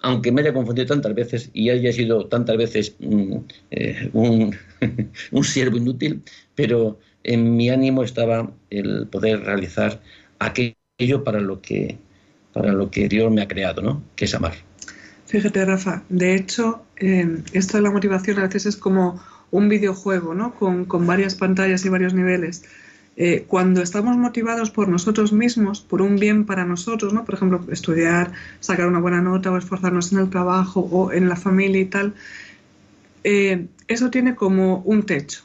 aunque 0.00 0.30
me 0.32 0.42
haya 0.42 0.52
confundido 0.52 0.86
tantas 0.86 1.14
veces 1.14 1.50
y 1.52 1.70
haya 1.70 1.92
sido 1.92 2.26
tantas 2.26 2.56
veces 2.56 2.94
mm, 3.00 3.36
eh, 3.72 4.10
un, 4.12 4.56
un 5.32 5.44
siervo 5.44 5.76
inútil, 5.76 6.22
pero 6.54 6.98
en 7.24 7.56
mi 7.56 7.70
ánimo 7.70 8.04
estaba 8.04 8.52
el 8.70 9.06
poder 9.08 9.40
realizar 9.40 10.00
aquello 10.38 11.24
para 11.24 11.40
lo 11.40 11.60
que 11.60 11.98
para 12.52 12.72
lo 12.72 12.90
que 12.90 13.08
Dios 13.08 13.30
me 13.30 13.42
ha 13.42 13.48
creado, 13.48 13.82
¿no? 13.82 14.02
Que 14.16 14.24
es 14.24 14.34
amar. 14.34 14.67
Fíjate, 15.28 15.62
Rafa, 15.62 16.02
de 16.08 16.34
hecho, 16.34 16.82
eh, 16.96 17.42
esto 17.52 17.76
de 17.76 17.82
la 17.82 17.90
motivación 17.90 18.38
a 18.38 18.44
veces 18.44 18.64
es 18.64 18.76
como 18.78 19.22
un 19.50 19.68
videojuego, 19.68 20.34
¿no? 20.34 20.54
Con, 20.54 20.86
varias 21.06 21.34
pantallas 21.34 21.84
y 21.84 21.90
varios 21.90 22.14
niveles. 22.14 22.64
Eh, 23.18 23.44
cuando 23.46 23.82
estamos 23.82 24.16
motivados 24.16 24.70
por 24.70 24.88
nosotros 24.88 25.34
mismos, 25.34 25.82
por 25.82 26.00
un 26.00 26.16
bien 26.16 26.46
para 26.46 26.64
nosotros, 26.64 27.12
¿no? 27.12 27.26
Por 27.26 27.34
ejemplo, 27.34 27.62
estudiar, 27.70 28.32
sacar 28.60 28.86
una 28.86 29.00
buena 29.00 29.20
nota 29.20 29.52
o 29.52 29.58
esforzarnos 29.58 30.12
en 30.14 30.20
el 30.20 30.30
trabajo 30.30 30.80
o 30.80 31.12
en 31.12 31.28
la 31.28 31.36
familia 31.36 31.82
y 31.82 31.84
tal, 31.84 32.14
eh, 33.22 33.66
eso 33.86 34.08
tiene 34.08 34.34
como 34.34 34.78
un 34.78 35.04
techo. 35.04 35.44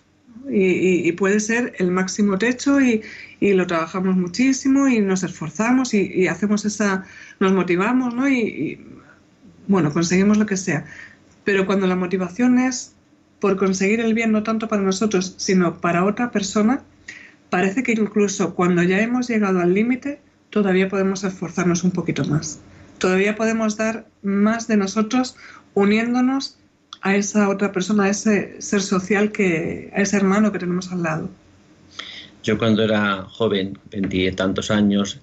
Y, 0.50 1.12
puede 1.14 1.40
ser 1.40 1.74
el 1.78 1.92
máximo 1.92 2.38
techo 2.38 2.80
y, 2.80 3.02
lo 3.42 3.68
trabajamos 3.68 4.16
muchísimo 4.16 4.88
y 4.88 5.02
nos 5.02 5.24
esforzamos 5.24 5.94
y, 5.94 6.28
hacemos 6.28 6.64
esa, 6.64 7.04
nos 7.42 7.52
motivamos, 7.52 8.14
¿no? 8.16 8.30
y 8.30 8.80
bueno, 9.68 9.92
conseguimos 9.92 10.38
lo 10.38 10.46
que 10.46 10.58
sea. 10.58 10.86
Pero 11.44 11.66
cuando 11.66 11.88
la 11.88 11.96
motivación 11.96 12.60
es 12.60 12.94
por 13.40 13.58
conseguir 13.58 14.00
el 14.00 14.14
bien, 14.14 14.32
no 14.32 14.44
tanto 14.44 14.68
para 14.68 14.82
nosotros, 14.82 15.36
sino 15.38 15.82
para 15.82 16.06
otra 16.06 16.32
persona, 16.32 16.82
parece 17.50 17.84
que 17.84 17.92
incluso 17.92 18.56
cuando 18.56 18.84
ya 18.84 19.02
hemos 19.02 19.28
llegado 19.28 19.60
al 19.60 19.74
límite, 19.74 20.22
todavía 20.50 20.88
podemos 20.88 21.24
esforzarnos 21.24 21.84
un 21.84 21.92
poquito 21.92 22.24
más. 22.26 22.60
Todavía 23.00 23.36
podemos 23.36 23.76
dar 23.76 24.06
más 24.22 24.68
de 24.68 24.78
nosotros 24.78 25.36
uniéndonos 25.74 26.58
a 27.02 27.16
esa 27.16 27.50
otra 27.50 27.74
persona, 27.74 28.06
a 28.06 28.10
ese 28.10 28.62
ser 28.62 28.82
social, 28.82 29.32
que, 29.34 29.92
a 29.94 30.02
ese 30.02 30.16
hermano 30.16 30.54
que 30.54 30.60
tenemos 30.60 30.92
al 30.92 31.04
lado. 31.04 31.30
Yo 32.44 32.58
cuando 32.58 32.84
era 32.84 33.24
joven, 33.24 33.78
tantos 34.36 34.72
años, 34.72 35.20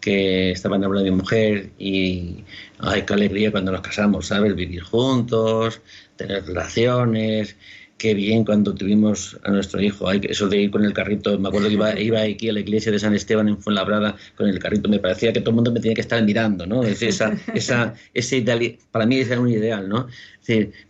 que 0.00 0.50
estaba 0.52 0.76
enamorado 0.76 1.04
de 1.04 1.10
mujer 1.10 1.70
y 1.78 2.44
ay, 2.78 3.02
qué 3.02 3.14
alegría 3.14 3.50
cuando 3.50 3.72
nos 3.72 3.80
casamos, 3.82 4.26
¿sabes? 4.26 4.54
Vivir 4.54 4.82
juntos, 4.82 5.80
tener 6.16 6.44
relaciones, 6.44 7.56
qué 8.00 8.14
bien 8.14 8.44
cuando 8.46 8.74
tuvimos 8.74 9.38
a 9.44 9.50
nuestro 9.50 9.78
hijo. 9.82 10.10
Eso 10.10 10.48
de 10.48 10.62
ir 10.62 10.70
con 10.70 10.86
el 10.86 10.94
carrito, 10.94 11.38
me 11.38 11.48
acuerdo 11.48 11.68
que 11.68 11.74
iba, 11.74 12.00
iba 12.00 12.22
aquí 12.22 12.48
a 12.48 12.54
la 12.54 12.60
iglesia 12.60 12.90
de 12.90 12.98
San 12.98 13.14
Esteban 13.14 13.46
en 13.48 13.58
Fuenlabrada 13.58 14.16
con 14.36 14.48
el 14.48 14.58
carrito, 14.58 14.88
me 14.88 14.98
parecía 14.98 15.34
que 15.34 15.40
todo 15.40 15.50
el 15.50 15.56
mundo 15.56 15.70
me 15.70 15.80
tenía 15.80 15.94
que 15.94 16.00
estar 16.00 16.22
mirando, 16.24 16.66
¿no? 16.66 16.82
Es 16.82 17.02
esa, 17.02 17.38
esa, 17.54 17.94
ese 18.14 18.38
ideal, 18.38 18.78
para 18.90 19.04
mí 19.04 19.18
ese 19.18 19.32
era 19.32 19.42
un 19.42 19.50
ideal, 19.50 19.86
¿no? 19.88 20.06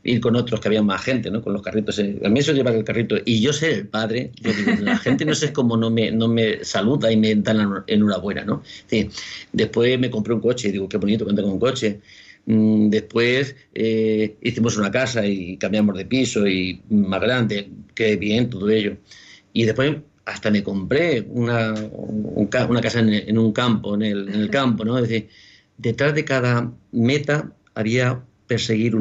ir 0.05 0.21
con 0.21 0.37
otros 0.37 0.61
que 0.61 0.69
había 0.69 0.83
más 0.83 1.03
gente, 1.03 1.31
¿no? 1.31 1.43
Con 1.43 1.53
los 1.53 1.63
carritos. 1.63 1.99
A 1.99 2.29
mí 2.29 2.41
eso 2.41 2.53
llevar 2.53 2.75
el 2.75 2.85
carrito. 2.85 3.17
Y 3.25 3.41
yo 3.41 3.53
ser 3.53 3.73
el 3.73 3.89
padre, 3.89 4.31
yo 4.41 4.53
digo, 4.53 4.73
la 4.81 4.97
gente 4.97 5.25
no 5.25 5.35
sé 5.35 5.53
cómo 5.53 5.77
no 5.77 5.91
me, 5.91 6.11
no 6.11 6.29
me 6.29 6.65
saluda 6.65 7.13
y 7.13 7.17
me 7.17 7.35
dan 7.35 7.85
enhorabuena, 7.87 8.45
¿no? 8.45 8.63
después 9.53 9.99
me 9.99 10.11
compré 10.11 10.33
un 10.35 10.41
coche 10.41 10.69
y 10.69 10.73
digo, 10.73 10.89
qué 10.89 10.97
bonito 10.97 11.27
que 11.27 11.35
con 11.35 11.45
un 11.45 11.59
coche. 11.59 12.01
Mm, 12.47 12.91
después 12.91 13.55
eh, 13.75 14.37
hicimos 14.43 14.77
una 14.77 14.91
casa 14.91 15.27
y 15.27 15.57
cambiamos 15.57 15.97
de 15.97 16.07
piso 16.07 16.47
y 16.47 16.83
más 16.91 17.21
grande, 17.21 17.71
qué 17.95 18.17
bien 18.17 18.51
todo 18.51 18.69
ello. 18.71 18.97
Y 19.53 19.65
después 19.65 19.97
hasta 20.25 20.51
me 20.51 20.63
compré 20.63 21.23
una, 21.29 21.75
una 21.75 22.81
casa 22.81 23.01
en, 23.01 23.39
un 23.39 23.53
campo, 23.53 23.95
en 23.95 24.03
el, 24.03 24.29
en 24.29 24.41
el, 24.41 24.51
campo, 24.51 24.85
¿no? 24.85 24.99
Es 24.99 25.09
decir, 25.09 25.29
detrás 25.79 26.15
de 26.15 26.25
cada 26.25 26.73
meta 26.93 27.53
había 27.75 28.23
perseguir 28.47 28.97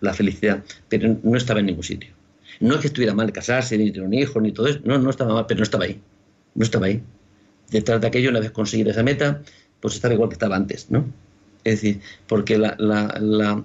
la 0.00 0.14
felicidad, 0.14 0.64
pero 0.88 1.18
no 1.22 1.36
estaba 1.36 1.60
en 1.60 1.66
ningún 1.66 1.84
sitio. 1.84 2.10
No 2.58 2.74
es 2.74 2.80
que 2.80 2.86
estuviera 2.86 3.12
mal 3.12 3.30
casarse, 3.32 3.76
ni 3.76 3.90
tener 3.90 4.06
un 4.06 4.14
hijo, 4.14 4.40
ni 4.40 4.50
todo 4.50 4.66
eso, 4.66 4.80
no, 4.84 4.98
no 4.98 5.10
estaba 5.10 5.34
mal, 5.34 5.44
pero 5.46 5.58
no 5.58 5.64
estaba 5.64 5.84
ahí, 5.84 6.00
no 6.54 6.64
estaba 6.64 6.86
ahí. 6.86 7.02
Detrás 7.70 8.00
de 8.00 8.06
aquello, 8.06 8.30
una 8.30 8.40
vez 8.40 8.50
conseguir 8.50 8.88
esa 8.88 9.02
meta, 9.02 9.42
pues 9.80 9.94
estaba 9.94 10.14
igual 10.14 10.30
que 10.30 10.36
estaba 10.36 10.56
antes, 10.56 10.90
¿no? 10.90 11.04
Es 11.64 11.80
decir, 11.80 12.00
porque 12.26 12.58
la, 12.58 12.76
la, 12.78 13.64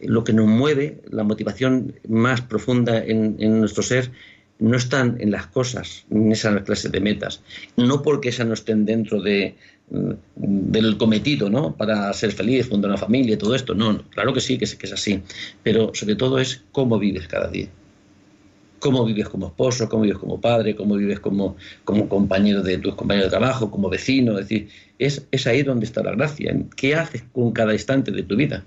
lo 0.00 0.24
que 0.24 0.32
nos 0.32 0.46
mueve, 0.46 1.00
la 1.10 1.24
motivación 1.24 1.94
más 2.08 2.40
profunda 2.40 3.02
en, 3.04 3.36
en 3.38 3.60
nuestro 3.60 3.82
ser, 3.82 4.10
no 4.58 4.76
están 4.76 5.16
en 5.20 5.32
las 5.32 5.46
cosas, 5.48 6.04
en 6.10 6.30
esas 6.30 6.62
clases 6.62 6.92
de 6.92 7.00
metas. 7.00 7.42
No 7.76 8.02
porque 8.02 8.28
esas 8.28 8.46
no 8.46 8.54
estén 8.54 8.84
dentro 8.84 9.20
de, 9.20 9.56
mm, 9.90 10.12
del 10.36 10.96
cometido, 10.96 11.50
¿no? 11.50 11.76
Para 11.76 12.12
ser 12.12 12.32
feliz, 12.32 12.68
fundar 12.68 12.90
una 12.90 12.98
familia 12.98 13.36
todo 13.36 13.54
esto. 13.54 13.74
No, 13.74 14.02
claro 14.10 14.32
que 14.32 14.40
sí, 14.40 14.58
que 14.58 14.66
que 14.66 14.86
es 14.86 14.92
así. 14.92 15.20
Pero 15.62 15.90
sobre 15.94 16.14
todo 16.14 16.38
es 16.38 16.62
cómo 16.70 16.98
vives 16.98 17.26
cada 17.26 17.48
día. 17.48 17.68
Cómo 18.82 19.04
vives 19.04 19.28
como 19.28 19.46
esposo, 19.46 19.88
cómo 19.88 20.02
vives 20.02 20.18
como 20.18 20.40
padre, 20.40 20.74
cómo 20.74 20.96
vives 20.96 21.20
como, 21.20 21.56
como 21.84 22.08
compañero 22.08 22.62
de 22.62 22.78
tus 22.78 22.96
compañeros 22.96 23.30
de 23.30 23.38
trabajo, 23.38 23.70
como 23.70 23.88
vecino. 23.88 24.32
Es 24.38 24.48
decir, 24.48 24.68
es, 24.98 25.46
ahí 25.46 25.62
donde 25.62 25.86
está 25.86 26.02
la 26.02 26.10
gracia. 26.12 26.52
¿Qué 26.76 26.96
haces 26.96 27.22
con 27.32 27.52
cada 27.52 27.72
instante 27.72 28.10
de 28.10 28.24
tu 28.24 28.34
vida? 28.34 28.64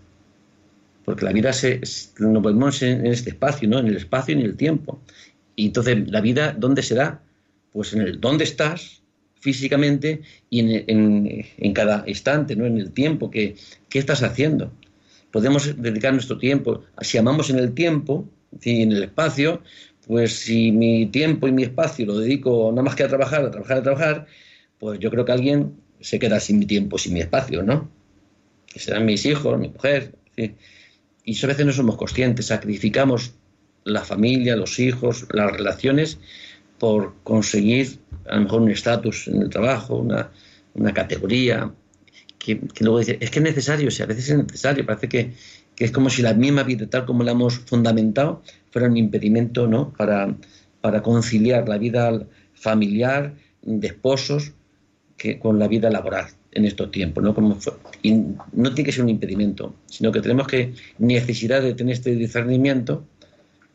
Porque 1.04 1.26
la 1.26 1.34
vida 1.34 1.52
se, 1.52 1.82
nos 2.20 2.42
vemos 2.42 2.82
en 2.82 3.06
este 3.06 3.32
espacio, 3.32 3.68
¿no? 3.68 3.80
En 3.80 3.88
el 3.88 3.98
espacio 3.98 4.34
y 4.34 4.40
en 4.40 4.46
el 4.46 4.56
tiempo. 4.56 5.00
Y 5.58 5.68
entonces, 5.68 6.10
¿la 6.10 6.22
vida 6.22 6.56
dónde 6.58 6.82
se 6.82 6.96
da? 6.96 7.22
Pues 7.74 7.94
en 7.94 8.02
el 8.02 8.22
dónde 8.22 8.46
estás 8.46 9.02
físicamente 9.46 10.22
y 10.50 10.60
en, 10.88 11.74
cada 11.74 12.04
instante, 12.08 12.56
¿no? 12.56 12.66
en 12.66 12.78
el 12.78 12.92
tiempo 12.92 13.30
que, 13.30 13.56
estás 13.92 14.24
haciendo. 14.24 14.74
Podemos 15.32 15.82
dedicar 15.82 16.12
nuestro 16.12 16.38
tiempo, 16.38 16.84
si 17.00 17.18
amamos 17.18 17.50
en 17.50 17.60
el 17.60 17.74
tiempo, 17.74 18.28
y 18.62 18.82
en 18.82 18.92
el 18.92 19.04
espacio, 19.04 19.62
pues 20.08 20.40
si 20.40 20.72
mi 20.72 21.08
tiempo 21.08 21.48
y 21.48 21.52
mi 21.52 21.64
espacio 21.64 22.06
lo 22.06 22.18
dedico 22.20 22.70
nada 22.72 22.84
más 22.84 22.96
que 22.96 23.04
a 23.04 23.08
trabajar, 23.08 23.46
a 23.46 23.52
trabajar, 23.52 23.78
a 23.78 23.84
trabajar, 23.84 24.28
pues 24.80 25.00
yo 25.00 25.10
creo 25.10 25.26
que 25.26 25.32
alguien 25.32 25.76
se 26.00 26.20
queda 26.20 26.40
sin 26.40 26.60
mi 26.60 26.66
tiempo, 26.66 26.98
sin 26.98 27.14
mi 27.14 27.22
espacio, 27.22 27.64
¿no? 27.64 27.90
Que 28.68 28.80
serán 28.80 29.06
mis 29.06 29.26
hijos, 29.26 29.58
mi 29.60 29.70
mujer. 29.70 30.14
Y 30.36 31.32
eso 31.32 31.48
a 31.48 31.50
veces 31.50 31.66
no 31.66 31.72
somos 31.72 31.96
conscientes, 31.96 32.48
sacrificamos 32.48 33.34
la 33.84 34.04
familia, 34.04 34.56
los 34.56 34.80
hijos, 34.80 35.26
las 35.32 35.52
relaciones, 35.52 36.20
por 36.78 37.16
conseguir 37.24 38.00
a 38.28 38.36
lo 38.36 38.42
mejor 38.42 38.62
un 38.62 38.72
estatus 38.72 39.28
en 39.28 39.42
el 39.42 39.50
trabajo, 39.50 39.96
una, 39.96 40.32
una 40.74 40.94
categoría, 40.94 41.72
que, 42.38 42.60
luego 42.82 43.00
dice, 43.00 43.18
es 43.20 43.32
que 43.32 43.40
es 43.40 43.44
necesario, 43.44 43.90
si 43.90 44.04
a 44.04 44.06
veces 44.06 44.30
es 44.30 44.38
necesario, 44.38 44.86
parece 44.86 45.10
que, 45.10 45.34
es 45.78 45.92
como 45.92 46.10
si 46.10 46.22
la 46.22 46.34
misma 46.34 46.64
vida, 46.64 46.88
tal 46.90 47.06
como 47.06 47.24
la 47.24 47.32
hemos 47.32 47.58
fundamentado, 47.58 48.42
fuera 48.76 48.90
un 48.90 48.98
impedimento 48.98 49.68
¿no? 49.68 49.94
para, 49.94 50.36
conciliar 51.02 51.70
la 51.70 51.78
vida 51.78 52.28
familiar 52.54 53.34
de 53.62 53.88
esposos 53.88 54.52
con 55.40 55.60
la 55.60 55.70
vida 55.70 55.90
laboral 55.90 56.26
en 56.52 56.66
estos 56.66 56.92
tiempos. 56.92 57.24
¿no? 57.24 57.34
No 58.52 58.74
tiene 58.74 58.86
que 58.86 58.92
ser 58.92 59.04
un 59.06 59.10
impedimento, 59.10 59.74
sino 59.86 60.12
que 60.12 60.20
tenemos 60.20 60.46
que 60.48 60.74
necesidad 60.98 61.62
de 61.62 61.74
tener 61.74 61.94
este 61.94 62.16
discernimiento 62.18 63.06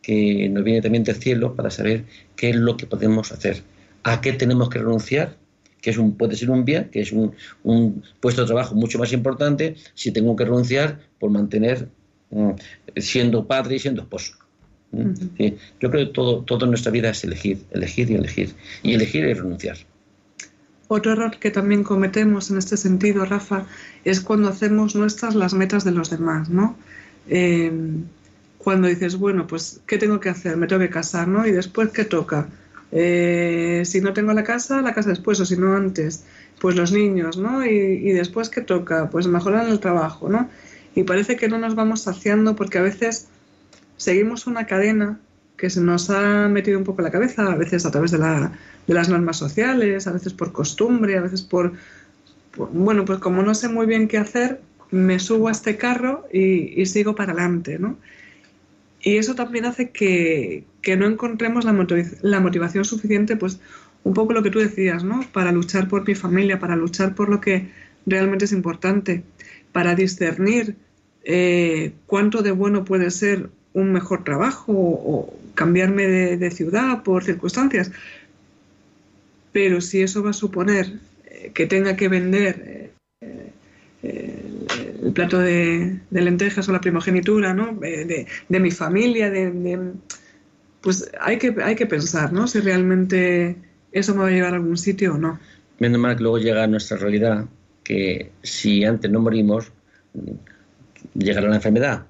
que 0.02 0.50
nos 0.50 0.64
viene 0.64 0.82
también 0.82 1.02
del 1.02 1.16
cielo 1.16 1.56
para 1.56 1.70
saber 1.70 2.04
qué 2.36 2.50
es 2.50 2.56
lo 2.56 2.76
que 2.76 2.84
podemos 2.84 3.32
hacer, 3.32 3.62
a 4.02 4.20
qué 4.20 4.34
tenemos 4.34 4.68
que 4.68 4.80
renunciar, 4.80 5.38
que 5.80 5.88
es 5.88 5.96
un, 5.96 6.18
puede 6.18 6.36
ser 6.36 6.50
un 6.50 6.66
bien, 6.66 6.90
que 6.90 7.00
es 7.00 7.10
un, 7.12 7.32
puesto 8.20 8.42
de 8.42 8.48
trabajo 8.48 8.74
mucho 8.74 8.98
más 8.98 9.14
importante 9.14 9.76
si 9.94 10.12
tengo 10.12 10.36
que 10.36 10.44
renunciar 10.44 11.00
por 11.18 11.30
mantener 11.30 11.88
mm, 12.28 12.50
siendo 12.98 13.46
padre 13.46 13.76
y 13.76 13.78
siendo 13.78 14.02
esposo. 14.02 14.39
¿Mm? 14.92 15.12
Yo 15.80 15.90
creo 15.90 16.06
que 16.06 16.12
todo, 16.12 16.42
toda 16.42 16.66
nuestra 16.66 16.90
vida 16.90 17.10
es 17.10 17.22
elegir, 17.24 17.64
elegir 17.70 18.10
y 18.10 18.14
elegir. 18.14 18.54
Y 18.82 18.94
elegir 18.94 19.24
y 19.24 19.34
renunciar. 19.34 19.76
Otro 20.88 21.12
error 21.12 21.38
que 21.38 21.50
también 21.50 21.84
cometemos 21.84 22.50
en 22.50 22.58
este 22.58 22.76
sentido, 22.76 23.24
Rafa, 23.24 23.66
es 24.04 24.20
cuando 24.20 24.48
hacemos 24.48 24.96
nuestras 24.96 25.36
las 25.36 25.54
metas 25.54 25.84
de 25.84 25.92
los 25.92 26.10
demás, 26.10 26.48
¿no? 26.48 26.76
Eh, 27.28 27.70
cuando 28.58 28.88
dices, 28.88 29.16
bueno, 29.16 29.46
pues, 29.46 29.80
¿qué 29.86 29.96
tengo 29.96 30.20
que 30.20 30.28
hacer? 30.28 30.56
Me 30.56 30.66
tengo 30.66 30.82
que 30.82 30.90
casar, 30.90 31.28
¿no? 31.28 31.46
Y 31.46 31.52
después, 31.52 31.90
¿qué 31.90 32.04
toca? 32.04 32.48
Eh, 32.92 33.82
si 33.86 34.00
no 34.00 34.12
tengo 34.12 34.32
la 34.32 34.44
casa, 34.44 34.82
la 34.82 34.92
casa 34.92 35.10
después, 35.10 35.40
o 35.40 35.46
si 35.46 35.56
no 35.56 35.74
antes, 35.76 36.24
pues 36.60 36.76
los 36.76 36.92
niños, 36.92 37.38
¿no? 37.38 37.64
Y, 37.64 38.12
después, 38.12 38.50
¿qué 38.50 38.60
toca? 38.60 39.08
Pues 39.10 39.26
mejorar 39.28 39.68
el 39.68 39.80
trabajo, 39.80 40.28
¿no? 40.28 40.50
Y 40.94 41.04
parece 41.04 41.36
que 41.36 41.48
no 41.48 41.58
nos 41.58 41.74
vamos 41.74 42.02
saciando 42.02 42.56
porque 42.56 42.78
a 42.78 42.82
veces 42.82 43.28
seguimos 44.00 44.46
una 44.46 44.64
cadena 44.66 45.20
que 45.58 45.68
se 45.68 45.82
nos 45.82 46.08
ha 46.08 46.48
metido 46.48 46.78
un 46.78 46.84
poco 46.84 47.02
en 47.02 47.04
la 47.04 47.10
cabeza, 47.10 47.52
a 47.52 47.54
veces 47.54 47.84
a 47.84 47.90
través 47.90 48.10
de, 48.10 48.16
la, 48.16 48.50
de 48.86 48.94
las 48.94 49.10
normas 49.10 49.36
sociales, 49.36 50.06
a 50.06 50.12
veces 50.12 50.32
por 50.32 50.52
costumbre, 50.52 51.18
a 51.18 51.20
veces 51.20 51.42
por, 51.42 51.74
bueno, 52.72 53.04
pues 53.04 53.18
como 53.18 53.42
no 53.42 53.54
sé 53.54 53.68
muy 53.68 53.84
bien 53.84 54.08
qué 54.08 54.16
hacer, 54.16 54.62
me 54.90 55.18
subo 55.18 55.48
a 55.48 55.50
este 55.50 55.76
carro 55.76 56.26
y, 56.32 56.86
sigo 56.86 57.14
para 57.14 57.32
adelante, 57.32 57.78
¿no? 57.78 57.98
Y 59.02 59.18
eso 59.18 59.34
también 59.34 59.66
hace 59.66 59.90
que, 59.90 60.64
no 60.96 61.06
encontremos 61.06 61.66
la, 61.66 62.40
motivación 62.40 62.86
suficiente, 62.86 63.36
pues 63.36 63.60
un 64.02 64.14
poco 64.14 64.32
lo 64.32 64.42
que 64.42 64.50
tú 64.50 64.60
decías, 64.60 65.04
¿no? 65.04 65.26
Para 65.30 65.52
luchar 65.52 65.88
por 65.88 66.08
mi 66.08 66.14
familia, 66.14 66.58
para 66.58 66.74
luchar 66.74 67.14
por 67.14 67.28
lo 67.28 67.38
que 67.42 67.68
realmente 68.06 68.46
es 68.46 68.52
importante, 68.52 69.24
para 69.72 69.94
discernir 69.94 70.76
eh, 71.22 71.92
cuánto 72.06 72.40
de 72.40 72.50
bueno 72.50 72.86
puede 72.86 73.10
ser 73.10 73.50
un 73.72 73.92
mejor 73.92 74.24
trabajo 74.24 74.72
o, 74.72 75.34
cambiarme 75.54 76.06
de, 76.06 76.50
ciudad 76.50 77.02
por 77.02 77.24
circunstancias. 77.24 77.90
Pero 79.52 79.80
si 79.80 80.00
eso 80.02 80.22
va 80.22 80.30
a 80.30 80.34
suponer 80.34 80.92
eh, 81.26 81.50
que 81.52 81.66
tenga 81.66 81.96
que 81.96 82.08
vender 82.08 82.92
eh, 84.02 84.42
el 85.02 85.12
plato 85.12 85.38
de, 85.38 85.98
lentejas 86.10 86.68
o 86.68 86.72
la 86.72 86.80
primogenitura, 86.80 87.52
¿no? 87.52 87.74
De, 87.74 88.26
mi 88.48 88.70
familia, 88.70 89.30
de, 89.30 89.92
pues 90.80 91.10
hay 91.20 91.38
que, 91.38 91.54
hay 91.62 91.74
que 91.74 91.86
pensar, 91.86 92.32
¿no? 92.32 92.46
Si 92.46 92.60
realmente 92.60 93.56
eso 93.92 94.14
me 94.14 94.22
va 94.22 94.28
a 94.28 94.30
llevar 94.30 94.52
a 94.52 94.56
algún 94.56 94.78
sitio 94.78 95.14
o 95.14 95.18
no. 95.18 95.38
Menos 95.78 96.00
mal 96.00 96.16
que 96.16 96.22
luego 96.22 96.38
llega 96.38 96.64
a 96.64 96.66
nuestra 96.66 96.96
realidad 96.96 97.46
que 97.82 98.30
si 98.42 98.84
antes 98.84 99.10
no 99.10 99.20
morimos, 99.20 99.72
llegará 101.14 101.48
la 101.48 101.56
enfermedad. 101.56 102.06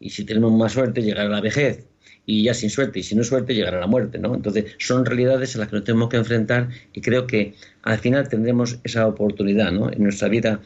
Y 0.00 0.10
si 0.10 0.24
tenemos 0.24 0.52
más 0.52 0.72
suerte, 0.72 1.02
llegará 1.02 1.28
la 1.28 1.40
vejez. 1.40 1.86
Y 2.26 2.44
ya 2.44 2.54
sin 2.54 2.70
suerte, 2.70 3.00
y 3.00 3.02
si 3.02 3.14
no 3.14 3.22
suerte, 3.22 3.54
llegará 3.54 3.78
la 3.80 3.86
muerte, 3.86 4.18
¿no? 4.18 4.34
Entonces, 4.34 4.76
son 4.78 5.04
realidades 5.04 5.54
a 5.54 5.60
las 5.60 5.68
que 5.68 5.76
nos 5.76 5.84
tenemos 5.84 6.08
que 6.08 6.16
enfrentar 6.16 6.68
y 6.92 7.00
creo 7.00 7.26
que 7.26 7.54
al 7.82 7.98
final 7.98 8.28
tendremos 8.28 8.78
esa 8.84 9.06
oportunidad, 9.06 9.72
¿no? 9.72 9.90
En 9.90 10.02
nuestra 10.02 10.28
vida 10.28 10.60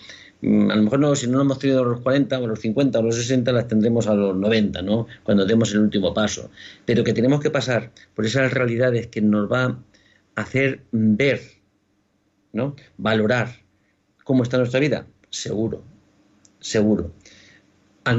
Mm, 0.45 0.71
a 0.71 0.77
lo 0.77 0.83
mejor 0.83 1.01
no, 1.01 1.17
si 1.17 1.27
no 1.27 1.39
lo 1.39 1.43
hemos 1.43 1.59
tenido 1.59 1.81
a 1.81 1.87
los 1.87 2.01
40 2.03 2.39
o 2.39 2.45
a 2.45 2.49
los 2.49 2.61
50 2.61 2.99
o 2.99 3.03
a 3.03 3.05
los 3.05 3.17
60, 3.17 3.51
las 3.53 3.67
tendremos 3.67 4.07
a 4.07 4.15
los 4.15 4.37
90, 4.37 4.83
¿no? 4.83 5.07
Cuando 5.23 5.47
demos 5.47 5.73
el 5.73 5.81
último 5.81 6.13
paso. 6.13 6.51
Pero 6.85 7.03
que 7.03 7.15
tenemos 7.15 7.41
que 7.41 7.51
pasar 7.51 7.93
por 8.15 8.27
esas 8.27 8.53
realidades 8.53 9.07
que 9.07 9.23
nos 9.23 9.51
va 9.51 9.65
a 9.65 10.41
hacer 10.43 10.83
ver, 10.93 11.41
¿no? 12.53 12.77
Valorar 12.99 13.63
cómo 14.23 14.43
está 14.43 14.59
nuestra 14.59 14.81
vida. 14.81 15.07
Seguro, 15.31 15.83
seguro. 16.61 17.13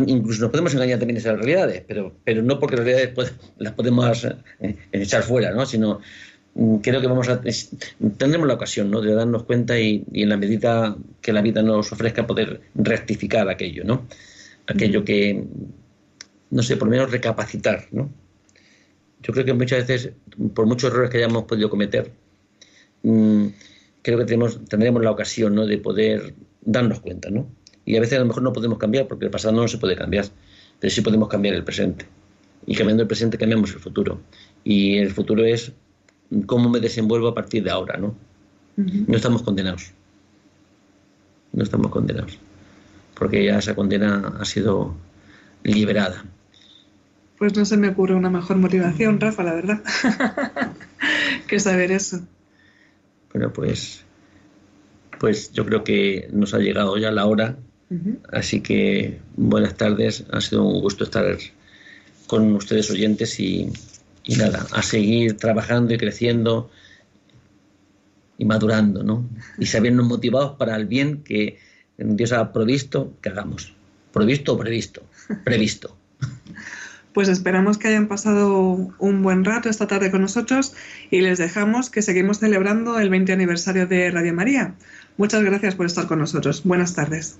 Incluso 0.08 0.42
nos 0.42 0.52
podemos 0.52 0.74
engañar 0.74 0.98
también 0.98 1.18
esas 1.18 1.38
realidades, 1.38 1.84
pero, 1.88 2.16
pero 2.24 2.42
no 2.42 2.60
porque 2.60 2.76
las 2.78 2.86
realidades 2.86 3.36
las 3.58 3.74
podemos 3.74 4.26
eh, 4.60 4.76
echar 4.92 5.22
fuera, 5.22 5.52
¿no? 5.52 5.66
Sino 5.66 6.02
Mm, 6.56 6.78
creo 6.78 7.02
que 7.02 7.08
vamos 7.08 7.28
a 7.28 7.42
tendremos 8.18 8.48
la 8.48 8.54
ocasión 8.54 8.90
¿no? 8.90 9.02
de 9.02 9.14
darnos 9.14 9.44
cuenta 9.44 9.78
y, 9.78 10.06
en 10.14 10.30
la 10.30 10.38
medida 10.38 10.96
que 11.22 11.34
la 11.34 11.42
vida 11.42 11.62
nos 11.62 11.92
ofrezca 11.92 12.26
poder 12.26 12.62
rectificar 12.76 13.50
aquello, 13.50 13.84
¿no? 13.84 14.08
Aquello 14.68 15.04
que, 15.04 15.44
no 16.50 16.64
sé, 16.64 16.78
por 16.78 16.88
lo 16.88 16.92
menos 16.92 17.12
recapacitar, 17.12 17.88
¿no? 17.92 18.10
Yo 19.22 19.34
creo 19.34 19.46
que 19.46 19.54
muchas 19.54 19.86
veces, 19.86 20.14
por 20.54 20.66
muchos 20.66 20.92
errores 20.92 21.10
que 21.10 21.18
hayamos 21.18 21.44
podido 21.44 21.70
cometer, 21.70 22.12
mm, 23.04 23.48
creo 24.02 24.20
que 24.20 24.26
tenemos, 24.26 24.64
tendremos 24.66 25.04
la 25.04 25.12
ocasión 25.12 25.56
¿no? 25.56 25.66
de 25.66 25.78
poder 25.78 26.36
darnos 26.62 27.02
cuenta, 27.02 27.30
¿no? 27.30 27.48
Y 27.86 27.96
a 27.96 28.00
veces 28.00 28.18
a 28.18 28.22
lo 28.22 28.26
mejor 28.26 28.44
no 28.44 28.52
podemos 28.52 28.78
cambiar 28.78 29.08
porque 29.08 29.26
el 29.26 29.32
pasado 29.32 29.56
no 29.56 29.68
se 29.68 29.78
puede 29.78 29.96
cambiar, 29.96 30.26
pero 30.80 30.92
sí 30.92 31.02
podemos 31.02 31.30
cambiar 31.30 31.56
el 31.56 31.64
presente. 31.64 32.06
Y 32.66 32.76
cambiando 32.76 33.04
el 33.04 33.08
presente 33.08 33.38
cambiamos 33.38 33.72
el 33.74 33.80
futuro. 33.80 34.20
Y 34.64 34.98
el 34.98 35.12
futuro 35.12 35.46
es 35.46 35.72
cómo 36.48 36.70
me 36.70 36.80
desenvuelvo 36.80 37.28
a 37.28 37.36
partir 37.36 37.64
de 37.64 37.72
ahora, 37.72 37.98
¿no? 37.98 38.16
No 38.76 39.16
estamos 39.16 39.44
condenados. 39.44 39.92
No 41.54 41.64
estamos 41.64 41.92
condenados. 41.92 42.38
Porque 43.14 43.46
ya 43.46 43.60
esa 43.60 43.76
condena 43.76 44.34
ha 44.40 44.46
sido 44.46 44.96
liberada. 45.64 46.26
Pues 47.38 47.56
no 47.56 47.66
se 47.66 47.78
me 47.78 47.90
ocurre 47.90 48.16
una 48.16 48.30
mejor 48.30 48.58
motivación, 48.58 49.20
Rafa, 49.20 49.44
la 49.44 49.54
verdad, 49.54 49.84
que 51.48 51.60
saber 51.60 51.92
eso. 51.92 52.22
Bueno, 53.34 53.52
pues, 53.52 54.04
pues 55.20 55.52
yo 55.52 55.66
creo 55.66 55.84
que 55.84 56.30
nos 56.32 56.54
ha 56.54 56.60
llegado 56.60 56.98
ya 56.98 57.12
la 57.12 57.26
hora 57.26 57.58
Así 58.32 58.62
que 58.62 59.20
buenas 59.36 59.76
tardes, 59.76 60.26
ha 60.32 60.41
sido 60.41 60.64
un 60.64 60.82
gusto 60.82 61.04
estar 61.04 61.38
con 62.28 62.56
ustedes 62.56 62.89
oyentes 62.89 63.39
y, 63.39 63.72
nada, 64.38 64.66
a 64.72 64.82
seguir 64.82 65.38
trabajando 65.38 65.93
y 65.93 65.98
creciendo 65.98 66.70
y 68.38 68.46
madurando, 68.46 69.04
¿no? 69.04 69.28
Y 69.58 69.68
sabiendo 69.68 70.04
motivados 70.04 70.58
para 70.58 70.76
el 70.76 70.86
bien 70.86 71.24
que 71.24 71.60
Dios 71.98 72.32
ha 72.34 72.52
provisto 72.52 73.14
que 73.22 73.30
hagamos. 73.30 73.74
Provisto 74.12 74.54
o 74.54 74.58
previsto. 74.58 75.04
Previsto. 75.43 75.96
Pues 77.16 77.30
esperamos 77.30 77.78
que 77.78 77.88
hayan 77.88 78.10
pasado 78.10 78.93
un 79.00 79.24
buen 79.24 79.46
rato 79.46 79.70
esta 79.70 79.88
tarde 79.88 80.12
con 80.12 80.20
nosotros 80.20 80.74
y 81.10 81.22
les 81.22 81.38
dejamos 81.38 81.89
que 81.89 82.02
seguimos 82.02 82.39
celebrando 82.39 83.00
el 83.00 83.10
20 83.10 83.32
aniversario 83.32 83.88
de 83.88 84.12
Radio 84.12 84.34
María. 84.34 84.76
Muchas 85.16 85.41
gracias 85.41 85.76
por 85.76 85.86
estar 85.86 86.08
con 86.08 86.20
nosotros. 86.20 86.64
Buenas 86.66 86.93
tardes. 86.93 87.39